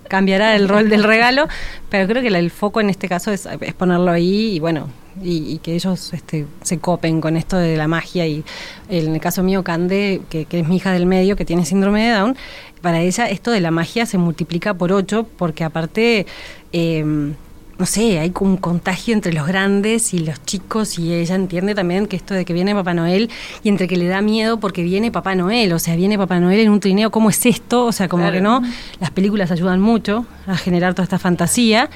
cambiará 0.09 0.55
el 0.57 0.69
rol 0.69 0.89
del 0.89 1.03
regalo, 1.03 1.49
pero 1.89 2.07
creo 2.07 2.23
que 2.23 2.29
el 2.29 2.51
foco 2.51 2.81
en 2.81 2.91
este 2.91 3.09
caso 3.09 3.31
es, 3.31 3.47
es 3.61 3.75
ponerlo 3.75 4.11
ahí 4.11 4.57
y 4.57 4.61
bueno, 4.61 4.89
y, 5.23 5.59
que 5.59 5.75
ellos 5.75 6.13
este, 6.13 6.47
se 6.63 6.79
copen 6.79 7.21
con 7.21 7.37
esto 7.37 7.57
de 7.57 7.77
la 7.77 7.89
magia 7.89 8.27
y 8.27 8.45
en 8.89 9.15
el 9.15 9.21
caso 9.21 9.43
mío 9.43 9.63
Cande, 9.63 10.23
que, 10.29 10.45
que, 10.45 10.61
es 10.61 10.69
mi 10.69 10.77
hija 10.77 10.93
del 10.93 11.07
medio, 11.07 11.37
que 11.37 11.45
tiene 11.45 11.65
síndrome 11.65 12.05
de 12.05 12.15
Down, 12.15 12.37
para 12.83 13.01
ella 13.01 13.29
esto 13.29 13.51
de 13.51 13.61
la 13.61 13.71
magia 13.71 14.07
se 14.07 14.19
multiplica 14.19 14.75
por 14.75 14.93
ocho 14.93 15.27
porque 15.37 15.65
aparte... 15.65 16.27
Eh, 16.73 17.35
no 17.79 17.87
sé, 17.87 18.19
hay 18.19 18.33
un 18.41 18.57
contagio 18.57 19.15
entre 19.15 19.33
los 19.33 19.47
grandes 19.47 20.15
y 20.15 20.21
los 20.21 20.45
chicos 20.45 20.99
y 20.99 21.13
ella 21.13 21.35
entiende 21.35 21.75
también 21.75 22.07
que 22.07 22.17
esto 22.17 22.35
de 22.35 22.45
que 22.45 22.53
viene 22.53 22.75
Papá 22.75 22.95
Noel 22.95 23.31
y 23.63 23.69
entre 23.69 23.89
que 23.89 23.97
le 23.97 24.07
da 24.07 24.21
miedo 24.21 24.61
porque 24.61 24.83
viene 24.83 25.11
Papá 25.11 25.35
Noel, 25.35 25.73
o 25.73 25.79
sea, 25.79 25.97
viene 25.97 26.17
Papá 26.17 26.39
Noel 26.39 26.61
en 26.61 26.71
un 26.71 26.81
trineo, 26.81 27.11
¿cómo 27.11 27.31
es 27.31 27.47
esto? 27.47 27.87
O 27.87 27.93
sea, 27.93 28.09
como 28.09 28.31
que 28.31 28.41
no, 28.41 28.63
las 29.01 29.11
películas 29.11 29.51
ayudan 29.51 29.81
mucho 29.81 30.27
a 30.47 30.57
generar 30.57 30.95
toda 30.95 31.05
esta 31.05 31.19
fantasía 31.19 31.91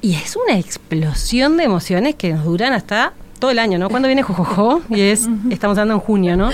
y 0.00 0.14
es 0.14 0.36
una 0.36 0.58
explosión 0.58 1.56
de 1.56 1.64
emociones 1.64 2.14
que 2.14 2.32
nos 2.32 2.44
duran 2.44 2.72
hasta 2.72 3.12
todo 3.38 3.50
el 3.50 3.58
año, 3.58 3.78
¿no? 3.78 3.88
Cuando 3.88 4.06
viene 4.06 4.22
Jojojo? 4.22 4.82
Y 4.90 5.00
es, 5.00 5.28
estamos 5.50 5.76
hablando 5.78 5.94
en 5.94 6.00
junio, 6.00 6.36
¿no? 6.36 6.50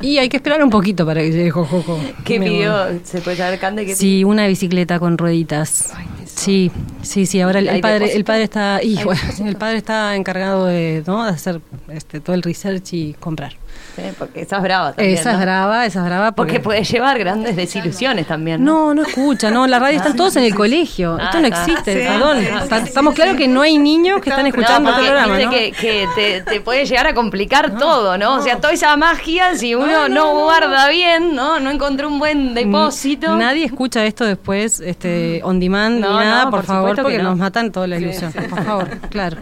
Y 0.00 0.18
hay 0.18 0.28
que 0.28 0.36
esperar 0.36 0.62
un 0.62 0.70
poquito 0.70 1.04
para 1.04 1.20
que 1.20 1.30
llegue 1.30 1.50
Jojojo. 1.50 1.98
¿Qué 2.24 2.40
pidió? 2.40 2.72
¿Se 3.04 3.20
puede 3.20 3.36
saber, 3.36 3.58
Cande? 3.58 3.84
¿qué 3.84 3.94
sí, 3.94 4.24
una 4.24 4.46
bicicleta 4.46 4.98
con 4.98 5.18
rueditas. 5.18 5.92
Sí, 6.36 6.70
sí, 7.02 7.26
sí. 7.26 7.40
Ahora 7.40 7.58
el, 7.60 7.80
padre, 7.80 8.14
el 8.14 8.24
padre 8.24 8.44
está, 8.44 8.82
y, 8.82 8.98
el 9.44 9.56
padre 9.56 9.78
está 9.78 10.16
encargado 10.16 10.66
de, 10.66 11.02
¿no? 11.06 11.24
de 11.24 11.30
hacer 11.30 11.60
este, 11.88 12.20
todo 12.20 12.34
el 12.34 12.42
research 12.42 12.92
y 12.92 13.14
comprar. 13.14 13.54
Sí, 13.96 14.02
porque 14.18 14.42
esa 14.42 14.56
es 14.56 14.62
brava 14.62 14.92
también. 14.92 15.18
Esa 15.18 15.32
es 15.32 15.40
brava, 15.40 15.86
esa 15.86 16.00
es 16.00 16.04
brava. 16.06 16.32
Porque... 16.32 16.60
puede 16.60 16.84
llevar 16.84 17.18
grandes 17.18 17.56
desilusiones 17.56 18.26
también. 18.26 18.64
No, 18.64 18.94
no, 18.94 19.02
escucha, 19.02 19.50
no, 19.50 19.66
la 19.66 19.78
radio 19.78 19.96
están 19.96 20.16
todos 20.16 20.36
en 20.36 20.44
el 20.44 20.54
colegio. 20.54 21.18
Esto 21.18 21.40
no 21.40 21.46
ah, 21.46 21.48
existe, 21.48 21.94
perdón. 21.94 22.38
Estamos 22.84 23.14
claros 23.14 23.36
que 23.36 23.48
no 23.48 23.62
hay 23.62 23.78
niños 23.78 24.20
que 24.20 24.30
están 24.30 24.46
escuchando 24.46 24.90
el 24.90 24.96
programa. 24.96 25.38
¿no? 25.38 25.50
Que, 25.50 25.72
que 25.72 26.06
te, 26.14 26.42
te, 26.42 26.60
puede 26.60 26.86
llegar 26.86 27.06
a 27.06 27.14
complicar 27.14 27.78
todo, 27.78 28.16
¿no? 28.18 28.36
O 28.36 28.42
sea, 28.42 28.56
toda 28.56 28.72
esa 28.72 28.96
magia, 28.96 29.56
si 29.56 29.74
uno 29.74 30.08
no, 30.08 30.44
guarda 30.44 30.88
bien, 30.88 31.34
¿no? 31.34 31.60
No 31.60 31.70
encontró 31.70 32.08
un 32.08 32.18
buen 32.18 32.54
depósito. 32.54 33.36
Nadie 33.36 33.64
escucha 33.64 34.04
esto 34.04 34.24
después, 34.24 34.80
este, 34.80 35.40
on 35.44 35.60
demand 35.60 35.96
ni 35.96 36.00
nada, 36.02 36.50
por, 36.50 36.64
favor, 36.64 37.00
porque 37.00 37.18
nos 37.18 37.36
matan 37.36 37.72
toda 37.72 37.86
la 37.86 37.98
ilusión. 37.98 38.32
Por 38.32 38.64
favor, 38.64 38.88
claro. 39.10 39.38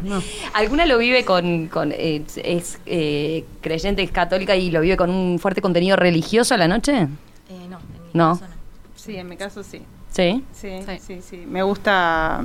¿Alguna 0.54 0.86
lo 0.86 0.98
vive 0.98 1.24
con, 1.24 1.68
con 1.68 1.92
eh, 1.92 2.22
es 2.36 2.78
eh, 2.86 3.44
creyente, 3.60 4.02
es 4.02 4.10
y 4.42 4.70
lo 4.70 4.80
vive 4.80 4.96
con 4.96 5.10
un 5.10 5.38
fuerte 5.38 5.60
contenido 5.60 5.96
religioso 5.96 6.54
a 6.54 6.58
la 6.58 6.68
noche? 6.68 7.08
Eh, 7.48 7.66
no, 7.68 7.78
en 7.78 8.02
mi 8.02 8.10
no. 8.12 8.32
Caso 8.34 8.44
no. 8.46 8.58
Sí, 8.96 9.16
en 9.16 9.28
mi 9.28 9.36
caso 9.36 9.62
sí. 9.62 9.82
¿Sí? 10.10 10.44
Sí, 10.52 10.80
sí, 11.00 11.20
sí. 11.22 11.44
Me 11.46 11.62
gusta, 11.62 12.42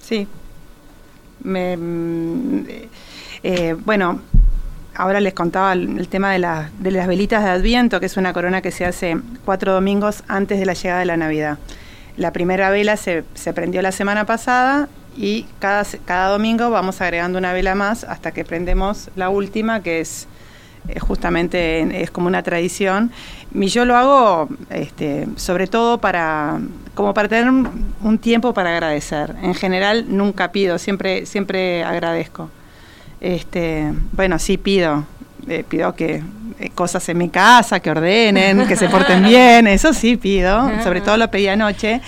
sí. 0.00 0.26
Me, 1.42 1.76
mm, 1.76 2.66
eh, 3.42 3.76
bueno, 3.84 4.20
ahora 4.94 5.20
les 5.20 5.32
contaba 5.32 5.72
el, 5.72 6.08
tema 6.08 6.32
de, 6.32 6.38
de 6.78 6.90
las 6.90 7.06
velitas 7.06 7.44
de 7.44 7.50
Adviento, 7.50 8.00
que 8.00 8.06
es 8.06 8.16
una 8.16 8.32
corona 8.32 8.60
que 8.60 8.70
se 8.70 8.84
hace 8.84 9.16
cuatro 9.44 9.72
domingos 9.72 10.24
antes 10.28 10.58
de 10.58 10.66
la 10.66 10.74
llegada 10.74 11.00
de 11.00 11.06
la 11.06 11.16
Navidad. 11.16 11.58
La 12.16 12.32
primera 12.32 12.70
vela 12.70 12.96
se, 12.96 13.24
se 13.34 13.52
prendió 13.52 13.80
la 13.80 13.92
semana 13.92 14.26
pasada 14.26 14.88
y 15.16 15.46
cada, 15.60 15.84
cada 16.04 16.28
domingo 16.30 16.70
vamos 16.70 17.00
agregando 17.00 17.38
una 17.38 17.52
vela 17.52 17.74
más 17.74 18.04
hasta 18.04 18.32
que 18.32 18.44
prendemos 18.44 19.10
la 19.16 19.30
última, 19.30 19.82
que 19.82 20.00
es 20.00 20.24
eh, 20.24 20.37
justamente 21.00 22.02
es 22.02 22.10
como 22.10 22.26
una 22.26 22.42
tradición. 22.42 23.10
Y 23.54 23.66
yo 23.68 23.84
lo 23.84 23.96
hago 23.96 24.48
este, 24.70 25.26
sobre 25.36 25.66
todo 25.66 25.98
para, 25.98 26.60
como 26.94 27.14
para 27.14 27.28
tener 27.28 27.48
un, 27.48 28.18
tiempo 28.18 28.52
para 28.54 28.70
agradecer. 28.70 29.34
En 29.42 29.54
general 29.54 30.06
nunca 30.08 30.52
pido, 30.52 30.78
siempre, 30.78 31.26
siempre 31.26 31.84
agradezco. 31.84 32.50
Este, 33.20 33.92
bueno, 34.12 34.38
sí 34.38 34.58
pido, 34.58 35.04
eh, 35.48 35.64
pido 35.68 35.94
que 35.94 36.22
eh, 36.60 36.70
cosas 36.74 37.08
en 37.08 37.18
mi 37.18 37.28
casa, 37.28 37.80
que 37.80 37.90
ordenen, 37.90 38.66
que 38.66 38.76
se 38.76 38.88
porten 38.88 39.24
bien, 39.28 39.66
eso 39.66 39.92
sí 39.92 40.16
pido, 40.16 40.70
sobre 40.82 41.00
todo 41.00 41.16
lo 41.16 41.30
pedí 41.30 41.48
anoche, 41.48 42.00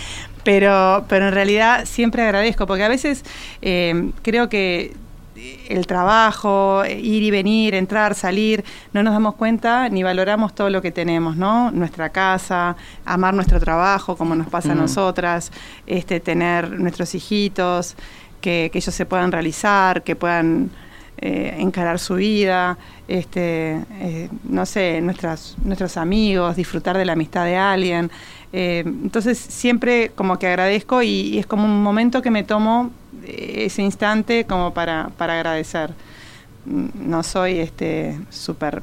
pero, 0.44 1.04
pero 1.08 1.28
en 1.28 1.34
realidad 1.34 1.84
siempre 1.84 2.22
agradezco, 2.22 2.66
porque 2.66 2.84
a 2.84 2.88
veces 2.88 3.24
creo 4.22 4.48
que 4.48 4.94
el 5.68 5.86
trabajo, 5.86 6.82
ir 6.84 7.22
y 7.22 7.30
venir, 7.30 7.74
entrar, 7.74 8.14
salir, 8.14 8.64
no 8.92 9.02
nos 9.02 9.12
damos 9.12 9.34
cuenta 9.36 9.88
ni 9.88 10.02
valoramos 10.02 10.54
todo 10.54 10.70
lo 10.70 10.82
que 10.82 10.90
tenemos, 10.90 11.36
¿no? 11.36 11.70
Nuestra 11.70 12.10
casa, 12.10 12.76
amar 13.04 13.34
nuestro 13.34 13.60
trabajo, 13.60 14.16
como 14.16 14.34
nos 14.34 14.48
pasa 14.48 14.72
a 14.72 14.74
nosotras, 14.74 15.52
este, 15.86 16.20
tener 16.20 16.70
nuestros 16.80 17.14
hijitos, 17.14 17.96
que, 18.40 18.70
ellos 18.72 18.94
se 18.94 19.06
puedan 19.06 19.32
realizar, 19.32 20.02
que 20.02 20.16
puedan 20.16 20.70
eh, 21.18 21.54
encarar 21.58 21.98
su 21.98 22.14
vida, 22.14 22.78
este, 23.06 23.84
eh, 24.00 24.28
no 24.44 24.64
sé, 24.66 25.00
nuestras, 25.00 25.56
nuestros 25.62 25.96
amigos, 25.96 26.56
disfrutar 26.56 26.96
de 26.96 27.04
la 27.04 27.12
amistad 27.12 27.44
de 27.44 27.56
alguien. 27.56 28.10
Eh, 28.52 28.82
entonces 28.84 29.38
siempre 29.38 30.10
como 30.14 30.38
que 30.38 30.48
agradezco 30.48 31.02
y, 31.02 31.38
es 31.38 31.46
como 31.46 31.64
un 31.64 31.82
momento 31.82 32.20
que 32.22 32.30
me 32.30 32.42
tomo 32.42 32.90
ese 33.26 33.82
instante 33.82 34.44
como 34.44 34.72
para, 34.74 35.10
para 35.16 35.34
agradecer. 35.34 35.90
No 36.66 37.22
soy 37.22 37.58
este 37.58 38.18
súper 38.28 38.82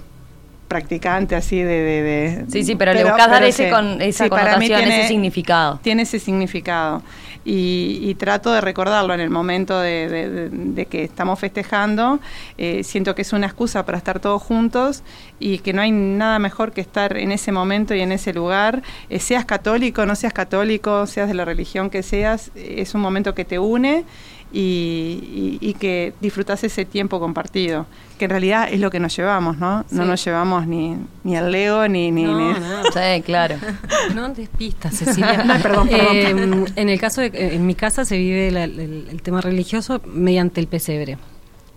practicante 0.67 1.35
así 1.35 1.57
de, 1.57 1.65
de, 1.65 2.45
sí 2.49 2.63
sí 2.63 2.75
pero, 2.75 2.93
le 2.93 3.03
buscas 3.03 3.29
dar 3.29 3.43
ese 3.43 3.69
con 3.69 4.01
esa 4.01 4.27
connotación 4.27 4.81
ese 4.81 5.07
significado. 5.07 5.79
tiene 5.81 6.01
ese 6.01 6.19
significado 6.19 7.01
y, 7.49 8.13
trato 8.15 8.51
de 8.51 8.59
recordarlo 8.59 9.13
en 9.13 9.21
el 9.21 9.29
momento 9.29 9.79
de, 9.79 10.87
que 10.89 11.03
estamos 11.05 11.39
festejando. 11.39 12.19
Eh, 12.57 12.83
siento 12.83 13.15
que 13.15 13.21
es 13.21 13.31
una 13.31 13.45
excusa 13.47 13.85
para 13.85 13.97
estar 13.97 14.19
todos 14.19 14.41
juntos 14.41 15.01
y 15.39 15.59
que 15.59 15.71
no 15.71 15.81
hay 15.81 15.91
nada 15.91 16.39
mejor 16.39 16.73
que 16.73 16.81
estar 16.81 17.15
en 17.15 17.31
ese 17.31 17.53
momento 17.53 17.95
y 17.95 18.01
en 18.01 18.11
ese 18.11 18.33
lugar. 18.33 18.83
Eh, 19.09 19.19
seas 19.19 19.45
católico, 19.45 20.05
no 20.05 20.15
seas 20.15 20.33
católico, 20.33 21.07
seas 21.07 21.29
de 21.29 21.35
la 21.35 21.45
religión 21.45 21.89
que 21.89 22.03
seas, 22.03 22.51
es 22.55 22.93
un 22.93 22.99
momento 22.99 23.33
que 23.33 23.45
te 23.45 23.59
une 23.59 24.03
y, 24.51 25.75
que 25.79 26.13
disfrutas 26.21 26.63
ese 26.63 26.85
tiempo 26.85 27.19
compartido, 27.19 27.85
que 28.17 28.25
en 28.25 28.31
realidad 28.31 28.67
es 28.71 28.79
lo 28.79 28.89
que 28.89 28.99
nos 28.99 29.15
llevamos, 29.15 29.57
¿no? 29.57 29.85
No 29.91 30.05
nos 30.05 30.23
llevamos 30.23 30.65
ni, 30.67 30.97
ni 31.23 31.35
al 31.35 31.51
Lego 31.51 31.87
ni... 31.87 32.11
ni, 32.11 32.23
no, 32.23 32.55
Sí, 32.93 33.21
claro. 33.23 33.57
No 34.15 34.29
despistas, 34.29 34.95
Cecilia. 34.95 35.59
perdón, 35.61 35.89
em, 35.91 36.65
en 36.75 36.89
el 36.89 36.99
caso 36.99 37.21
de, 37.21 37.31
en 37.33 37.65
mi 37.65 37.75
casa 37.75 38.05
se 38.05 38.17
vive 38.17 38.47
el, 38.47 39.21
tema 39.21 39.41
religioso 39.41 40.01
mediante 40.05 40.61
el 40.61 40.67
pesebre. 40.67 41.17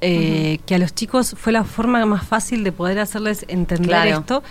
Eh, 0.03 0.61
que 0.65 0.77
a 0.77 0.79
los 0.79 0.95
chicos 0.95 1.35
fue 1.37 1.53
la 1.53 1.65
forma 1.65 2.05
más 2.07 2.27
fácil 2.27 2.65
de 2.65 2.73
poder 2.73 2.99
hacerles 3.01 3.45
entender 3.49 4.07
esto. 4.07 4.43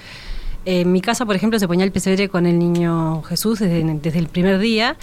en 0.66 0.92
mi 0.92 1.02
casa, 1.02 1.26
por 1.26 1.36
ejemplo, 1.36 1.58
se 1.58 1.68
ponía 1.68 1.86
el 1.86 1.92
pesebre 1.92 2.30
con 2.30 2.46
el 2.46 2.60
niño 2.60 3.24
Jesús 3.24 3.58
desde, 3.58 3.84
desde 3.84 4.20
el 4.20 4.28
primer 4.28 4.60
día 4.60 4.96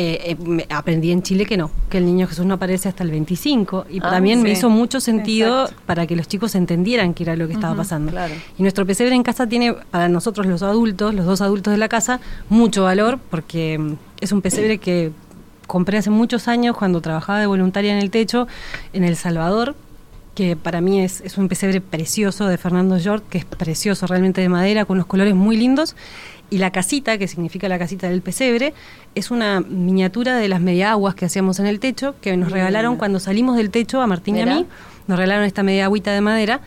eh, 0.00 0.36
eh 0.40 0.66
aprendí 0.70 1.10
en 1.10 1.22
Chile 1.22 1.44
que 1.44 1.56
no, 1.56 1.72
que 1.90 1.98
el 1.98 2.06
niño 2.06 2.28
Jesús 2.28 2.46
no 2.46 2.54
aparece 2.54 2.88
hasta 2.88 3.02
el 3.02 3.10
25 3.10 3.86
y 3.90 3.98
ah, 3.98 4.10
también 4.10 4.42
me 4.42 4.50
hizo 4.52 4.70
mucho 4.70 5.00
sentido 5.00 5.68
para 5.86 6.06
que 6.06 6.14
los 6.14 6.28
chicos 6.28 6.54
entendieran 6.54 7.14
qué 7.14 7.24
era 7.24 7.34
lo 7.34 7.48
que 7.48 7.54
estaba 7.54 7.74
pasando. 7.74 8.12
Y 8.56 8.62
nuestro 8.62 8.86
pesebre 8.86 9.16
en 9.16 9.24
casa 9.24 9.48
tiene 9.48 9.74
para 9.90 10.08
nosotros 10.08 10.46
los 10.46 10.62
adultos, 10.62 11.14
los 11.14 11.26
dos 11.26 11.40
adultos 11.40 11.72
de 11.72 11.78
la 11.78 11.88
casa, 11.88 12.20
mucho 12.48 12.84
valor 12.84 13.18
porque 13.28 13.76
mm, 13.76 13.92
es 14.20 14.30
un 14.30 14.40
pesebre 14.40 14.78
que 14.78 15.10
compré 15.66 15.98
hace 15.98 16.10
muchos 16.10 16.46
años 16.46 16.76
cuando 16.76 17.00
trabajaba 17.00 17.40
de 17.40 17.46
voluntaria 17.46 17.92
en 17.92 17.98
el 17.98 18.10
techo 18.10 18.46
en 18.92 19.02
El 19.02 19.16
Salvador 19.16 19.74
que 20.36 20.54
para 20.54 20.80
mí 20.80 21.00
es, 21.00 21.20
es 21.22 21.36
un 21.36 21.48
pesebre 21.48 21.80
precioso 21.80 22.46
de 22.46 22.58
Fernando 22.58 22.96
York, 22.96 23.24
que 23.28 23.38
es 23.38 23.44
precioso 23.44 24.06
realmente 24.06 24.40
de 24.40 24.48
madera, 24.48 24.84
con 24.84 24.94
unos 24.94 25.06
colores 25.06 25.34
muy 25.34 25.56
lindos, 25.56 25.96
y 26.50 26.58
la 26.58 26.70
casita, 26.70 27.18
que 27.18 27.28
significa 27.28 27.68
la 27.68 27.78
casita 27.78 28.08
del 28.08 28.22
pesebre, 28.22 28.74
es 29.14 29.30
una 29.30 29.60
miniatura 29.60 30.36
de 30.36 30.48
las 30.48 30.60
media 30.60 30.92
aguas 30.92 31.14
que 31.14 31.26
hacíamos 31.26 31.58
en 31.60 31.66
el 31.66 31.80
techo, 31.80 32.14
que 32.20 32.36
nos 32.36 32.50
regalaron 32.50 32.96
cuando 32.96 33.20
salimos 33.20 33.56
del 33.56 33.70
techo 33.70 34.00
a 34.00 34.06
Martín 34.06 34.36
y 34.36 34.40
a 34.40 34.46
mí, 34.46 34.66
nos 35.06 35.18
regalaron 35.18 35.44
esta 35.44 35.62
media 35.62 35.84
agüita 35.84 36.12
de 36.12 36.20
madera. 36.20 36.60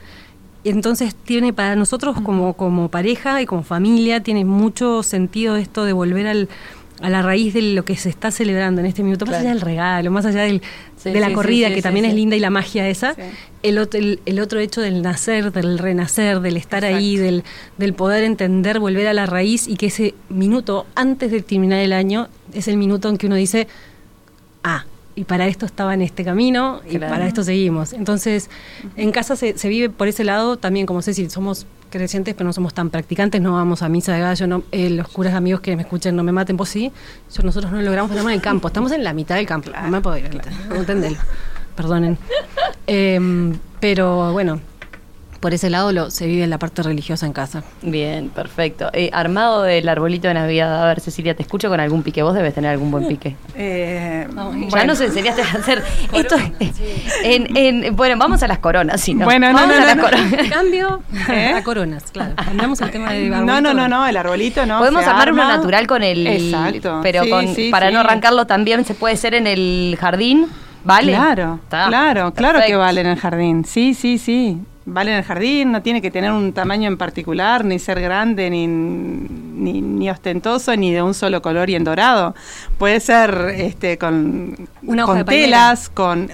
Y 0.64 0.70
entonces 0.70 1.16
tiene 1.16 1.54
para 1.54 1.76
nosotros 1.76 2.22
como, 2.22 2.54
como 2.54 2.90
pareja 2.90 3.42
y 3.42 3.48
como 3.48 3.64
familia, 3.64 4.22
tiene 4.22 4.46
mucho 4.46 5.02
sentido 5.02 5.56
esto 5.56 5.86
de 5.86 5.94
volver 5.94 6.28
al, 6.28 6.50
a 7.02 7.10
la 7.10 7.22
raíz 7.22 7.54
de 7.54 7.62
lo 7.62 7.84
que 7.84 7.96
se 7.96 8.10
está 8.10 8.32
celebrando 8.32 8.82
en 8.82 8.88
este 8.88 9.04
minuto, 9.04 9.26
más 9.26 9.36
allá 9.36 9.50
del 9.50 9.62
regalo, 9.62 10.12
más 10.12 10.26
allá 10.26 10.44
del, 10.44 10.62
de 11.04 11.20
la 11.20 11.34
corrida, 11.34 11.74
que 11.74 11.82
también 11.82 12.06
es 12.06 12.14
linda 12.14 12.36
y 12.36 12.40
la 12.40 12.50
magia 12.50 12.88
esa, 12.88 13.16
el, 13.64 13.78
otro, 13.78 14.00
el, 14.00 14.40
otro 14.40 14.60
hecho 14.60 14.82
del 14.82 15.02
nacer, 15.02 15.52
del 15.52 15.80
renacer, 15.80 16.40
del 16.42 16.58
estar 16.58 16.86
ahí, 16.86 17.18
del, 17.18 17.44
del 17.78 17.94
poder 17.94 18.24
entender, 18.24 18.80
volver 18.80 19.08
a 19.08 19.14
la 19.14 19.26
raíz 19.26 19.68
y 19.68 19.76
que 19.76 19.88
ese 19.88 20.14
minuto 20.30 20.86
antes 20.96 21.32
de 21.32 21.42
terminar 21.42 21.80
el 21.80 21.94
año 21.94 22.30
es 22.54 22.68
el 22.68 22.78
minuto 22.78 23.10
en 23.10 23.18
que 23.18 23.28
uno 23.28 23.36
dice, 23.36 23.68
ah, 24.64 24.86
y 25.16 25.24
para 25.26 25.48
esto 25.48 25.66
estaba 25.66 25.94
en 25.94 26.02
este 26.02 26.24
camino 26.24 26.82
y 26.88 26.98
Claro. 26.98 27.14
para 27.14 27.28
esto 27.28 27.44
seguimos. 27.44 27.94
Entonces, 27.94 28.50
en 28.96 29.12
casa 29.12 29.36
se, 29.36 29.58
se 29.58 29.70
vive 29.70 29.90
por 29.90 30.08
ese 30.08 30.24
lado 30.24 30.58
también, 30.58 30.86
como 30.86 31.02
sé 31.02 31.14
si 31.14 31.30
somos 31.30 31.66
creyentes, 31.90 32.34
pero 32.36 32.48
no 32.48 32.54
somos 32.54 32.74
tan 32.74 32.90
practicantes, 32.90 33.42
no 33.42 33.52
vamos 33.54 33.82
a 33.82 33.90
misa 33.90 34.14
de 34.14 34.22
gallo, 34.22 34.48
no, 34.48 34.64
eh, 34.72 34.90
los 34.90 35.10
curas 35.10 35.34
amigos 35.34 35.60
que 35.60 35.76
me 35.76 35.82
escuchen 35.82 36.16
no 36.16 36.24
me 36.24 36.32
maten, 36.32 36.56
vos 36.56 36.70
sí, 36.70 36.90
yo, 37.36 37.44
nosotros 37.44 37.70
no 37.72 37.80
lo 37.80 37.84
logramos, 37.84 38.12
estamos 38.12 38.32
en 38.32 38.36
el 38.38 38.42
campo, 38.42 38.70
estamos 38.70 38.92
en 38.94 39.04
la 39.04 39.12
mitad 39.14 39.36
del 39.36 39.46
campo, 39.46 39.70
no 39.84 39.90
me 39.90 40.00
puedo 40.00 40.18
ir 40.18 40.30
mitad, 40.30 40.52
no 40.70 40.76
entendelo, 40.78 41.18
perdonen. 41.76 42.18
Em, 42.88 43.58
pero 43.82 44.32
bueno, 44.32 44.62
por 45.42 45.54
ese 45.54 45.70
lado 45.70 45.92
lo, 45.92 46.10
se 46.12 46.28
vive 46.28 46.48
la 46.48 46.58
parte 46.60 46.82
religiosa 46.84 47.26
en 47.26 47.34
casa. 47.34 47.64
Bien, 47.82 48.30
perfecto. 48.30 48.90
Eh, 48.94 49.10
armado 49.12 49.64
del 49.64 49.90
arbolito 49.90 50.28
de 50.30 50.36
Navidad, 50.36 50.84
a 50.84 50.88
ver, 50.88 51.02
Cecilia, 51.02 51.36
te 51.36 51.42
escucho 51.44 51.68
con 51.68 51.80
algún 51.80 52.04
pique. 52.04 52.22
Vos 52.24 52.34
debes 52.36 52.54
tener 52.54 52.72
algún 52.72 52.92
buen 52.92 53.08
pique. 53.08 53.36
Eh, 53.56 54.28
Ya 54.30 54.44
bueno. 54.70 54.86
nos 54.86 55.02
enseñaste 55.02 55.42
a 55.42 55.46
hacer 55.60 55.84
esto. 56.14 56.36
En, 57.24 57.58
en- 57.58 57.96
bueno, 57.96 58.16
vamos 58.18 58.42
a 58.44 58.48
las 58.48 58.60
coronas, 58.60 59.02
si 59.02 59.14
no. 59.14 59.26
Bueno, 59.26 59.48
no, 59.52 59.54
vamos 59.60 59.76
no, 59.76 59.82
a 59.84 59.86
las 59.86 59.96
no, 59.98 60.04
no. 60.04 60.10
coronas. 60.10 60.50
Cambio 60.50 61.02
¿Eh? 61.30 61.54
a 61.56 61.64
coronas, 61.64 62.04
claro. 62.12 62.36
Cambiamos 62.36 62.80
el 62.82 62.92
tema 62.92 63.12
de 63.12 63.30
No, 63.30 63.36
arbolito. 63.38 63.62
no, 63.62 63.74
no, 63.74 63.88
no, 63.88 64.08
el 64.08 64.18
arbolito 64.18 64.66
no. 64.66 64.80
Podemos 64.80 65.06
armar 65.06 65.34
uno 65.34 65.48
natural 65.48 65.88
con 65.88 66.04
el. 66.04 66.26
Exacto. 66.28 67.00
Pero 67.04 67.24
Sí, 67.24 67.30
con, 67.30 67.48
sí, 67.56 67.70
para 67.72 67.88
sí. 67.88 67.94
no 67.94 68.00
arrancarlo 68.00 68.46
también 68.48 68.86
se 68.86 68.94
puede 68.94 69.18
ser 69.18 69.34
en 69.34 69.48
el 69.48 69.98
jardín, 70.00 70.48
¿vale? 70.84 71.14
Claro, 71.14 71.60
Está. 71.64 71.88
claro, 71.88 72.34
claro 72.34 72.60
que 72.66 72.76
vale 72.76 73.02
en 73.02 73.08
el 73.08 73.18
jardín. 73.20 73.66
Sí, 73.66 73.94
sí, 73.94 74.18
sí. 74.18 74.60
Vale 74.86 75.12
en 75.12 75.18
el 75.18 75.24
jardín, 75.24 75.72
no 75.72 75.82
tiene 75.84 76.02
que 76.02 76.10
tener 76.10 76.32
un 76.32 76.54
tamaño 76.54 76.88
en 76.88 76.98
particular, 76.98 77.64
ni 77.64 77.78
ser 77.78 78.02
grande, 78.02 78.50
ni, 78.50 78.66
ni, 78.66 79.82
ni 79.82 80.10
ostentoso, 80.10 80.76
ni 80.76 80.92
de 80.92 81.04
un 81.04 81.14
solo 81.14 81.42
color 81.42 81.70
y 81.70 81.76
en 81.76 81.84
dorado. 81.84 82.34
Puede 82.80 83.00
ser 83.00 83.54
este 83.56 84.00
con, 84.00 84.68
Una 84.82 85.04
hoja 85.04 85.14
con 85.14 85.18
de 85.20 85.26
telas, 85.26 85.90
con... 85.90 86.30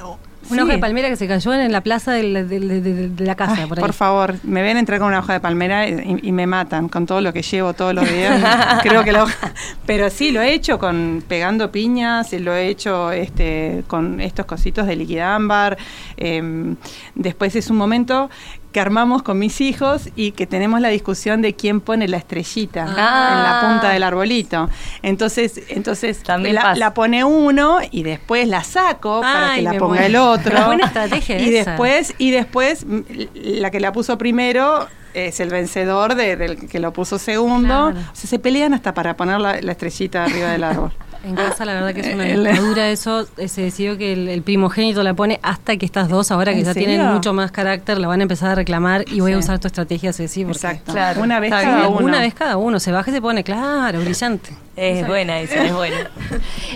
Una 0.50 0.62
sí. 0.62 0.64
hoja 0.64 0.74
de 0.74 0.80
palmera 0.80 1.10
que 1.10 1.16
se 1.16 1.28
cayó 1.28 1.54
en 1.54 1.72
la 1.72 1.82
plaza 1.82 2.12
de, 2.14 2.44
de- 2.46 3.10
de 3.10 3.26
la 3.26 3.36
casa, 3.36 3.56
Ay, 3.60 3.68
por 3.68 3.94
favor, 3.94 4.36
me 4.44 4.62
ven 4.62 4.78
entrar 4.78 5.00
con 5.00 5.08
una 5.10 5.20
hoja 5.20 5.34
de 5.34 5.40
palmera 5.40 5.88
y, 5.88 6.20
y 6.24 6.32
me 6.32 6.48
matan 6.48 6.88
con 6.90 7.06
todo 7.06 7.22
lo 7.22 7.34
que 7.34 7.42
llevo 7.42 7.74
todos 7.74 7.94
los 7.94 8.10
días. 8.10 8.82
Creo 8.84 9.04
que 9.04 9.12
la 9.12 9.24
hoja. 9.24 9.54
Pero 9.86 10.10
sí, 10.10 10.32
lo 10.32 10.42
he 10.42 10.54
hecho 10.54 10.80
con 10.80 11.24
pegando 11.28 11.72
piñas, 11.72 12.32
lo 12.34 12.54
he 12.56 12.68
hecho 12.68 13.12
este 13.12 13.84
con 13.88 14.20
estos 14.22 14.46
cositos 14.46 14.88
de 14.88 14.96
liquidámbar. 14.96 15.78
eh, 16.18 16.76
después 17.16 17.56
es 17.56 17.70
un 17.70 17.78
momento 17.78 18.30
que 18.78 18.82
armamos 18.82 19.24
con 19.24 19.40
mis 19.40 19.60
hijos 19.60 20.10
y 20.16 20.34
que 20.34 20.46
tenemos 20.46 20.80
la 20.82 20.90
discusión 20.90 21.42
de 21.42 21.56
quién 21.56 21.82
pone 21.82 22.08
la 22.08 22.18
estrellita 22.18 22.86
Ah. 22.96 23.30
en 23.32 23.44
la 23.44 23.60
punta 23.72 23.90
del 23.90 24.04
arbolito. 24.04 24.70
Entonces, 25.02 25.62
entonces 25.70 26.22
También 26.22 26.54
la, 26.54 26.94
pone 26.94 27.24
uno 27.24 27.80
y 27.90 28.04
después 28.04 28.48
la 28.48 28.64
saco 28.64 29.22
para 29.22 29.56
que 29.56 29.64
la 29.64 29.72
ponga 29.80 29.88
muero. 30.02 30.06
el 30.06 30.16
otro. 30.18 30.66
Buena 30.68 30.86
estrategia 30.86 31.40
y 31.40 31.56
esa. 31.56 31.72
después 31.72 32.14
y 32.20 32.30
después 32.30 32.86
la 33.34 33.72
que 33.72 33.80
la 33.80 33.92
puso 33.92 34.16
primero 34.20 34.88
es 35.16 35.40
el 35.40 35.50
vencedor 35.50 36.14
de- 36.14 36.36
del 36.36 36.70
que 36.70 36.80
lo 36.80 36.94
puso 36.94 37.18
segundo. 37.18 37.90
Claro. 37.92 38.10
O 38.14 38.16
sea, 38.16 38.30
se 38.30 38.38
pelean 38.38 38.76
hasta 38.76 38.94
para 38.94 39.18
poner 39.18 39.40
la, 39.40 39.60
la 39.60 39.72
estrellita 39.72 40.24
arriba 40.26 40.50
del 40.52 40.64
árbol. 40.64 40.92
En 41.24 41.36
casa 41.36 41.66
la 41.66 41.74
verdad 41.74 41.94
que 41.94 42.02
es 42.02 42.14
una 42.14 42.24
dictadura 42.24 42.90
eso. 42.90 43.26
Se 43.48 43.62
decidió 43.62 43.98
que 43.98 44.14
el, 44.14 44.28
el 44.30 44.42
primogénito 44.44 45.04
la 45.04 45.14
pone 45.14 45.40
hasta 45.44 45.76
que 45.78 45.86
estas 45.86 46.10
dos, 46.10 46.32
ahora 46.32 46.54
que 46.54 46.60
¿En 46.60 46.66
ya 46.66 46.74
serio? 46.74 46.90
tienen 46.90 47.08
mucho 47.08 47.34
más 47.34 47.52
carácter, 47.52 47.98
la 48.00 48.08
van 48.08 48.20
a 48.20 48.24
empezar 48.24 48.50
a 48.52 48.56
reclamar 48.56 49.04
y 49.12 49.20
voy 49.20 49.34
a 49.34 49.38
usar 49.38 49.60
tu 49.60 49.68
estrategia, 49.68 50.14
Ceci. 50.14 50.44
porque- 50.46 50.58
Exacto. 50.58 50.92
Claro, 50.94 51.22
Una 51.22 51.40
vez 51.40 51.52
cada 51.52 51.88
uno. 51.90 52.06
Una 52.06 52.20
vez 52.20 52.34
cada 52.34 52.58
uno, 52.58 52.80
se 52.80 52.92
baja 52.92 53.12
y 53.12 53.14
se 53.14 53.22
pone, 53.22 53.44
claro, 53.44 54.00
brillante. 54.02 54.52
Es 54.78 55.08
buena 55.08 55.40
esa, 55.42 55.66
es 55.66 55.74
buena. 55.74 56.10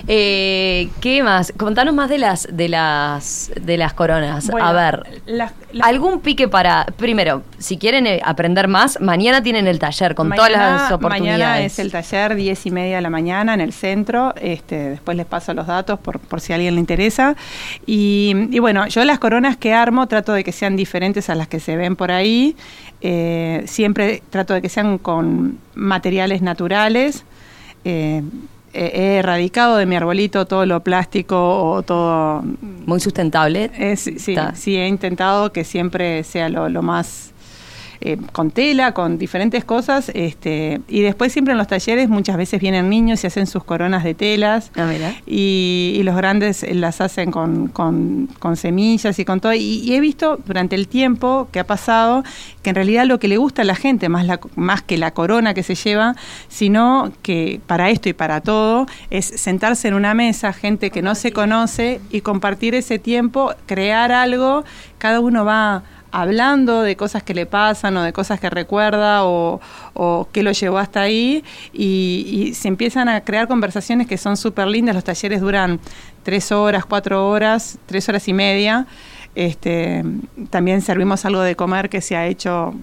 Eh, 0.07 0.89
¿Qué 0.99 1.21
más? 1.21 1.53
Contanos 1.55 1.93
más 1.93 2.09
de 2.09 2.17
las 2.17 2.47
de 2.51 2.67
las 2.69 3.51
de 3.61 3.77
las 3.77 3.93
coronas. 3.93 4.49
Bueno, 4.49 4.65
a 4.67 4.73
ver, 4.73 5.21
las- 5.27 5.53
las- 5.71 5.87
algún 5.87 6.21
pique 6.21 6.47
para 6.47 6.85
primero, 6.97 7.43
si 7.59 7.77
quieren 7.77 8.07
eh, 8.07 8.19
aprender 8.25 8.67
más, 8.67 8.99
mañana 8.99 9.43
tienen 9.43 9.67
el 9.67 9.77
taller 9.77 10.15
con 10.15 10.31
todas 10.31 10.51
las 10.51 10.91
oportunidades. 10.91 11.39
Mañana 11.39 11.61
es 11.61 11.77
el 11.77 11.91
taller 11.91 12.35
10 12.35 12.65
y 12.65 12.71
media 12.71 12.95
de 12.95 13.01
la 13.03 13.11
mañana 13.11 13.53
en 13.53 13.61
el 13.61 13.73
centro. 13.73 14.33
Este, 14.41 14.89
después 14.89 15.15
les 15.15 15.27
paso 15.27 15.53
los 15.53 15.67
datos 15.67 15.99
por, 15.99 16.19
por 16.19 16.41
si 16.41 16.51
a 16.51 16.55
alguien 16.55 16.73
le 16.73 16.79
interesa. 16.79 17.35
Y, 17.85 18.33
y 18.49 18.57
bueno, 18.59 18.87
yo 18.87 19.05
las 19.05 19.19
coronas 19.19 19.55
que 19.57 19.73
armo 19.73 20.07
trato 20.07 20.33
de 20.33 20.43
que 20.43 20.51
sean 20.51 20.75
diferentes 20.75 21.29
a 21.29 21.35
las 21.35 21.47
que 21.47 21.59
se 21.59 21.75
ven 21.77 21.95
por 21.95 22.11
ahí. 22.11 22.55
Eh, 23.01 23.63
siempre 23.67 24.23
trato 24.31 24.53
de 24.55 24.61
que 24.63 24.69
sean 24.69 24.97
con 24.97 25.59
materiales 25.75 26.41
naturales. 26.41 27.23
Eh, 27.84 28.21
he 28.73 29.15
erradicado 29.17 29.75
de 29.75 29.86
mi 29.86 29.95
arbolito 29.97 30.45
todo 30.45 30.65
lo 30.65 30.79
plástico 30.82 31.36
o 31.71 31.82
todo 31.84 32.41
Muy 32.86 32.99
sustentable. 33.01 33.69
es, 33.77 33.99
sí, 33.99 34.15
Está. 34.17 34.55
sí, 34.55 34.77
he 34.77 34.88
intentado 34.88 35.51
que 35.51 35.63
siempre 35.65 36.23
sea 36.23 36.47
lo, 36.47 36.69
lo 36.69 36.82
más 36.82 37.30
eh, 38.01 38.17
con 38.33 38.51
tela, 38.51 38.93
con 38.93 39.17
diferentes 39.17 39.63
cosas. 39.63 40.11
Este, 40.13 40.81
y 40.87 41.01
después 41.01 41.31
siempre 41.31 41.53
en 41.53 41.57
los 41.57 41.67
talleres 41.67 42.09
muchas 42.09 42.37
veces 42.37 42.59
vienen 42.59 42.89
niños 42.89 43.23
y 43.23 43.27
hacen 43.27 43.47
sus 43.47 43.63
coronas 43.63 44.03
de 44.03 44.13
telas. 44.13 44.71
Ah, 44.75 44.85
mira. 44.91 45.13
Y, 45.25 45.93
y 45.95 46.03
los 46.03 46.15
grandes 46.15 46.63
eh, 46.63 46.73
las 46.73 47.01
hacen 47.01 47.31
con, 47.31 47.67
con- 47.67 48.27
con 48.39 48.57
semillas 48.57 49.17
y 49.19 49.25
con 49.25 49.39
todo. 49.39 49.53
Y, 49.53 49.59
y 49.83 49.93
he 49.95 49.99
visto 49.99 50.37
durante 50.45 50.75
el 50.75 50.87
tiempo 50.87 51.47
que 51.51 51.59
ha 51.59 51.65
pasado 51.65 52.23
que 52.63 52.69
en 52.71 52.75
realidad 52.75 53.05
lo 53.05 53.19
que 53.19 53.27
le 53.27 53.37
gusta 53.37 53.61
a 53.61 53.65
la 53.65 53.75
gente, 53.75 54.09
más, 54.09 54.25
la, 54.25 54.39
más 54.55 54.81
que 54.81 54.97
la 54.97 55.11
corona 55.11 55.53
que 55.53 55.63
se 55.63 55.75
lleva, 55.75 56.15
sino 56.47 57.11
que 57.21 57.59
para 57.67 57.89
esto 57.89 58.09
y 58.09 58.13
para 58.13 58.41
todo, 58.41 58.85
es 59.09 59.25
sentarse 59.25 59.87
en 59.87 59.93
una 59.93 60.13
mesa, 60.13 60.53
gente 60.53 60.89
que 60.91 61.01
no 61.01 61.15
se 61.15 61.31
conoce, 61.31 61.99
y 62.11 62.21
compartir 62.21 62.75
ese 62.75 62.99
tiempo, 62.99 63.53
crear 63.65 64.11
algo, 64.11 64.63
cada 64.97 65.19
uno 65.19 65.45
va 65.45 65.83
hablando 66.12 66.82
de 66.82 66.95
cosas 66.95 67.24
que 67.24 67.34
le 67.34 67.45
pasan 67.45 67.95
o 67.97 68.03
de 68.03 68.14
cosas 68.14 68.39
que 68.39 68.49
recuerda 68.49 69.24
o, 69.24 69.62
o 69.93 70.28
qué 70.32 70.43
lo 70.43 70.51
llevó 70.51 70.78
hasta 70.78 71.01
ahí 71.01 71.43
y, 71.74 72.26
y 72.49 72.53
se 72.53 72.68
empiezan 72.68 73.09
a 73.09 73.22
crear 73.22 73.47
conversaciones 73.47 74.07
que 74.07 74.18
son 74.18 74.38
súper 74.38 74.68
lindas. 74.68 74.95
Los 74.95 75.03
talleres 75.03 75.41
duran 75.41 75.80
tres 76.24 76.51
horas, 76.51 76.86
cuatro 76.86 77.30
horas, 77.30 77.78
tres 77.86 78.07
horas 78.09 78.28
y 78.28 78.34
media. 78.34 78.86
Este, 79.34 80.03
también 80.49 80.82
servimos 80.82 81.24
algo 81.24 81.41
de 81.41 81.55
comer 81.55 81.89
que 81.89 82.01
se 82.01 82.18
ha 82.18 82.28
hecho 82.28 82.74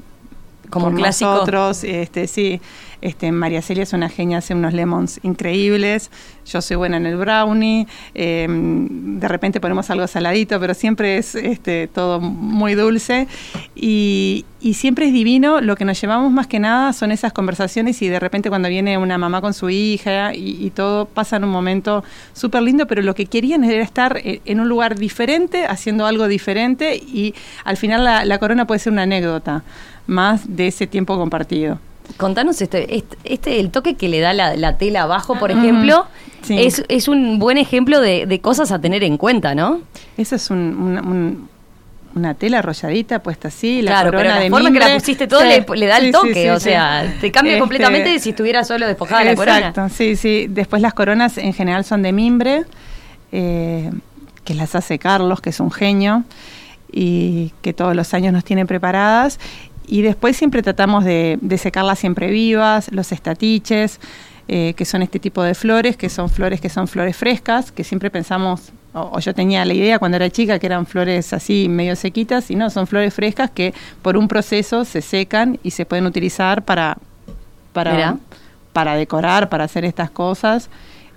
Como 0.71 0.87
por 0.87 1.01
nosotros. 1.01 1.85
Este, 1.85 2.27
sí, 2.27 2.61
este, 3.01 3.31
María 3.33 3.63
Celia 3.63 3.83
es 3.83 3.93
una 3.93 4.09
genia, 4.09 4.39
hace 4.39 4.55
unos 4.55 4.73
lemons 4.73 5.21
increíbles. 5.23 6.11
Yo 6.47 6.61
soy 6.63 6.77
buena 6.77 6.97
en 6.97 7.07
el 7.07 7.17
brownie. 7.17 7.87
eh, 8.15 8.47
de 8.49 9.29
repente 9.29 9.61
ponemos 9.61 9.91
algo 9.91 10.07
saladito, 10.07 10.59
pero 10.61 10.75
siempre 10.75 11.19
es 11.19 11.35
este, 11.35 11.89
todo 11.89 12.21
muy 12.21 12.75
dulce. 12.75 13.27
Y, 13.75 14.45
siempre 14.75 15.07
es 15.07 15.13
divino. 15.13 15.61
Lo 15.61 15.77
que 15.77 15.85
nos 15.85 16.01
llevamos 16.01 16.33
más 16.33 16.47
que 16.47 16.59
nada 16.59 16.93
son 16.93 17.11
esas 17.11 17.33
conversaciones 17.33 18.03
y 18.03 18.09
de 18.09 18.21
repente 18.21 18.49
cuando 18.49 18.69
viene 18.69 18.99
una 18.99 19.17
mamá 19.19 19.41
con 19.41 19.55
su 19.55 19.71
hija 19.71 20.35
y, 20.35 20.65
y 20.65 20.71
todo 20.71 21.07
pasa 21.07 21.37
en 21.37 21.45
un 21.45 21.51
momento 21.51 22.05
súper 22.33 22.63
lindo, 22.63 22.87
pero 22.87 23.03
lo 23.03 23.15
que 23.15 23.27
querían 23.27 23.65
era 23.65 23.83
estar 23.83 24.19
e- 24.19 24.41
en 24.45 24.61
un 24.61 24.69
lugar 24.69 24.97
diferente, 24.97 25.65
haciendo 25.65 26.07
algo 26.07 26.29
diferente 26.29 26.97
y 26.97 27.35
al 27.65 27.77
final 27.77 28.05
la, 28.05 28.25
la 28.25 28.39
corona 28.39 28.67
puede 28.67 28.81
ser 28.81 28.93
una 28.93 29.03
anécdota 29.03 29.63
más 30.07 30.57
de 30.57 30.69
ese 30.69 30.87
tiempo 30.87 31.17
compartido. 31.17 31.79
Contanos 32.17 32.61
este, 32.63 32.97
este, 32.97 33.17
este- 33.25 33.61
el 33.61 33.71
toque 33.71 33.95
que 33.95 34.09
le 34.09 34.21
da 34.21 34.33
la, 34.33 34.57
la 34.57 34.77
tela 34.79 35.03
abajo, 35.03 35.39
por 35.39 35.51
Ujú. 35.51 35.61
ejemplo, 35.61 36.07
Sí. 36.43 36.57
es, 36.59 36.85
es 36.89 37.09
un 37.09 37.39
buen 37.39 37.59
ejemplo 37.59 38.01
de, 38.01 38.25
de 38.27 38.41
cosas 38.41 38.73
a 38.73 38.81
tener 38.81 39.05
en 39.05 39.17
cuenta, 39.19 39.55
¿no? 39.55 39.81
Esa 40.17 40.37
es 40.37 40.51
un- 40.51 40.59
un- 40.59 40.99
un- 41.07 41.49
una 42.15 42.35
tela 42.35 42.59
arrolladita 42.61 43.23
puesta 43.23 43.49
así, 43.49 43.83
la 43.83 43.91
claro, 43.93 44.07
pero 44.11 44.19
corona 44.21 44.35
la 44.37 44.41
de 44.43 44.51
forma 44.51 44.73
que 44.73 44.79
la 44.79 44.95
pusiste 44.95 45.27
todo 45.29 45.41
Sí, 45.43 45.47
le, 45.49 45.77
le 45.77 45.87
da 45.87 45.99
el 45.99 46.07
sí, 46.07 46.13
toque, 46.13 46.35
sí, 46.35 46.49
o 46.49 46.59
sea, 46.59 47.15
te 47.21 47.31
cambia 47.31 47.53
Este, 47.53 47.61
completamente 47.61 48.09
de 48.09 48.19
si 48.19 48.31
estuviera 48.31 48.65
solo 48.65 48.87
despojada 48.87 49.23
la 49.25 49.35
corona. 49.37 49.59
Exacto, 49.59 49.89
sí, 49.95 50.17
sí. 50.17 50.47
Después 50.49 50.81
las 50.83 50.95
coronas 50.95 51.39
en 51.39 51.53
general 51.53 51.85
son 51.85 52.03
de 52.03 52.13
mimbre, 52.13 52.65
eh, 53.31 53.91
que 54.45 54.55
las 54.55 54.75
hace 54.75 54.99
Carlos, 54.99 55.41
que 55.41 55.51
es 55.51 55.61
un 55.61 55.71
genio, 55.71 56.25
y 56.91 57.53
que 57.63 57.73
todos 57.75 57.95
los 57.95 58.15
años 58.15 58.33
nos 58.33 58.43
tiene 58.45 58.65
preparadas. 58.65 59.39
Y 59.89 60.03
después 60.03 60.37
siempre 60.37 60.63
tratamos 60.63 61.05
de, 61.05 61.39
de 61.41 61.59
secarlas 61.59 61.99
siempre 61.99 62.31
vivas, 62.31 62.93
los 62.93 63.11
estatiches, 63.11 63.99
eh, 64.47 64.75
que 64.77 64.85
son 64.85 65.03
este 65.03 65.19
tipo 65.19 65.43
de 65.43 65.55
flores, 65.55 65.97
que 65.97 66.09
son 66.09 66.29
flores 66.29 66.61
que 66.61 66.69
son 66.69 66.89
flores 66.89 67.17
frescas, 67.17 67.73
que 67.73 67.85
siempre 67.85 68.11
pensamos, 68.11 68.73
o, 68.93 69.11
o 69.15 69.19
yo 69.19 69.35
tenía 69.35 69.65
la 69.65 69.75
idea 69.75 69.99
cuando 69.99 70.17
era 70.17 70.31
chica 70.31 70.59
que 70.59 70.67
eran 70.67 70.87
flores 70.87 71.33
así 71.33 71.69
medio 71.69 71.97
sequitas, 71.97 72.51
y 72.51 72.55
no, 72.55 72.69
son 72.71 72.87
flores 72.87 73.15
frescas 73.15 73.51
que 73.51 73.73
por 74.03 74.17
un 74.17 74.29
proceso 74.29 74.85
se 74.85 75.01
secan 75.01 75.59
y 75.63 75.71
se 75.71 75.87
pueden 75.87 76.07
utilizar 76.07 76.63
para, 76.63 76.99
para, 77.73 77.93
Mirá. 77.93 78.17
para 78.73 78.95
decorar, 78.95 79.49
para 79.49 79.65
hacer 79.65 79.87
estas 79.87 80.11
cosas 80.11 80.69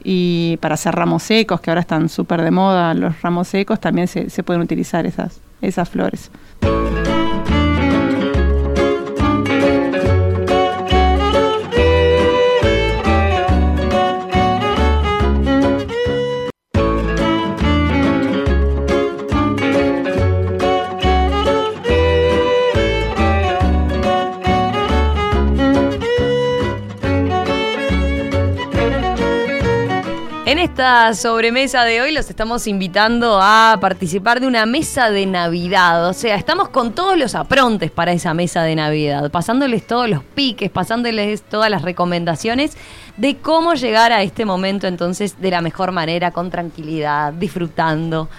y 0.04 0.58
para 0.62 0.76
hacer 0.76 0.96
ramos 0.96 1.24
secos, 1.24 1.60
que 1.60 1.72
ahora 1.72 1.82
están 1.82 2.08
súper 2.08 2.42
de 2.42 2.52
moda 2.52 2.94
los 2.94 3.22
ramos 3.22 3.50
secos, 3.50 3.80
también 3.80 4.08
se, 4.08 4.30
se 4.30 4.44
pueden 4.44 4.62
utilizar 4.62 5.06
esas, 5.06 5.40
esas 5.62 5.90
flores. 5.90 6.32
Esta 30.62 31.16
sobremesa 31.16 31.86
de 31.86 32.02
hoy 32.02 32.12
los 32.12 32.30
estamos 32.30 32.68
invitando 32.68 33.40
a 33.42 33.80
participar 33.82 34.40
de 34.40 34.46
una 34.46 34.68
mesa 34.68 35.10
de 35.10 35.26
Navidad. 35.26 36.08
O 36.08 36.14
sea, 36.14 36.36
estamos 36.36 36.70
con 36.70 36.94
todos 36.94 37.18
los 37.18 37.34
aprontes 37.34 37.90
para 37.90 38.12
esa 38.12 38.36
mesa 38.36 38.62
de 38.62 38.76
Navidad, 38.76 39.32
pasándoles 39.32 39.88
todos 39.88 40.08
los 40.08 40.24
piques, 40.24 40.70
pasándoles 40.70 41.42
todas 41.42 41.72
las 41.72 41.82
recomendaciones 41.82 42.78
de 43.18 43.38
cómo 43.38 43.74
llegar 43.74 44.12
a 44.12 44.22
este 44.22 44.46
momento 44.46 44.86
entonces 44.86 45.42
de 45.42 45.50
la 45.50 45.62
mejor 45.62 45.92
manera, 45.94 46.30
con 46.30 46.52
tranquilidad, 46.52 47.34
disfrutando 47.34 48.30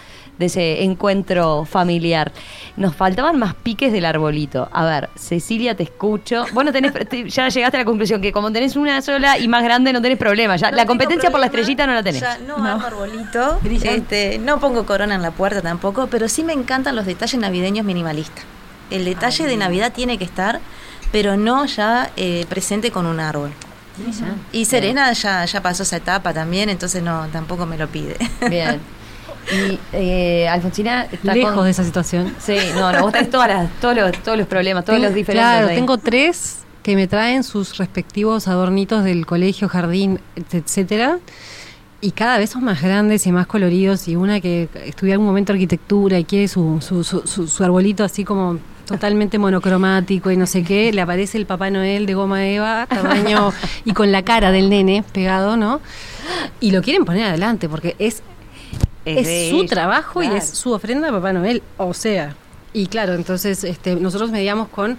de 0.43 0.47
ese 0.47 0.83
encuentro 0.83 1.65
familiar. 1.65 2.33
Nos 2.77 2.95
faltaban 2.95 3.39
más 3.39 3.55
piques 3.55 3.93
del 3.93 4.05
arbolito. 4.05 4.69
A 4.73 4.85
ver, 4.85 5.09
Cecilia, 5.15 5.77
te 5.77 5.85
escucho. 5.85 6.45
Vos 6.53 6.65
no 6.65 6.73
tenés, 6.73 6.93
te- 7.09 7.29
ya 7.31 7.49
llegaste 7.49 7.77
a 7.77 7.81
la 7.81 7.85
conclusión 7.85 8.21
que 8.21 8.33
como 8.33 8.51
tenés 8.53 8.77
una 8.77 9.01
sola 9.03 9.39
y 9.39 9.49
más 9.49 9.63
grande 9.65 9.93
no 9.93 10.03
tenés 10.03 10.19
problema. 10.19 10.57
Ya, 10.57 10.71
No 10.71 10.77
la 10.77 10.87
competencia 10.87 11.31
por 11.31 11.41
la 11.41 11.47
estrellita 11.47 11.87
no 11.87 11.95
la 11.95 12.03
tenés. 12.03 12.21
Ya 12.21 12.39
no, 12.39 12.57
armo 12.57 12.87
arbolito, 12.87 13.59
este, 13.83 14.39
no 14.39 14.61
pongo 14.61 14.85
corona 14.87 15.15
en 15.15 15.23
la 15.23 15.31
puerta 15.31 15.63
tampoco, 15.63 16.09
pero 16.09 16.29
sí 16.29 16.45
me 16.45 16.53
encantan 16.53 16.97
los 16.97 17.07
detalles 17.07 17.41
navideños 17.41 17.85
minimalistas. 17.87 18.45
El 18.91 19.05
detalle 19.05 19.47
de 19.47 19.57
Navidad 19.57 19.93
tiene 19.93 20.19
que 20.19 20.25
estar, 20.25 20.61
pero 21.13 21.37
no 21.37 21.65
ya 21.67 22.11
eh, 22.17 22.45
presente 22.49 22.91
con 22.91 23.07
un 23.07 23.21
árbol. 23.21 23.51
Y 24.53 24.65
Serena 24.65 25.13
ya, 25.13 25.45
ya 25.45 25.61
pasó 25.61 25.83
esa 25.83 25.97
etapa 25.99 26.33
también, 26.33 26.71
entonces 26.71 27.03
no 27.03 27.27
tampoco 27.33 27.67
me 27.67 27.77
lo 27.77 27.89
pide. 27.89 28.17
Bien. 28.49 28.81
Y 29.51 29.79
eh, 29.93 30.49
Alfonsina 30.49 31.05
está 31.11 31.35
Lejos 31.35 31.53
con- 31.55 31.65
de 31.65 31.71
esa 31.71 31.85
situación. 31.85 32.35
Sí, 32.39 32.57
no, 32.75 32.93
no, 32.93 33.01
vos 33.03 33.13
tenés 33.13 33.31
todas 33.31 33.49
las- 33.49 33.71
todos, 33.81 33.97
los, 33.97 34.13
todos 34.23 34.39
los 34.39 34.47
problemas, 34.47 34.85
todos 34.85 34.97
Tengo- 34.99 35.07
los 35.09 35.15
diferentes. 35.15 35.45
Claro, 35.51 35.69
ahí. 35.69 35.75
tengo 35.77 35.99
tres 35.99 36.59
que 36.83 36.95
me 36.97 37.07
traen 37.09 37.43
sus 37.45 37.77
respectivos 37.79 38.49
adornitos 38.49 39.05
del 39.05 39.27
colegio, 39.27 39.69
jardín, 39.69 40.21
etcétera. 40.53 41.19
Y 42.01 42.11
cada 42.11 42.39
vez 42.39 42.51
son 42.51 42.65
más 42.65 42.83
grandes 42.83 43.27
y 43.29 43.33
más 43.33 43.47
coloridos. 43.47 44.09
Y 44.09 44.17
una 44.17 44.41
que 44.41 44.69
estudia 44.85 45.15
algún 45.15 45.27
momento 45.29 45.53
arquitectura 45.53 46.19
y 46.19 46.25
quiere 46.25 46.49
su, 46.49 46.79
su, 46.81 47.05
su, 47.05 47.27
su- 47.27 47.47
su 47.47 47.65
arbolito 47.65 48.03
así 48.03 48.25
como 48.25 48.59
totalmente 48.87 49.39
monocromático 49.39 50.31
y 50.33 50.37
no 50.37 50.45
sé 50.47 50.65
qué, 50.65 50.93
le 50.93 51.01
aparece 51.01 51.39
el 51.39 51.47
Papá 51.47 51.71
Noel 51.71 52.05
de 52.05 52.15
goma 52.15 52.45
eva, 52.45 52.87
tamaño 52.89 53.53
y 53.85 53.93
con 53.93 54.11
la 54.11 54.23
cara 54.25 54.51
del 54.51 54.69
nene 54.69 55.05
pegado, 55.13 55.57
¿no? 55.57 55.81
Y 56.61 56.73
lo 56.73 56.83
quieren 56.83 57.05
poner 57.05 57.27
adelante 57.27 57.69
porque 57.69 57.95
es 58.01 58.23
es, 59.05 59.51
su 59.51 59.67
trabajo 59.67 60.21
claro. 60.21 60.35
y 60.35 60.39
es 60.39 60.49
su 60.51 60.73
ofrenda 60.73 61.09
a 61.09 61.13
Papá 61.13 61.33
Noel, 61.33 61.63
o 61.77 61.95
sea. 61.95 62.35
Y 62.73 62.87
claro, 62.87 63.15
entonces 63.15 63.65
este, 63.65 63.97
nosotros 63.97 64.31
medíamos 64.31 64.69
con, 64.69 64.97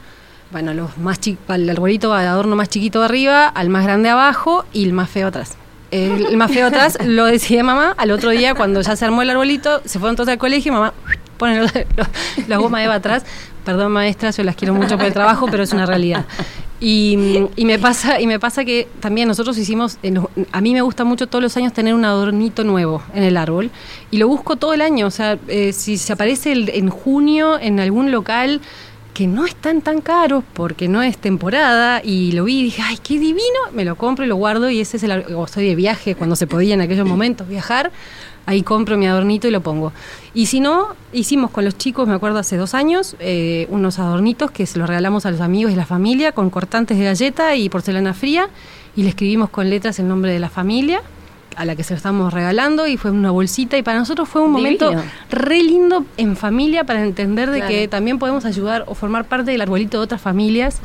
bueno, 0.52 0.74
los 0.74 0.98
más 0.98 1.20
al 1.48 1.70
arbolito, 1.70 2.14
al 2.14 2.28
adorno 2.28 2.56
más 2.56 2.70
chiquito 2.70 3.00
de 3.00 3.06
arriba, 3.06 3.48
al 3.48 3.70
más 3.70 3.84
grande 3.84 4.10
abajo 4.10 4.66
y 4.74 4.84
el 4.86 4.94
más 4.94 5.10
feo 5.10 5.28
atrás. 5.28 5.56
El, 5.92 6.26
el 6.26 6.38
más 6.38 6.52
feo 6.52 6.68
atrás 6.68 6.98
lo 7.06 7.26
decía 7.26 7.64
mamá, 7.64 7.94
al 7.98 8.12
otro 8.12 8.30
día 8.32 8.54
cuando 8.56 8.82
ya 8.82 8.96
se 8.96 9.06
armó 9.06 9.22
el 9.22 9.30
arbolito, 9.30 9.82
se 9.86 10.00
fueron 10.00 10.16
todos 10.16 10.30
al 10.30 10.38
colegio 10.38 10.72
y 10.72 10.74
mamá 10.76 10.94
pone 11.38 11.60
los- 11.60 11.74
los- 11.96 12.48
la 12.48 12.58
goma 12.58 12.80
de 12.80 12.86
Eva 12.86 12.96
atrás. 12.96 13.24
Perdón 13.66 13.92
maestras, 13.94 14.36
yo 14.38 14.44
las 14.44 14.56
quiero 14.56 14.74
mucho 14.74 14.98
por 14.98 15.06
el 15.06 15.14
trabajo, 15.14 15.48
pero 15.50 15.64
es 15.64 15.72
una 15.72 15.86
realidad. 15.86 16.26
Y, 16.82 17.18
y 17.56 17.64
me 17.64 17.80
pasa 17.80 18.20
y 18.20 18.28
me 18.28 18.40
pasa 18.42 18.66
que 18.66 18.90
también 19.00 19.28
nosotros 19.30 19.58
hicimos, 19.58 20.00
los- 20.04 20.26
a 20.52 20.60
mí 20.60 20.74
me 20.74 20.82
gusta 20.82 21.06
mucho 21.06 21.28
todos 21.28 21.42
los 21.42 21.56
años 21.56 21.72
tener 21.72 21.94
un 21.94 22.04
adornito 22.04 22.66
nuevo 22.66 23.02
en 23.14 23.24
el 23.24 23.38
árbol 23.38 23.72
y 24.12 24.18
lo 24.18 24.28
busco 24.28 24.58
todo 24.58 24.74
el 24.74 24.82
año, 24.82 25.08
o 25.08 25.12
sea, 25.12 25.38
eh, 25.48 25.72
si 25.72 25.98
se 25.98 26.12
aparece 26.12 26.52
en 26.52 26.90
junio 26.90 27.58
en 27.58 27.80
algún 27.80 28.12
local 28.12 28.60
que 29.14 29.28
no 29.28 29.46
están 29.46 29.82
tan 29.82 30.02
caros 30.02 30.44
porque 30.54 30.90
no 30.90 31.02
es 31.04 31.18
temporada 31.18 32.02
y 32.04 32.34
lo 32.34 32.44
vi 32.46 32.60
y 32.60 32.64
dije, 32.64 32.82
ay, 32.84 32.98
qué 33.02 33.18
divino, 33.18 33.60
me 33.72 33.86
lo 33.86 33.96
compro 33.96 34.26
y 34.26 34.28
lo 34.28 34.36
guardo 34.36 34.70
y 34.70 34.82
ese 34.82 34.98
es 34.98 35.04
el, 35.04 35.12
o 35.36 35.46
estoy 35.46 35.66
de 35.68 35.76
viaje 35.76 36.16
cuando 36.16 36.36
se 36.36 36.48
podía 36.48 36.74
en 36.74 36.82
aquellos 36.82 37.08
momentos 37.08 37.48
viajar, 37.48 37.92
ahí 38.46 38.62
compro 38.62 38.98
mi 38.98 39.08
adornito 39.08 39.48
y 39.48 39.52
lo 39.52 39.62
pongo. 39.62 39.94
Y 40.34 40.48
si 40.48 40.60
no, 40.60 40.90
hicimos 41.14 41.52
con 41.52 41.66
los 41.66 41.78
chicos, 41.78 42.08
me 42.08 42.14
acuerdo 42.14 42.40
hace 42.40 42.58
dos 42.58 42.74
años, 42.74 43.16
eh, 43.20 43.68
unos 43.70 44.00
adornitos 44.00 44.52
que 44.52 44.66
se 44.66 44.80
los 44.80 44.88
regalamos 44.88 45.26
a 45.26 45.32
los 45.32 45.42
amigos 45.42 45.72
y 45.72 45.76
la 45.76 45.86
familia 45.86 46.32
con 46.32 46.50
cortantes 46.50 46.98
de 46.98 47.06
galleta 47.06 47.56
y 47.56 47.70
porcelana 47.70 48.14
fría 48.14 48.50
y 48.96 49.04
le 49.04 49.10
escribimos 49.10 49.50
con 49.50 49.70
letras 49.70 50.00
el 50.00 50.08
nombre 50.08 50.32
de 50.32 50.40
la 50.40 50.50
familia 50.50 51.02
a 51.56 51.66
la 51.66 51.76
que 51.76 51.84
se 51.84 51.94
lo 51.94 51.98
estamos 51.98 52.34
regalando 52.34 52.88
y 52.88 52.98
fue 52.98 53.12
una 53.12 53.30
bolsita 53.30 53.78
y 53.78 53.84
para 53.84 54.00
nosotros 54.00 54.28
fue 54.28 54.42
un 54.42 54.52
momento 54.52 54.90
Divino. 54.90 55.08
re 55.30 55.62
lindo 55.62 56.04
en 56.18 56.36
familia 56.36 56.84
para 56.84 57.04
entender 57.04 57.52
de 57.52 57.60
Claro. 57.60 57.72
que 57.72 57.88
también 57.88 58.18
podemos 58.18 58.46
ayudar 58.46 58.86
o 58.88 58.96
formar 58.96 59.26
parte 59.26 59.52
del 59.52 59.62
arbolito 59.62 60.00
de 60.00 60.04
otras 60.04 60.20
familias 60.20 60.80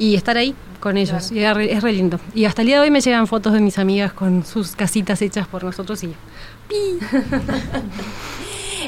y 0.00 0.16
estar 0.16 0.36
ahí 0.36 0.54
con 0.80 0.96
ellos. 0.96 1.30
Y 1.30 1.38
era 1.38 1.54
re- 1.54 1.72
es 1.72 1.80
re 1.82 1.92
lindo. 1.92 2.18
Y 2.34 2.46
hasta 2.46 2.62
el 2.62 2.66
día 2.66 2.76
de 2.78 2.82
hoy 2.82 2.90
me 2.90 3.00
llegan 3.00 3.28
fotos 3.28 3.52
de 3.52 3.60
mis 3.60 3.78
amigas 3.78 4.12
con 4.12 4.44
sus 4.44 4.74
casitas 4.74 5.22
hechas 5.22 5.46
por 5.46 5.62
nosotros 5.62 6.02
y 6.02 6.12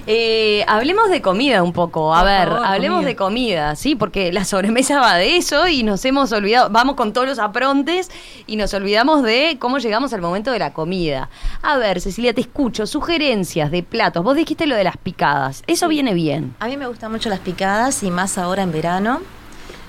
Eh, 0.07 0.65
hablemos 0.69 1.11
de 1.11 1.21
comida 1.21 1.63
un 1.63 1.73
poco. 1.73 2.15
A 2.15 2.21
Por 2.21 2.29
ver, 2.29 2.49
favor, 2.49 2.65
hablemos 2.67 2.97
comida. 2.99 3.09
de 3.09 3.17
comida, 3.17 3.77
¿sí? 3.77 3.95
Porque 3.95 4.33
la 4.33 4.45
sobremesa 4.45 4.99
va 5.01 5.17
de 5.17 5.37
eso 5.37 5.69
y 5.69 5.83
nos 5.85 6.05
hemos 6.07 6.33
olvidado. 6.33 6.71
Vamos 6.71 6.97
con 6.97 7.13
todos 7.13 7.29
los 7.29 7.39
aprontes 7.39 8.11
y 8.47 8.57
nos 8.57 8.73
olvidamos 8.75 9.23
de 9.23 9.59
cómo 9.61 9.79
llegamos 9.79 10.13
al 10.15 10.21
momento 10.23 10.51
de 10.51 10.59
la 10.59 10.73
comida. 10.73 11.29
A 11.63 11.77
ver, 11.77 12.01
Cecilia, 12.01 12.33
te 12.33 12.41
escucho. 12.41 12.87
Sugerencias 12.87 13.71
de 13.71 13.83
platos. 13.83 14.25
Vos 14.25 14.35
dijiste 14.35 14.67
lo 14.67 14.75
de 14.77 14.85
las 14.85 14.97
picadas. 14.97 15.63
Eso 15.67 15.87
viene 15.89 16.15
bien. 16.15 16.55
A 16.59 16.67
mí 16.67 16.77
me 16.77 16.87
gustan 16.87 17.13
mucho 17.13 17.29
las 17.29 17.41
picadas 17.41 18.03
y 18.03 18.11
más 18.11 18.39
ahora 18.39 18.63
en 18.63 18.73
verano. 18.73 19.21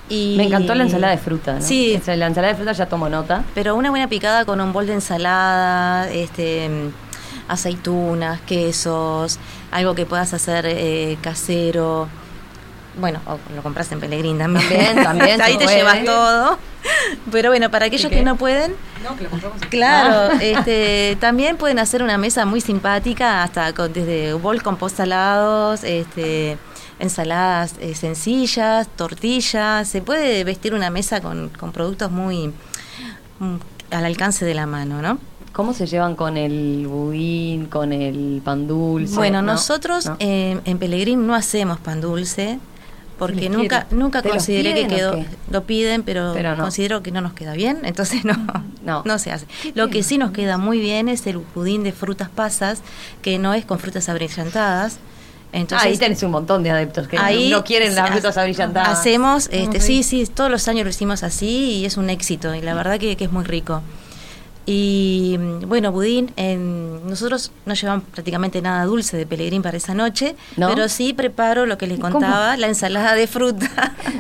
Y 0.10 0.36
Me 0.38 0.44
encantó 0.46 0.76
la 0.76 0.84
ensalada 0.84 1.12
de 1.12 1.20
fruta, 1.20 1.54
¿no? 1.54 1.62
Sí, 1.62 2.00
La 2.06 2.28
ensalada 2.28 2.54
de 2.54 2.56
fruta 2.56 2.74
ya 2.74 2.86
tomo 2.88 3.10
nota. 3.10 3.44
Pero 3.56 3.76
una 3.76 3.90
buena 3.90 4.08
picada 4.08 4.46
con 4.46 4.60
un 4.62 4.74
bol 4.74 4.86
de 4.86 4.94
ensalada, 4.94 6.10
este, 6.12 6.70
aceitunas, 7.48 8.42
quesos, 8.42 9.40
algo 9.72 9.96
que 9.96 10.06
puedas 10.06 10.34
hacer 10.34 10.66
eh, 10.68 11.18
casero. 11.22 12.08
Bueno, 13.00 13.20
o 13.26 13.40
lo 13.56 13.64
compras 13.64 13.92
en 13.92 14.00
Pellegrín 14.00 14.38
también. 14.38 14.68
También, 15.04 15.04
también 15.04 15.42
Ahí 15.42 15.58
te 15.58 15.64
puede. 15.64 15.78
llevas 15.78 16.04
todo. 16.06 16.60
Pero 17.32 17.50
bueno, 17.50 17.72
para 17.72 17.86
aquellos 17.86 18.12
que 18.12 18.22
no 18.22 18.36
pueden, 18.36 18.76
Claro, 19.70 20.36
este, 20.42 21.18
también 21.20 21.58
pueden 21.58 21.80
hacer 21.80 22.04
una 22.04 22.18
mesa 22.18 22.46
muy 22.46 22.62
simpática, 22.62 23.44
hasta 23.44 23.74
con, 23.74 23.92
desde 23.94 24.34
bol 24.34 24.62
con 24.62 24.78
post 24.78 24.98
salados, 24.98 25.84
este, 25.84 26.58
ensaladas 27.04 27.76
eh, 27.80 27.94
sencillas, 27.96 28.88
tortillas. 28.96 29.88
Se 29.88 30.02
puede 30.02 30.44
vestir 30.44 30.74
una 30.74 30.90
mesa 30.90 31.22
con, 31.22 31.50
con 31.50 31.72
productos 31.72 32.12
muy 32.12 32.48
mm, 33.40 33.56
al 33.92 34.06
alcance 34.06 34.46
de 34.46 34.54
la 34.56 34.66
mano, 34.66 35.02
¿no? 35.02 35.20
¿Cómo 35.52 35.74
se 35.74 35.86
llevan 35.86 36.16
con 36.16 36.36
el 36.38 36.88
budín, 36.88 37.68
con 37.68 37.94
el 37.94 38.42
pan 38.44 38.66
dulce? 38.68 39.14
Bueno, 39.16 39.44
¿No? 39.44 39.54
nosotros 39.54 40.08
¿No? 40.08 40.16
eh, 40.20 40.60
en 40.66 40.80
Pellegrín 40.80 41.28
no 41.28 41.36
hacemos 41.36 41.80
pan 41.80 42.02
dulce. 42.02 42.58
Porque 43.20 43.42
Les 43.42 43.52
nunca 43.52 43.84
quiero. 43.84 44.04
nunca 44.04 44.22
¿Te 44.24 44.30
los 44.30 44.38
consideré 44.38 44.74
que 44.74 44.88
quedó 44.88 45.24
lo 45.52 45.64
piden 45.66 46.02
pero, 46.02 46.32
Pero 46.34 46.56
no. 46.56 46.64
considero 46.64 47.04
que 47.04 47.12
no 47.12 47.22
nos 47.22 47.34
queda 47.34 47.54
bien 47.54 47.78
entonces 47.84 48.26
no 48.26 48.34
No. 48.84 49.04
no, 49.06 49.20
se 49.20 49.32
hace 49.32 49.46
lo 49.76 49.90
que 49.92 50.02
sí 50.02 50.18
nos 50.18 50.32
queda 50.32 50.58
muy 50.58 50.80
bien 50.80 51.08
es 51.08 51.26
el 51.28 51.38
budín 51.38 51.84
de 51.84 51.92
frutas 51.92 52.30
pasas 52.30 52.82
que 53.22 53.38
no 53.38 53.54
es 53.54 53.66
con 53.66 53.78
frutas 53.78 54.10
abrillantadas 54.10 54.98
entonces 55.54 55.88
Ahí 55.88 55.98
tenés 55.98 56.22
un 56.24 56.32
montón 56.32 56.64
de 56.64 56.72
adeptos 56.72 57.08
que 57.08 57.18
ahí 57.18 57.50
no 57.50 57.64
quieren 57.64 57.96
las 57.96 58.10
frutas 58.10 58.36
abrillantadas. 58.38 59.00
Hacemos, 59.00 59.48
este, 59.52 59.80
sí, 59.80 60.04
sí, 60.04 60.26
todos 60.28 60.50
los 60.52 60.68
años 60.68 60.84
lo 60.84 60.90
hicimos 60.90 61.24
así 61.24 61.80
y 61.80 61.86
es 61.86 61.96
un 61.96 62.10
éxito 62.10 62.54
y 62.54 62.62
la 62.62 62.74
verdad 62.74 63.00
que, 63.00 63.16
que 63.16 63.24
es 63.26 63.32
muy 63.32 63.44
rico. 63.46 63.82
Y 64.66 65.36
mm, 65.38 65.68
bueno, 65.68 65.92
budín, 65.92 66.32
en- 66.38 67.06
nosotros 67.08 67.52
no 67.66 67.74
llevamos 67.74 68.06
prácticamente 68.14 68.62
nada 68.62 68.86
dulce 68.86 69.18
de 69.18 69.26
Pellegrín 69.26 69.62
para 69.62 69.76
esa 69.76 69.94
noche, 69.94 70.36
¿No? 70.56 70.70
pero 70.70 70.88
sí 70.88 71.12
preparo 71.14 71.66
lo 71.66 71.78
que 71.78 71.86
les 71.86 72.00
¿Cómo? 72.00 72.14
contaba, 72.14 72.56
la 72.56 72.68
ensalada 72.68 73.14
de 73.14 73.28
fruta 73.28 73.70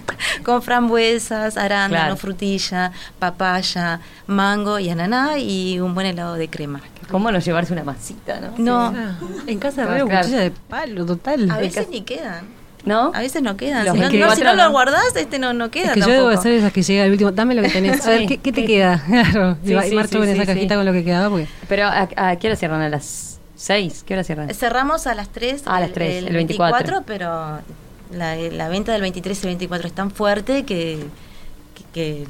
con 0.44 0.62
frambuesas, 0.62 1.56
arándano, 1.56 2.04
Claro. 2.04 2.18
frutilla, 2.18 2.92
papaya, 3.20 4.02
mango 4.28 4.80
y 4.80 4.90
ananá 4.90 5.38
y 5.38 5.80
un 5.80 5.96
buen 5.96 6.08
helado 6.08 6.36
de 6.36 6.50
crema. 6.50 6.82
¿Cómo 7.10 7.32
no 7.32 7.39
llevarse 7.39 7.74
una 7.74 7.84
masita, 7.84 8.39
no? 8.39 8.54
No, 8.58 8.93
en 9.47 9.60
casa 9.60 9.86
re 9.86 10.04
claro. 10.04 10.22
cuchilla 10.22 10.39
de 10.41 10.51
palo 10.51 11.06
total. 11.06 11.49
a 11.51 11.58
veces 11.58 11.89
ni 11.89 12.01
quedan. 12.01 12.45
¿No? 12.86 13.12
A 13.16 13.20
veces 13.22 13.41
no 13.41 13.56
quedan. 13.56 13.86
Los 13.86 13.93
Si 13.93 13.99
no, 14.01 14.06
no, 14.08 14.12
24 14.12 14.36
si 14.36 14.43
no 14.43 14.56
no. 14.56 14.64
lo 14.66 14.72
guardás, 14.72 15.16
este 15.16 15.39
no, 15.39 15.54
no 15.54 15.72
queda 15.72 15.86
Es 15.86 15.91
que 15.93 15.99
yo 16.01 16.06
tampoco. 16.08 16.30
debo 16.32 16.41
ser 16.41 16.51
esas 16.54 16.74
que 16.74 16.82
llega 16.84 17.04
al 17.06 17.12
último, 17.12 17.32
dame 17.32 17.56
lo 17.56 17.62
que 17.62 17.70
tenés. 17.70 18.06
A 18.06 18.10
ver. 18.10 18.28
¿qué, 18.28 18.38
qué 18.39 18.51
te 18.51 18.66
queda? 18.66 19.01
Claro, 19.08 19.56
Sí, 19.64 19.74
y, 19.74 19.82
sí, 19.89 19.95
marcho 19.95 20.10
sí, 20.12 20.18
con 20.18 20.26
sí, 20.26 20.32
esa 20.34 20.41
sí. 20.41 20.47
cajita 20.47 20.76
con 20.76 20.86
lo 20.86 20.91
que 20.91 21.04
quedaba 21.06 21.30
porque... 21.30 21.47
Pero 21.70 21.86
¿a, 21.88 22.10
a 22.18 22.36
qué 22.36 22.47
hora 22.47 22.58
cierran? 22.58 22.82
¿A 22.82 22.89
las 22.89 23.39
6? 23.56 24.04
¿Qué 24.06 24.14
hora 24.16 24.26
cierran? 24.26 24.54
Cerramos 24.54 25.08
a 25.08 25.16
las 25.16 25.30
3, 25.30 25.64
Ah, 25.66 25.78
a 25.78 25.80
las 25.80 25.93
3, 25.93 26.26
el 26.26 26.34
24. 26.34 27.04
pero 27.08 27.60
la, 28.12 28.36
la 28.36 28.68
venta 28.68 28.91
del 28.91 29.01
23 29.01 29.38
y 29.38 29.41
el 29.43 29.49
24 29.51 29.88
es 29.88 29.93
tan 29.93 30.12
fuerte 30.12 30.64
que, 30.66 31.06
que, 31.76 31.84
que, 31.93 32.28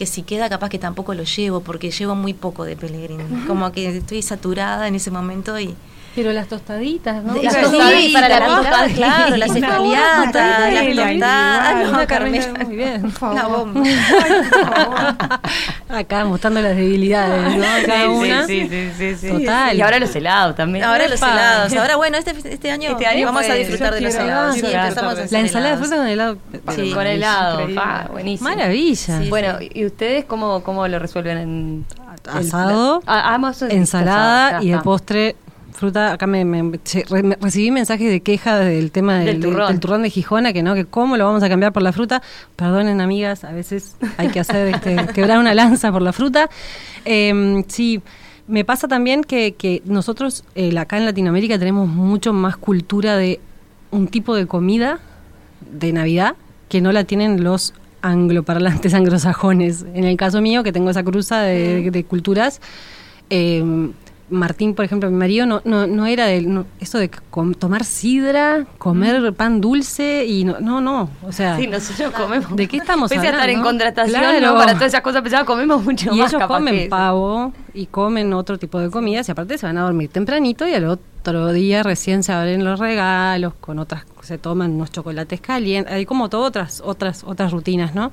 que 0.00 0.06
si 0.06 0.22
queda 0.22 0.48
capaz 0.48 0.70
que 0.70 0.78
tampoco 0.78 1.12
lo 1.12 1.24
llevo, 1.24 1.60
porque 1.60 1.90
llevo 1.90 2.14
muy 2.14 2.32
poco 2.32 2.64
de 2.64 2.74
Pellegrini. 2.74 3.44
Como 3.46 3.70
que 3.70 3.98
estoy 3.98 4.22
saturada 4.22 4.88
en 4.88 4.94
ese 4.94 5.10
momento 5.10 5.60
y, 5.60 5.76
Pero 6.14 6.32
las 6.32 6.48
tostaditas, 6.48 7.22
¿no? 7.22 7.40
Las 7.40 7.60
tostaditas, 7.60 8.20
para 8.22 8.40
la 8.40 8.46
tostada. 8.46 8.88
claro, 8.88 9.36
las 9.36 9.48
tostada 9.52 10.70
las 10.70 10.86
tostadas. 10.96 11.92
No, 11.92 12.06
Carmela, 12.06 12.64
muy 12.64 12.76
bien. 12.76 13.12
Una 13.20 13.46
bomba. 13.46 13.82
Acá 15.88 16.24
mostrando 16.24 16.60
las 16.62 16.76
debilidades, 16.76 17.56
¿no? 17.56 17.64
Cada 17.86 18.08
una. 18.08 18.46
sí, 18.46 18.68
sí, 18.96 19.14
sí. 19.16 19.28
Total. 19.28 19.76
Y 19.76 19.80
ahora 19.82 20.00
los 20.00 20.14
helados 20.14 20.56
también. 20.56 20.84
Ahora 20.84 21.06
los 21.06 21.22
helados. 21.22 21.72
Ahora, 21.74 21.96
bueno, 22.00 22.18
este, 22.18 22.34
este 22.44 22.70
año, 22.70 22.90
Este 22.90 23.06
año 23.06 23.26
vamos 23.26 23.48
a 23.48 23.54
disfrutar 23.54 23.94
de 23.94 24.00
los 24.00 24.14
helados. 24.14 24.60
La 25.30 25.40
ensalada 25.40 25.76
de 25.76 25.82
fruta 25.82 25.96
con 25.96 26.06
helado. 26.06 26.38
Sí. 26.74 26.92
Con 26.92 27.06
helado. 27.06 27.68
buenísimo. 28.10 28.50
Maravilla. 28.50 29.22
Bueno, 29.28 29.58
¿y 29.60 29.84
ustedes 29.84 30.24
cómo, 30.24 30.62
cómo 30.62 30.86
lo 30.88 30.98
resuelven 30.98 31.38
en 31.38 31.86
Asado, 32.26 33.02
Ah, 33.06 33.36
ah, 33.36 33.52
ensalada 33.70 34.48
asado, 34.48 34.62
y 34.62 34.70
de 34.70 34.78
postre 34.78 35.36
fruta. 35.80 36.12
Acá 36.12 36.28
me, 36.28 36.44
me- 36.44 36.78
recibí 37.40 37.72
mensajes 37.72 38.08
de 38.08 38.20
queja 38.20 38.58
del 38.60 38.92
tema 38.92 39.18
del, 39.18 39.26
Del 39.26 39.40
turrón. 39.40 39.68
del 39.72 39.80
turrón 39.80 40.02
de 40.02 40.10
Gijona, 40.10 40.52
que 40.52 40.62
no, 40.62 40.74
que 40.76 40.84
cómo 40.84 41.16
lo 41.16 41.24
vamos 41.24 41.42
a 41.42 41.48
cambiar 41.48 41.72
por 41.72 41.82
la 41.82 41.92
fruta. 41.92 42.22
Perdonen, 42.54 43.00
amigas, 43.00 43.42
a 43.42 43.50
veces 43.50 43.96
hay 44.16 44.28
que 44.28 44.38
hacer 44.38 44.68
este, 44.68 44.96
quebrar 45.14 45.38
una 45.40 45.52
lanza 45.54 45.90
por 45.90 46.02
la 46.02 46.12
fruta. 46.12 46.48
Eh, 47.04 47.64
sí. 47.66 48.00
Me 48.46 48.64
pasa 48.64 48.88
también 48.88 49.22
que, 49.22 49.54
que 49.54 49.80
nosotros 49.84 50.44
eh, 50.56 50.76
acá 50.78 50.96
en 50.98 51.06
Latinoamérica 51.06 51.56
tenemos 51.58 51.88
mucho 51.88 52.32
más 52.32 52.56
cultura 52.56 53.16
de 53.16 53.38
un 53.92 54.08
tipo 54.08 54.34
de 54.34 54.46
comida 54.46 54.98
de 55.70 55.92
Navidad 55.92 56.34
que 56.68 56.80
no 56.80 56.90
la 56.90 57.04
tienen 57.04 57.44
los 57.44 57.74
angloparlantes 58.02 58.92
anglosajones. 59.00 59.84
En 59.94 60.02
el 60.04 60.16
caso 60.16 60.40
mío, 60.40 60.64
que 60.64 60.72
tengo 60.72 60.90
esa 60.90 61.04
cruza 61.04 61.42
de, 61.42 61.90
de 61.92 62.04
culturas, 62.04 62.60
eh, 63.28 63.62
Martín, 64.30 64.74
por 64.74 64.84
ejemplo, 64.84 65.10
mi 65.10 65.16
marido, 65.16 65.44
no, 65.46 65.60
no, 65.64 65.86
no 65.86 66.06
era 66.06 66.26
de 66.26 66.42
no- 66.42 66.64
eso 66.80 66.98
de 66.98 67.10
tomar 67.58 67.84
sidra, 67.84 68.64
comer 68.78 69.32
pan 69.34 69.60
dulce 69.60 70.24
y 70.26 70.44
no, 70.44 70.60
no, 70.60 70.80
no. 70.80 71.10
O 71.26 71.32
sea, 71.32 71.56
Sí, 71.56 71.66
nosotros 71.66 72.12
comemos. 72.12 72.54
¿de 72.56 72.68
qué 72.68 72.76
estamos 72.78 73.10
Pese 73.10 73.26
a 73.26 73.30
estar 73.30 73.48
en 73.48 73.56
hablando? 73.58 73.68
contratación 73.68 74.20
Claro. 74.20 74.46
¿no? 74.52 74.54
para 74.58 74.72
todas 74.74 74.88
esas 74.88 75.00
cosas 75.02 75.22
pesadas, 75.22 75.44
comemos 75.46 75.82
mucho 75.84 76.06
y 76.14 76.18
más. 76.18 76.30
ellos 76.32 76.40
capaz 76.40 76.58
comen 76.58 76.88
pavo 76.88 77.52
y 77.74 77.86
comen 77.86 78.32
otro 78.32 78.58
tipo 78.58 78.78
de 78.78 78.90
comidas 78.90 79.28
y 79.28 79.32
aparte 79.32 79.58
se 79.58 79.66
van 79.66 79.78
a 79.78 79.82
dormir 79.82 80.08
tempranito 80.10 80.66
y 80.66 80.74
al 80.74 80.84
otro 80.86 81.52
día 81.52 81.82
recién 81.82 82.22
se 82.22 82.32
abren 82.32 82.64
los 82.64 82.78
regalos 82.78 83.54
con 83.60 83.78
otras 83.78 84.04
se 84.22 84.38
toman 84.38 84.72
unos 84.72 84.90
chocolates 84.90 85.40
calientes 85.40 85.92
hay 85.92 86.06
como 86.06 86.28
todas 86.28 86.48
otras 86.48 86.82
otras 86.84 87.24
otras 87.24 87.52
rutinas 87.52 87.94
no 87.94 88.10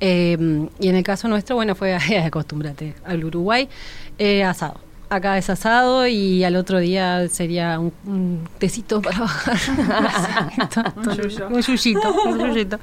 Eh, 0.00 0.68
y 0.78 0.88
en 0.88 0.94
el 0.94 1.02
caso 1.02 1.26
nuestro 1.26 1.56
bueno 1.56 1.74
fue 1.74 1.92
acostúmbrate 2.26 2.94
al 3.04 3.24
Uruguay 3.24 3.68
eh, 4.18 4.44
asado 4.44 4.76
acá 5.10 5.38
es 5.38 5.48
asado 5.50 6.06
y 6.06 6.44
al 6.44 6.56
otro 6.56 6.78
día 6.78 7.28
sería 7.28 7.78
un, 7.78 7.92
un 8.06 8.48
tecito 8.58 9.00
para 9.02 9.18
bajar 9.20 9.56
Un 10.96 11.16
yuyo. 11.16 11.48
un 11.48 11.62
yuyito 11.62 12.14
un 12.26 12.38
yuyito 12.38 12.78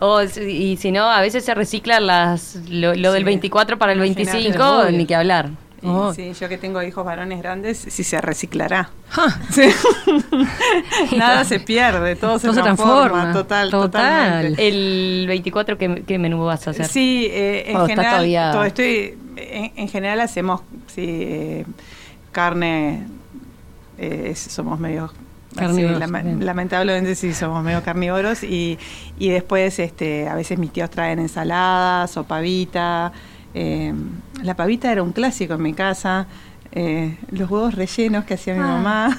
O 0.00 0.22
y 0.22 0.76
si 0.76 0.90
no, 0.92 1.04
a 1.10 1.20
veces 1.20 1.44
se 1.44 1.54
reciclan 1.54 2.06
las 2.06 2.56
lo, 2.68 2.94
lo 2.94 3.12
del 3.12 3.22
Sí. 3.22 3.26
24 3.26 3.78
para 3.78 3.92
el 3.92 3.98
Imagínate, 3.98 4.32
25, 4.38 4.64
obvio. 4.68 4.90
ni 4.98 5.06
que 5.06 5.14
hablar. 5.14 5.50
Oh. 5.80 6.12
sí, 6.12 6.32
yo 6.40 6.48
que 6.48 6.58
tengo 6.58 6.82
hijos 6.82 7.04
varones 7.04 7.38
grandes, 7.40 7.78
sí 7.78 8.02
se 8.02 8.20
reciclará. 8.20 8.90
Ja. 9.10 9.38
Sí. 9.52 9.62
Nada 11.16 11.44
se 11.44 11.60
pierde, 11.60 12.16
todo 12.16 12.38
se 12.40 12.46
Todo 12.48 12.56
se 12.56 12.62
transforma, 12.62 13.00
transforma. 13.02 13.32
total, 13.32 13.70
Total. 13.70 13.90
totalmente. 13.90 14.68
El 14.68 15.24
24, 15.28 15.78
¿qué, 15.78 16.02
qué 16.06 16.18
menú 16.18 16.44
vas 16.44 16.66
a 16.66 16.70
hacer? 16.70 16.86
Sí, 16.86 17.28
eh, 17.30 17.64
en 17.70 17.76
Oh, 17.76 17.80
está 17.82 17.88
general, 17.90 18.10
todavía- 18.12 18.50
todo 18.52 18.64
estoy, 18.64 19.18
en, 19.40 19.72
en 19.76 19.88
general 19.88 20.20
hacemos 20.20 20.62
sí, 20.86 21.04
eh, 21.06 21.64
carne, 22.32 23.06
eh, 23.98 24.34
somos 24.36 24.78
medio 24.78 25.12
así, 25.56 25.82
lama- 25.82 26.22
lamentablemente 26.22 27.14
sí 27.14 27.32
somos 27.34 27.64
medio 27.64 27.82
carnívoros 27.82 28.42
y, 28.44 28.78
y 29.18 29.30
después 29.30 29.78
este 29.78 30.28
a 30.28 30.34
veces 30.34 30.58
mis 30.58 30.72
tíos 30.72 30.90
traen 30.90 31.18
ensaladas 31.18 32.16
o 32.16 32.24
pavita 32.24 33.12
eh, 33.54 33.92
la 34.42 34.54
pavita 34.54 34.92
era 34.92 35.02
un 35.02 35.12
clásico 35.12 35.54
en 35.54 35.62
mi 35.62 35.72
casa 35.72 36.26
eh, 36.70 37.16
los 37.30 37.50
huevos 37.50 37.74
rellenos 37.74 38.24
que 38.24 38.34
hacía 38.34 38.54
mi 38.54 38.60
Ah. 38.60 38.66
mamá 38.66 39.18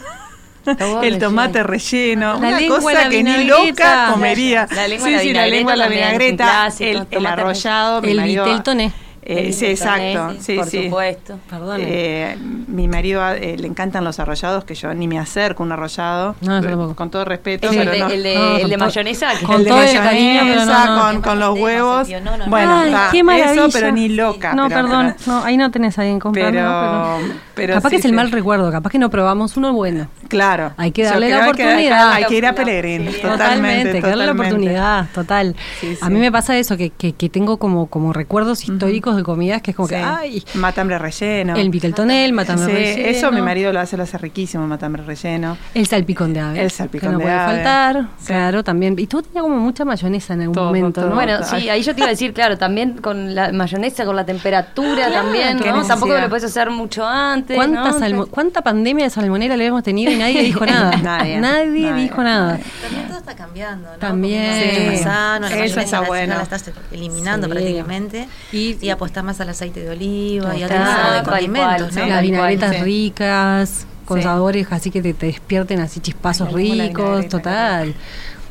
el 1.03 1.17
tomate 1.17 1.59
La 1.59 1.63
relleno 1.63 2.37
una 2.37 2.59
lengua, 2.59 2.77
cosa 2.79 2.93
la 3.05 3.09
que 3.09 3.23
ni 3.23 3.43
loca 3.45 4.09
comería. 4.13 4.67
La 4.75 4.87
lengua, 4.87 5.07
sí 5.07 5.13
la 5.13 5.19
sí 5.21 5.33
la 5.33 5.47
lengua 5.47 5.75
la 5.75 5.87
vinagreta 5.87 6.67
el, 6.79 7.07
el 7.09 7.25
arrollado 7.25 8.01
mi 8.03 8.11
el 8.11 8.17
marido- 8.17 8.45
vitel 8.45 8.63
toné 8.63 8.91
eh, 9.21 9.51
sí, 9.53 9.65
exacto, 9.67 10.35
sí, 10.39 10.55
por 10.55 10.65
sí. 10.67 10.83
supuesto. 10.85 11.39
perdón 11.49 11.81
Eh, 11.83 12.37
mi 12.67 12.87
marido 12.87 13.21
eh, 13.29 13.55
le 13.57 13.67
encantan 13.67 14.03
los 14.03 14.19
arrollados, 14.19 14.63
que 14.63 14.75
yo 14.75 14.93
ni 14.93 15.07
me 15.07 15.19
acerco 15.19 15.63
a 15.63 15.65
un 15.65 15.71
arrollado. 15.71 16.35
No, 16.41 16.57
Eh, 16.59 16.61
tampoco. 16.61 16.95
con 16.95 17.09
todo 17.11 17.25
respeto. 17.25 17.67
Es 17.69 17.73
el 17.75 17.79
pero 17.79 17.91
de, 17.91 17.99
no. 17.99 18.07
el 18.09 18.23
de, 18.23 18.35
No, 18.35 18.55
el 18.55 18.61
con 18.61 18.69
de 18.71 18.77
mayonesa. 18.77 19.27
con 19.45 19.55
El 19.57 19.63
de 19.63 19.69
todo 19.69 19.81
el 19.81 19.93
cariño, 19.97 20.39
pero 20.43 20.59
no, 20.61 20.65
mayonesa, 20.71 20.85
no. 20.95 21.01
Con, 21.13 21.21
con 21.21 21.39
los 21.39 21.59
huevos. 21.59 22.07
sentido. 22.07 22.21
No, 22.21 22.37
no, 22.37 22.45
no. 22.45 22.49
Bueno, 22.49 22.77
Ay, 22.79 22.87
está, 22.87 23.09
qué 23.11 23.23
maravilla. 23.23 23.51
eso, 23.65 23.69
pero 23.71 23.91
ni 23.91 24.09
loca. 24.09 24.53
No, 24.53 24.67
pero- 24.67 24.81
perdón. 24.83 25.15
pero- 25.17 25.31
No, 25.37 25.43
ahí 25.43 25.57
no 25.57 25.71
tenés 25.71 25.97
a 25.97 26.01
alguien 26.01 26.19
comprando. 26.19 26.51
Pero, 26.51 27.17
pero 27.55 27.73
capaz 27.75 27.89
sí, 27.89 27.95
que 27.95 27.99
es 27.99 28.05
el 28.05 28.13
mal 28.13 28.31
recuerdo, 28.31 28.71
capaz 28.71 28.89
que 28.89 28.99
no 28.99 29.09
probamos 29.09 29.57
uno 29.57 29.73
bueno. 29.73 30.07
Claro. 30.29 30.71
Hay 30.77 30.91
que 30.91 31.03
darle 31.03 31.29
la 31.29 31.37
que 31.37 31.43
oportunidad. 31.49 32.11
Hay 32.13 32.23
que 32.25 32.35
ir 32.37 32.45
a 32.45 32.53
Pellegrín. 32.55 33.11
Sí, 33.11 33.21
totalmente. 33.21 33.37
Totalmente, 33.37 33.89
hay 33.97 34.01
que 34.01 34.07
darle 34.07 34.25
la 34.25 34.31
oportunidad, 34.31 35.07
total. 35.13 35.55
Sí, 35.81 35.97
A 36.01 36.09
mí 36.09 36.19
me 36.19 36.31
pasa 36.31 36.57
eso, 36.57 36.77
que, 36.77 36.91
que, 36.91 37.13
que 37.13 37.29
tengo 37.29 37.57
como, 37.57 37.87
como 37.87 38.13
recuerdos 38.13 38.63
históricos 38.63 39.15
de 39.17 39.23
comidas 39.23 39.61
que 39.61 39.71
es 39.71 39.75
como 39.77 39.87
que, 39.89 39.97
ay, 39.97 40.43
Matambre 40.53 40.97
relleno. 40.99 41.55
el 41.55 41.69
vitel 41.69 41.93
el 42.09 42.33
matambre 42.33 42.65
Sí, 42.67 42.71
relleno, 42.71 43.07
eso 43.09 43.31
mi 43.31 43.41
marido 43.41 43.73
lo 43.73 43.79
hace, 43.79 43.97
lo 43.97 44.03
hace 44.03 44.17
riquísimo, 44.17 44.65
matambre 44.67 45.03
relleno. 45.03 45.57
El 45.73 45.87
salpicón 45.87 46.33
de 46.33 46.39
ave. 46.39 46.61
El 46.61 46.71
salpicón 46.71 47.09
que 47.09 47.13
no 47.13 47.17
de 47.19 47.23
puede 47.25 47.35
ave. 47.35 47.53
faltar, 47.55 48.07
Sí. 48.19 48.27
claro, 48.27 48.63
también. 48.63 48.95
Y 48.99 49.07
todo 49.07 49.23
tenía 49.23 49.41
como 49.41 49.57
mucha 49.57 49.83
mayonesa 49.85 50.33
en 50.35 50.41
algún 50.41 50.53
Todo, 50.55 50.65
momento, 50.65 51.01
todo. 51.01 51.09
¿no? 51.09 51.15
Bueno, 51.15 51.43
sí, 51.43 51.67
ahí 51.69 51.81
yo 51.81 51.93
te 51.95 52.01
iba 52.01 52.07
a 52.07 52.11
decir, 52.11 52.33
claro, 52.33 52.57
también 52.57 52.97
con 53.01 53.33
la 53.35 53.51
mayonesa, 53.51 54.05
con 54.05 54.15
la 54.15 54.25
temperatura 54.25 55.11
también, 55.11 55.59
qué 55.59 55.71
¿no? 55.71 55.83
Tampoco 55.85 56.17
lo 56.17 56.29
puedes 56.29 56.43
hacer 56.43 56.69
mucho 56.69 57.05
antes, 57.05 57.55
¿Cuánta, 57.55 57.91
¿no? 57.91 57.99
salmo- 57.99 58.27
¿Cuánta 58.27 58.61
pandemia 58.61 59.05
de 59.05 59.09
salmonera 59.09 59.57
le 59.57 59.65
hemos 59.65 59.83
tenido 59.83 60.11
nadie 60.19 60.43
dijo 60.43 60.65
nada? 60.65 60.95
Nadie. 61.03 61.39
Nadie, 61.39 61.89
Nadie. 61.89 62.03
dijo 62.03 62.23
nada. 62.23 62.59
También 62.81 63.07
todo 63.07 63.17
está 63.19 63.35
cambiando, 63.35 63.89
¿no? 63.91 63.97
También. 63.97 64.75
Sí. 64.75 64.85
más 64.87 65.01
sano, 65.01 65.49
la 65.49 65.65
Eso 65.65 65.79
está 65.79 66.01
la- 66.01 66.07
bueno. 66.07 66.35
la 66.35 66.43
estás 66.43 66.71
eliminando 66.91 67.47
Sí. 67.47 67.51
prácticamente. 67.53 68.27
Y- 68.51 68.77
Y, 68.81 68.89
apostar 68.89 69.23
más 69.23 69.39
al 69.41 69.49
aceite 69.49 69.79
de 69.81 69.89
oliva 69.89 70.55
y 70.55 70.63
a 70.63 70.67
Total. 70.67 70.81
otro 70.81 71.01
tipo 71.01 71.13
de 71.15 71.23
condimentos, 71.47 71.93
sí. 71.93 71.99
¿no? 71.99 72.05
Las 72.07 72.21
vinagretas 72.21 72.79
ricas, 72.81 73.85
con 74.05 74.17
Sí. 74.19 74.23
sabores 74.23 74.67
así 74.71 74.91
que 74.91 75.01
te, 75.01 75.13
te 75.13 75.27
despierten 75.27 75.79
así 75.81 75.99
chispazos 75.99 76.51
ricos, 76.53 77.27
total. 77.27 77.93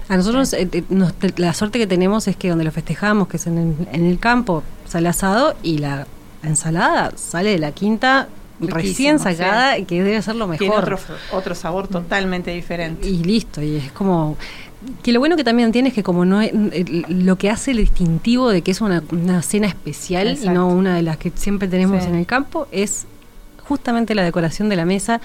A 0.08 0.16
nosotros 0.16 0.52
eh, 0.54 0.68
eh, 0.72 0.84
nos- 0.88 1.12
la 1.36 1.52
suerte 1.52 1.78
que 1.78 1.86
tenemos 1.86 2.28
es 2.28 2.36
que 2.36 2.48
donde 2.48 2.64
lo 2.64 2.72
festejamos, 2.72 3.28
que 3.28 3.36
es 3.36 3.46
en 3.46 3.58
el, 3.58 3.88
en 3.92 4.06
el 4.06 4.18
campo, 4.18 4.62
sale 4.86 5.08
asado 5.08 5.54
y 5.62 5.78
la 5.78 6.06
ensalada 6.42 7.12
sale 7.16 7.50
de 7.50 7.58
la 7.58 7.72
quinta 7.72 8.28
recién 8.60 9.18
sacada, 9.18 9.76
que 9.84 10.02
debe 10.02 10.20
ser 10.22 10.36
lo 10.36 10.46
Tiene 10.50 10.74
mejor. 10.76 10.94
otro, 10.94 11.14
otro 11.32 11.54
sabor 11.54 11.88
totalmente 11.88 12.50
diferente. 12.50 13.08
Y 13.08 13.22
listo, 13.24 13.62
y 13.62 13.76
es 13.76 13.92
como... 13.92 14.36
Que 15.02 15.10
lo 15.10 15.18
bueno 15.18 15.34
que 15.36 15.42
también 15.42 15.72
tiene 15.72 15.88
es 15.88 15.94
que 15.94 16.04
como 16.04 16.24
no 16.24 16.40
es, 16.40 16.52
lo 17.08 17.36
que 17.36 17.50
hace 17.50 17.72
el 17.72 17.78
distintivo 17.78 18.48
de 18.50 18.62
que 18.62 18.70
es 18.70 18.80
una, 18.80 19.02
una 19.10 19.42
cena 19.42 19.66
especial 19.66 20.28
y 20.28 20.30
Exacto. 20.32 20.52
no 20.52 20.68
una 20.68 20.94
de 20.94 21.02
las 21.02 21.16
que 21.16 21.32
siempre 21.34 21.66
tenemos 21.66 22.04
Sí. 22.04 22.08
en 22.08 22.14
el 22.14 22.26
campo 22.26 22.68
es 22.70 23.06
justamente 23.64 24.14
la 24.14 24.22
decoración 24.22 24.68
de 24.68 24.76
la 24.76 24.84
mesa 24.84 25.20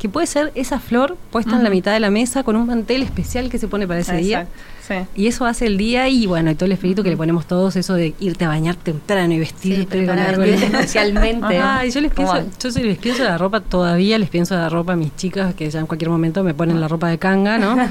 que 0.00 0.08
puede 0.08 0.26
ser 0.26 0.50
esa 0.56 0.80
flor 0.80 1.16
puesta 1.30 1.54
en 1.56 1.62
la 1.62 1.70
mitad 1.70 1.92
de 1.92 2.00
la 2.00 2.10
mesa 2.10 2.42
con 2.42 2.56
un 2.56 2.66
mantel 2.66 3.04
especial 3.04 3.48
que 3.48 3.58
se 3.58 3.68
pone 3.68 3.86
para 3.86 4.00
ese 4.00 4.16
día 4.16 4.40
Exacto, 4.40 4.60
sí. 4.86 4.94
y 5.14 5.26
eso 5.26 5.46
hace 5.46 5.66
el 5.66 5.76
día 5.76 6.08
y 6.08 6.26
bueno 6.26 6.50
y 6.50 6.54
todo 6.54 6.66
el 6.66 6.72
espíritu 6.72 7.02
que 7.02 7.10
le 7.10 7.16
ponemos 7.16 7.46
todos 7.46 7.76
eso 7.76 7.94
de 7.94 8.14
irte 8.20 8.44
a 8.44 8.48
bañar 8.48 8.76
temprano 8.76 9.32
y 9.34 9.38
vestirte 9.38 10.08
algo 10.10 10.42
especialmente. 10.42 11.58
Ajá, 11.58 11.86
y 11.86 11.90
yo 11.90 12.00
les 12.00 12.12
pienso, 12.12 12.42
yo 12.62 12.70
sí 12.70 12.82
les 12.82 12.98
pienso 12.98 13.24
la 13.24 13.38
ropa 13.38 13.60
todavía, 13.60 14.18
les 14.18 14.28
pienso 14.30 14.54
la 14.54 14.68
ropa 14.68 14.92
a 14.94 14.96
mis 14.96 15.14
chicas 15.16 15.54
que 15.54 15.68
ya 15.70 15.80
en 15.80 15.86
cualquier 15.86 16.10
momento 16.10 16.42
me 16.44 16.54
ponen 16.54 16.80
la 16.80 16.88
ropa 16.88 17.08
de 17.08 17.18
canga, 17.18 17.58
¿no? 17.58 17.76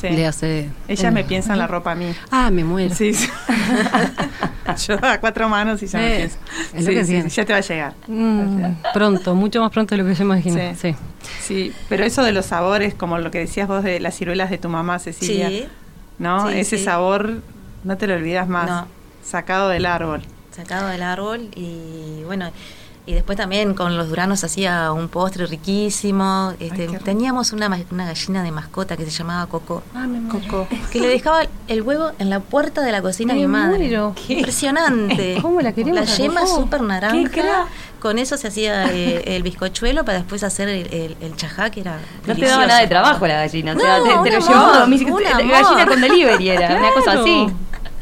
Sí. 0.00 0.08
Le 0.08 0.26
hace. 0.26 0.70
Ella 0.88 1.10
me 1.10 1.22
piensa 1.22 1.52
en 1.52 1.58
la 1.58 1.66
ropa 1.66 1.92
a 1.92 1.94
mí. 1.94 2.06
Ah, 2.30 2.50
me 2.50 2.64
muero. 2.64 2.94
Sí, 2.94 3.12
sí. 3.12 3.28
Yo 4.88 4.96
a 5.04 5.18
cuatro 5.18 5.48
manos 5.50 5.82
y 5.82 5.86
ya 5.86 5.98
me 5.98 6.14
Eh, 6.14 6.16
pienso. 6.18 6.36
es 6.74 6.84
lo 6.84 6.90
Sí, 6.90 6.94
que 6.96 7.04
sí, 7.04 7.22
sí, 7.22 7.28
ya 7.28 7.44
te 7.44 7.52
va 7.52 7.58
a 7.58 7.62
llegar. 7.62 7.94
Mm, 8.06 8.62
pronto, 8.94 9.34
mucho 9.34 9.60
más 9.60 9.70
pronto 9.70 9.94
de 9.94 10.02
lo 10.02 10.08
que 10.08 10.14
yo 10.14 10.24
imagino. 10.24 10.56
Sí. 10.56 10.76
Sí. 10.80 10.96
Sí, 11.42 11.72
pero 11.90 12.04
eso 12.04 12.22
de 12.24 12.32
los 12.32 12.46
sabores, 12.46 12.94
como 12.94 13.18
lo 13.18 13.30
que 13.30 13.38
decías 13.40 13.68
vos 13.68 13.84
de 13.84 14.00
las 14.00 14.16
ciruelas 14.16 14.50
de 14.50 14.58
tu 14.58 14.68
mamá, 14.70 14.98
Cecilia, 14.98 15.48
Sí, 15.50 15.66
¿no? 16.22 16.48
Sí, 16.50 16.58
Ese 16.60 16.78
sí. 16.78 16.84
sabor 16.84 17.42
no 17.84 17.96
te 17.98 18.06
lo 18.06 18.14
olvidas 18.14 18.48
más. 18.48 18.68
No. 18.70 18.86
Sacado 19.22 19.68
del 19.68 19.84
árbol. 19.86 20.22
sacado 20.50 20.88
del 20.88 21.02
árbol 21.02 21.48
y 21.54 22.22
bueno, 22.24 22.50
Y 23.04 23.14
después 23.14 23.36
también 23.36 23.74
con 23.74 23.96
los 23.96 24.08
duranos 24.08 24.44
hacía 24.44 24.92
un 24.92 25.08
postre 25.08 25.46
riquísimo. 25.46 26.52
Este, 26.60 26.86
teníamos 27.00 27.52
una, 27.52 27.68
ma- 27.68 27.78
una 27.90 28.06
gallina 28.06 28.44
de 28.44 28.52
mascota 28.52 28.96
que 28.96 29.04
se 29.04 29.10
llamaba 29.10 29.46
Coco. 29.46 29.82
Coco. 30.30 30.68
Que 30.92 31.00
le 31.00 31.08
dejaba 31.08 31.40
el 31.66 31.82
huevo 31.82 32.12
en 32.20 32.30
la 32.30 32.38
puerta 32.38 32.80
de 32.82 32.92
la 32.92 33.02
cocina 33.02 33.32
a 33.32 33.36
mi 33.36 33.42
Me 33.42 33.48
madre. 33.48 33.78
muero. 33.78 34.14
Impresionante. 34.28 35.38
¿Cómo 35.42 35.60
la 35.60 35.72
queremos 35.72 35.96
La 35.96 36.02
a 36.12 36.16
yema 36.16 36.46
súper 36.46 36.80
Qué 36.80 36.86
naranja. 36.86 37.30
crack. 37.30 37.66
Con 38.00 38.18
eso 38.18 38.36
se 38.36 38.48
hacía 38.48 38.86
eh, 38.92 39.22
el 39.36 39.42
bizcochuelo 39.42 40.04
para 40.04 40.18
después 40.18 40.42
hacer 40.44 40.68
el, 40.68 40.86
el, 40.92 41.16
el 41.20 41.36
chajá, 41.36 41.70
que 41.70 41.80
era. 41.80 41.92
No 41.96 41.98
te 42.00 42.26
daba 42.26 42.34
delicioso. 42.34 42.66
nada 42.66 42.80
de 42.80 42.86
trabajo 42.88 43.26
la 43.26 43.34
gallina. 43.34 43.74
o 43.74 43.80
sea, 43.80 43.98
No, 43.98 44.04
te, 44.04 44.10
te 44.10 44.14
lo 44.14 44.36
amor, 44.44 44.48
llevaba 44.48 44.82
amor. 44.84 45.48
Gallina 45.50 45.86
con 45.86 46.00
delivery 46.00 46.48
era, 46.50 46.76
una 46.76 46.92
cosa 46.92 47.22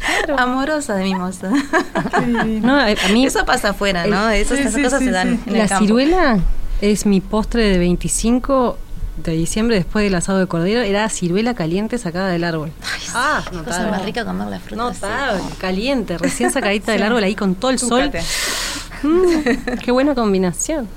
Claro. 0.04 0.34
así. 0.34 0.42
Amorosa 0.42 0.94
de 0.96 1.04
mimosa. 1.04 1.50
No, 2.62 2.76
a 2.76 2.86
a 2.86 3.08
mí 3.12 3.26
Eso 3.26 3.44
pasa 3.44 3.70
afuera, 3.70 4.06
¿no? 4.06 4.30
Eso, 4.30 4.54
Sí, 4.54 4.62
esas 4.62 4.74
sí, 4.74 4.82
cosas 4.82 4.98
sí, 5.00 5.06
se 5.06 5.10
dan 5.12 5.36
sí. 5.36 5.40
en 5.46 5.52
el 5.54 5.58
la 5.62 5.68
campo. 5.68 5.84
ciruela 5.84 6.38
es 6.80 7.06
mi 7.06 7.20
postre 7.20 7.64
de 7.64 7.78
25 7.78 8.78
de 9.22 9.32
diciembre 9.32 9.76
después 9.76 10.02
del 10.02 10.14
asado 10.14 10.38
de 10.38 10.46
cordero. 10.46 10.80
Era 10.80 11.08
ciruela 11.10 11.52
caliente 11.54 11.98
sacada 11.98 12.28
del 12.28 12.44
árbol. 12.44 12.72
ah, 13.14 13.42
Qué 13.50 13.58
cosa 13.58 13.86
más 13.90 14.02
rica 14.04 14.24
comer 14.24 14.48
la 14.48 14.58
fruta. 14.60 14.88
así. 14.88 15.00
Notable, 15.02 15.42
caliente, 15.58 16.16
recién 16.18 16.50
sacadita 16.52 16.92
del 16.92 17.02
árbol 17.02 17.22
ahí 17.22 17.34
con 17.34 17.54
todo 17.54 17.70
el 17.70 17.78
sol. 17.78 18.06
Túcate. 18.06 18.22
Mm, 19.02 19.78
qué 19.82 19.90
buena 19.92 20.14
combinación. 20.14 20.88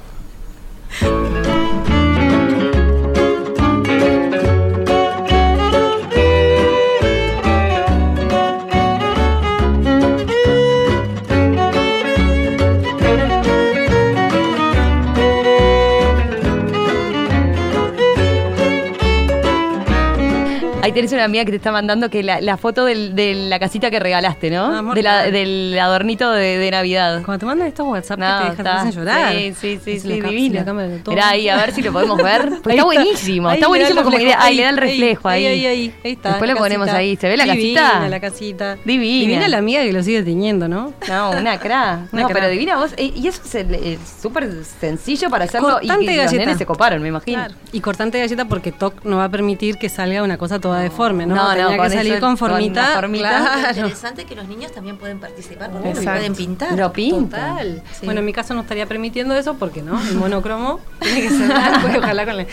Tenés 20.94 21.12
una 21.14 21.24
amiga 21.26 21.46
que 21.46 21.52
te 21.52 21.58
está 21.58 21.72
mandando 21.72 22.10
que 22.10 22.24
la, 22.24 22.42
la 22.42 22.58
foto 22.58 22.86
del- 22.86 23.16
de 23.16 23.34
la 23.36 23.60
casita 23.60 23.90
que 23.92 24.00
regalaste, 24.00 24.50
¿no? 24.50 24.66
Ah, 24.66 24.80
amor, 24.80 24.96
De 24.96 25.04
la- 25.04 25.22
claro. 25.24 25.32
del 25.32 25.78
adornito 25.80 26.32
de, 26.32 26.58
de 26.58 26.72
Navidad. 26.72 27.22
Cuando 27.24 27.40
te 27.40 27.46
mandan 27.46 27.68
estos 27.68 27.86
WhatsApp 27.88 28.20
No, 28.20 28.26
que 28.50 28.56
te 28.56 28.64
dejan 28.64 28.88
está- 28.88 29.00
llorar. 29.00 29.34
Sí, 29.36 29.54
sí, 29.60 29.80
sí, 29.84 30.00
sí, 30.00 30.22
divino. 30.22 30.74
Mirá 31.08 31.30
ahí, 31.30 31.50
a 31.50 31.58
ver 31.58 31.72
si 31.74 31.82
lo 31.82 31.92
podemos 31.92 32.18
ver. 32.22 32.50
Pues 32.64 32.76
está 32.76 32.86
buenísimo, 32.86 33.50
ahí 33.50 33.56
está 33.58 33.68
buenísimo 33.68 34.04
como 34.04 34.18
idea. 34.20 34.38
Ahí 34.42 34.56
le 34.56 34.64
da 34.64 34.70
el 34.70 34.78
reflejo 34.78 35.28
ahí. 35.28 35.46
Ahí, 35.46 35.66
ahí, 35.66 35.94
ahí 36.04 36.12
está. 36.14 36.30
Después 36.30 36.50
le 36.50 36.56
ponemos 36.56 36.90
ahí. 36.90 37.16
¿Se 37.18 37.28
ve 37.28 37.38
la 37.38 37.46
Divina 37.46 37.82
casita? 37.82 38.10
la 38.10 38.20
casita. 38.20 38.78
Divina. 38.86 39.28
Divina 39.28 39.48
la 39.48 39.58
amiga 39.58 39.82
que 39.84 39.92
lo 39.94 40.04
sigue 40.04 40.24
tiñendo, 40.24 40.68
¿no? 40.68 40.94
No, 41.08 41.32
una 41.32 41.60
cra. 41.60 42.06
No, 42.12 42.28
pero 42.30 42.48
divina 42.48 42.78
vos. 42.78 42.92
eh, 42.98 43.12
Y 43.16 43.28
eso 43.28 43.42
es 43.46 43.56
es 43.56 44.00
súper 44.22 44.50
sencillo 44.80 45.30
para 45.30 45.46
hacerlo. 45.46 45.80
Y 45.82 45.88
Cortante 45.88 46.06
que 46.16 46.24
los 46.24 46.34
nenes 46.34 46.58
se 46.58 46.66
coparon, 46.66 47.02
me 47.02 47.08
imagino. 47.10 47.46
Y 47.72 47.80
cortante 47.82 48.20
galleta 48.20 48.46
porque 48.46 48.72
TOC 48.72 49.04
no 49.06 49.18
va 49.18 49.26
a 49.26 49.30
permitir 49.30 49.78
que 49.78 49.90
salga 49.90 50.24
una 50.24 50.38
cosa 50.38 50.60
toda 50.60 50.83
deforme, 50.84 51.26
¿no? 51.26 51.36
No, 51.36 51.44
no, 51.44 51.50
Tenía 51.56 51.78
con 51.78 51.90
que 51.90 51.96
salir 51.98 52.14
con 52.20 52.30
con 52.30 52.38
formita. 52.38 52.82
una 52.84 52.94
formita. 52.94 53.30
Claro. 53.30 53.76
Interesante 53.78 54.26
que 54.26 54.36
los 54.36 54.48
niños 54.48 54.72
también 54.72 54.98
pueden 54.98 55.20
participar 55.20 55.72
porque 55.72 55.90
Exacto. 55.90 56.12
pueden 56.12 56.36
pintar. 56.36 56.78
Lo 56.78 56.94
pinta. 56.94 57.50
Total. 57.50 57.84
Bueno, 58.04 58.20
en 58.20 58.26
mi 58.26 58.34
caso 58.34 58.54
no 58.54 58.62
estaría 58.62 58.86
permitiendo 58.86 59.34
eso 59.36 59.56
porque 59.56 59.82
no, 59.82 60.00
el 60.02 60.16
monocromo 60.16 60.80
tiene 61.00 61.22
que 61.22 61.30
ser 61.30 61.48
blanco 61.48 61.88
y 61.94 61.98
ojalá 61.98 62.26
con 62.26 62.38
la, 62.38 62.44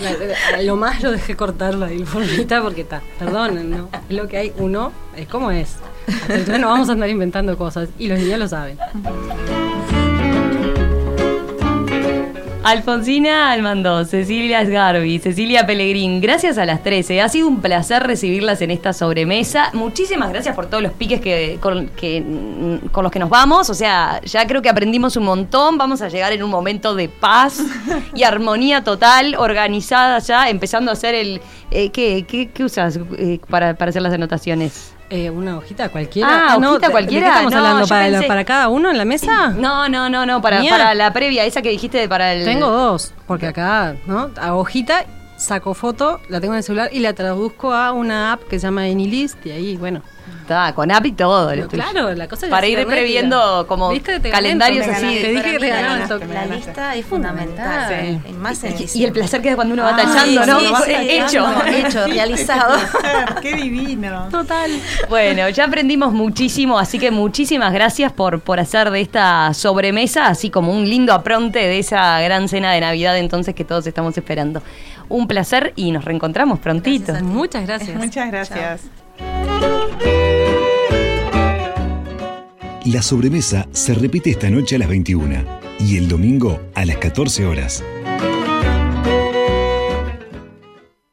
la- 0.00 0.12
la- 0.56 0.62
lo 0.62 0.76
más 0.76 1.02
lo 1.02 1.12
dejé 1.12 1.36
cortarlo 1.36 1.84
ahí, 1.86 2.04
formita, 2.04 2.60
porque 2.62 2.80
está, 2.82 3.02
perdonen, 3.18 3.70
¿no? 3.70 3.88
Es 4.08 4.16
lo 4.16 4.26
que 4.28 4.36
hay, 4.38 4.52
uno, 4.58 4.92
es 5.16 5.28
como 5.28 5.50
es. 5.50 5.76
Entonces 6.28 6.58
no 6.60 6.68
vamos 6.68 6.88
a 6.88 6.92
andar 6.92 7.08
inventando 7.08 7.56
cosas 7.56 7.88
y 7.98 8.08
los 8.08 8.18
niños 8.18 8.38
lo 8.38 8.48
saben. 8.48 8.78
Alfonsina 12.64 13.52
Almandó, 13.52 14.06
Cecilia 14.06 14.64
Sgarbi, 14.64 15.18
Cecilia 15.18 15.66
Pellegrín, 15.66 16.22
gracias 16.22 16.56
a 16.56 16.64
las 16.64 16.82
13. 16.82 17.20
Ha 17.20 17.28
sido 17.28 17.46
un 17.46 17.60
placer 17.60 18.02
recibirlas 18.02 18.62
en 18.62 18.70
esta 18.70 18.94
sobremesa. 18.94 19.68
Muchísimas 19.74 20.30
gracias 20.30 20.54
por 20.54 20.64
todos 20.64 20.82
los 20.82 20.92
piques 20.92 21.20
que, 21.20 21.58
con, 21.60 21.88
que, 21.88 22.22
mm, 22.22 22.88
con 22.88 23.02
los 23.02 23.12
que 23.12 23.18
nos 23.18 23.28
vamos. 23.28 23.68
O 23.68 23.74
sea, 23.74 24.18
ya 24.22 24.46
creo 24.46 24.62
que 24.62 24.70
aprendimos 24.70 25.14
un 25.18 25.24
montón. 25.24 25.76
Vamos 25.76 26.00
a 26.00 26.08
llegar 26.08 26.32
en 26.32 26.42
un 26.42 26.48
momento 26.48 26.94
de 26.94 27.10
paz 27.10 27.62
y 28.14 28.22
armonía 28.24 28.82
total, 28.82 29.34
organizada 29.36 30.18
ya, 30.20 30.48
empezando 30.48 30.90
a 30.90 30.94
hacer 30.94 31.14
el... 31.14 31.42
eh, 31.70 31.90
¿qué, 31.90 32.24
qué, 32.26 32.48
qué 32.50 32.64
usas 32.64 32.98
eh, 33.18 33.40
para, 33.46 33.74
para 33.74 33.90
hacer 33.90 34.00
las 34.00 34.14
anotaciones? 34.14 34.93
Eh, 35.10 35.28
¿Una 35.30 35.58
hojita 35.58 35.90
cualquiera? 35.90 36.54
Ah, 36.54 36.58
no, 36.58 36.70
hojita 36.72 36.86
¿de- 36.88 36.92
cualquiera? 36.92 37.26
¿De 37.26 37.32
qué 37.32 37.36
estamos 37.38 37.52
No, 37.52 37.58
hablando? 37.58 37.86
¿Para, 37.88 38.08
la- 38.08 38.22
¿Para 38.26 38.44
cada 38.44 38.68
uno 38.68 38.90
en 38.90 38.98
la 38.98 39.04
mesa? 39.04 39.48
No, 39.50 39.88
no, 39.88 40.08
no, 40.08 40.24
no, 40.26 40.40
para, 40.40 40.62
para 40.68 40.94
la 40.94 41.12
previa, 41.12 41.44
esa 41.44 41.62
que 41.62 41.68
dijiste 41.68 42.08
para 42.08 42.32
el... 42.32 42.44
Tengo 42.44 42.68
dos, 42.70 43.12
porque 43.26 43.46
acá, 43.48 43.96
¿no? 44.06 44.30
Hago 44.40 44.60
hojita, 44.60 45.04
saco 45.36 45.74
foto, 45.74 46.20
la 46.28 46.40
tengo 46.40 46.54
en 46.54 46.58
el 46.58 46.64
celular 46.64 46.88
y 46.92 47.00
la 47.00 47.12
traduzco 47.12 47.72
a 47.74 47.92
una 47.92 48.32
app 48.32 48.42
que 48.48 48.58
se 48.58 48.66
llama 48.66 48.82
Anylist 48.82 49.44
y 49.46 49.50
ahí, 49.50 49.76
bueno. 49.76 50.00
Está, 50.44 50.74
con 50.74 50.90
app 50.90 51.06
y 51.06 51.12
todo. 51.12 51.44
lo 51.44 51.50
Pero 51.56 51.68
tuyo. 51.68 51.82
claro, 51.82 52.14
la 52.14 52.28
cosa 52.28 52.46
es 52.46 52.50
Para 52.50 52.66
ir 52.66 52.86
previendo 52.86 53.64
como 53.66 53.90
calendarios 54.30 54.86
así. 54.86 55.18
Te 55.22 55.28
dije 55.32 55.52
que 55.52 55.58
te 55.58 55.68
la- 55.70 56.02
el 56.02 56.08
toque. 56.08 56.26
La 56.26 56.44
lista 56.46 56.94
es 56.94 57.06
fundamental. 57.06 57.64
Fundamental. 57.64 58.22
En 58.28 58.40
más 58.40 58.62
Y- 58.62 58.66
en 58.66 58.74
Y 58.94 59.04
el 59.04 59.12
placer 59.12 59.40
que 59.40 59.48
es 59.48 59.54
cuando 59.54 59.72
uno 59.74 59.84
va 59.84 59.94
Ah, 59.94 59.96
tachando, 59.96 60.44
Sí, 60.44 60.50
¿no? 60.50 60.58
sí, 60.60 60.66
sí, 60.84 60.92
Hecho. 61.10 61.46
hecho, 61.66 62.06
realizado. 62.06 62.76
Qué 63.40 63.54
divino. 63.56 64.28
Total. 64.30 64.70
Bueno, 65.08 65.48
ya 65.48 65.64
aprendimos 65.64 66.12
muchísimo, 66.12 66.78
así 66.78 66.98
que 66.98 67.10
muchísimas 67.10 67.72
gracias 67.72 68.12
por, 68.12 68.40
por 68.40 68.60
hacer 68.60 68.90
de 68.90 69.00
esta 69.00 69.54
sobremesa, 69.54 70.26
así 70.26 70.50
como 70.50 70.72
un 70.72 70.88
lindo 70.88 71.12
apronte 71.14 71.58
de 71.60 71.78
esa 71.78 72.20
gran 72.20 72.48
cena 72.48 72.72
de 72.72 72.80
Navidad 72.80 73.16
entonces 73.18 73.54
que 73.54 73.64
todos 73.64 73.86
estamos 73.86 74.16
esperando. 74.18 74.62
Un 75.08 75.26
placer 75.26 75.72
y 75.76 75.90
nos 75.92 76.04
reencontramos 76.04 76.58
prontito. 76.58 77.12
Gracias. 77.12 77.22
Muchas 77.22 77.66
gracias. 77.66 77.96
Muchas 77.96 78.30
gracias. 78.30 79.03
La 82.84 83.02
sobremesa 83.02 83.66
se 83.72 83.94
repite 83.94 84.30
esta 84.30 84.50
noche 84.50 84.76
a 84.76 84.78
las 84.78 84.88
21 84.88 85.44
y 85.80 85.96
el 85.96 86.06
domingo 86.08 86.60
a 86.74 86.84
las 86.84 86.98
14 86.98 87.46
horas 87.46 87.82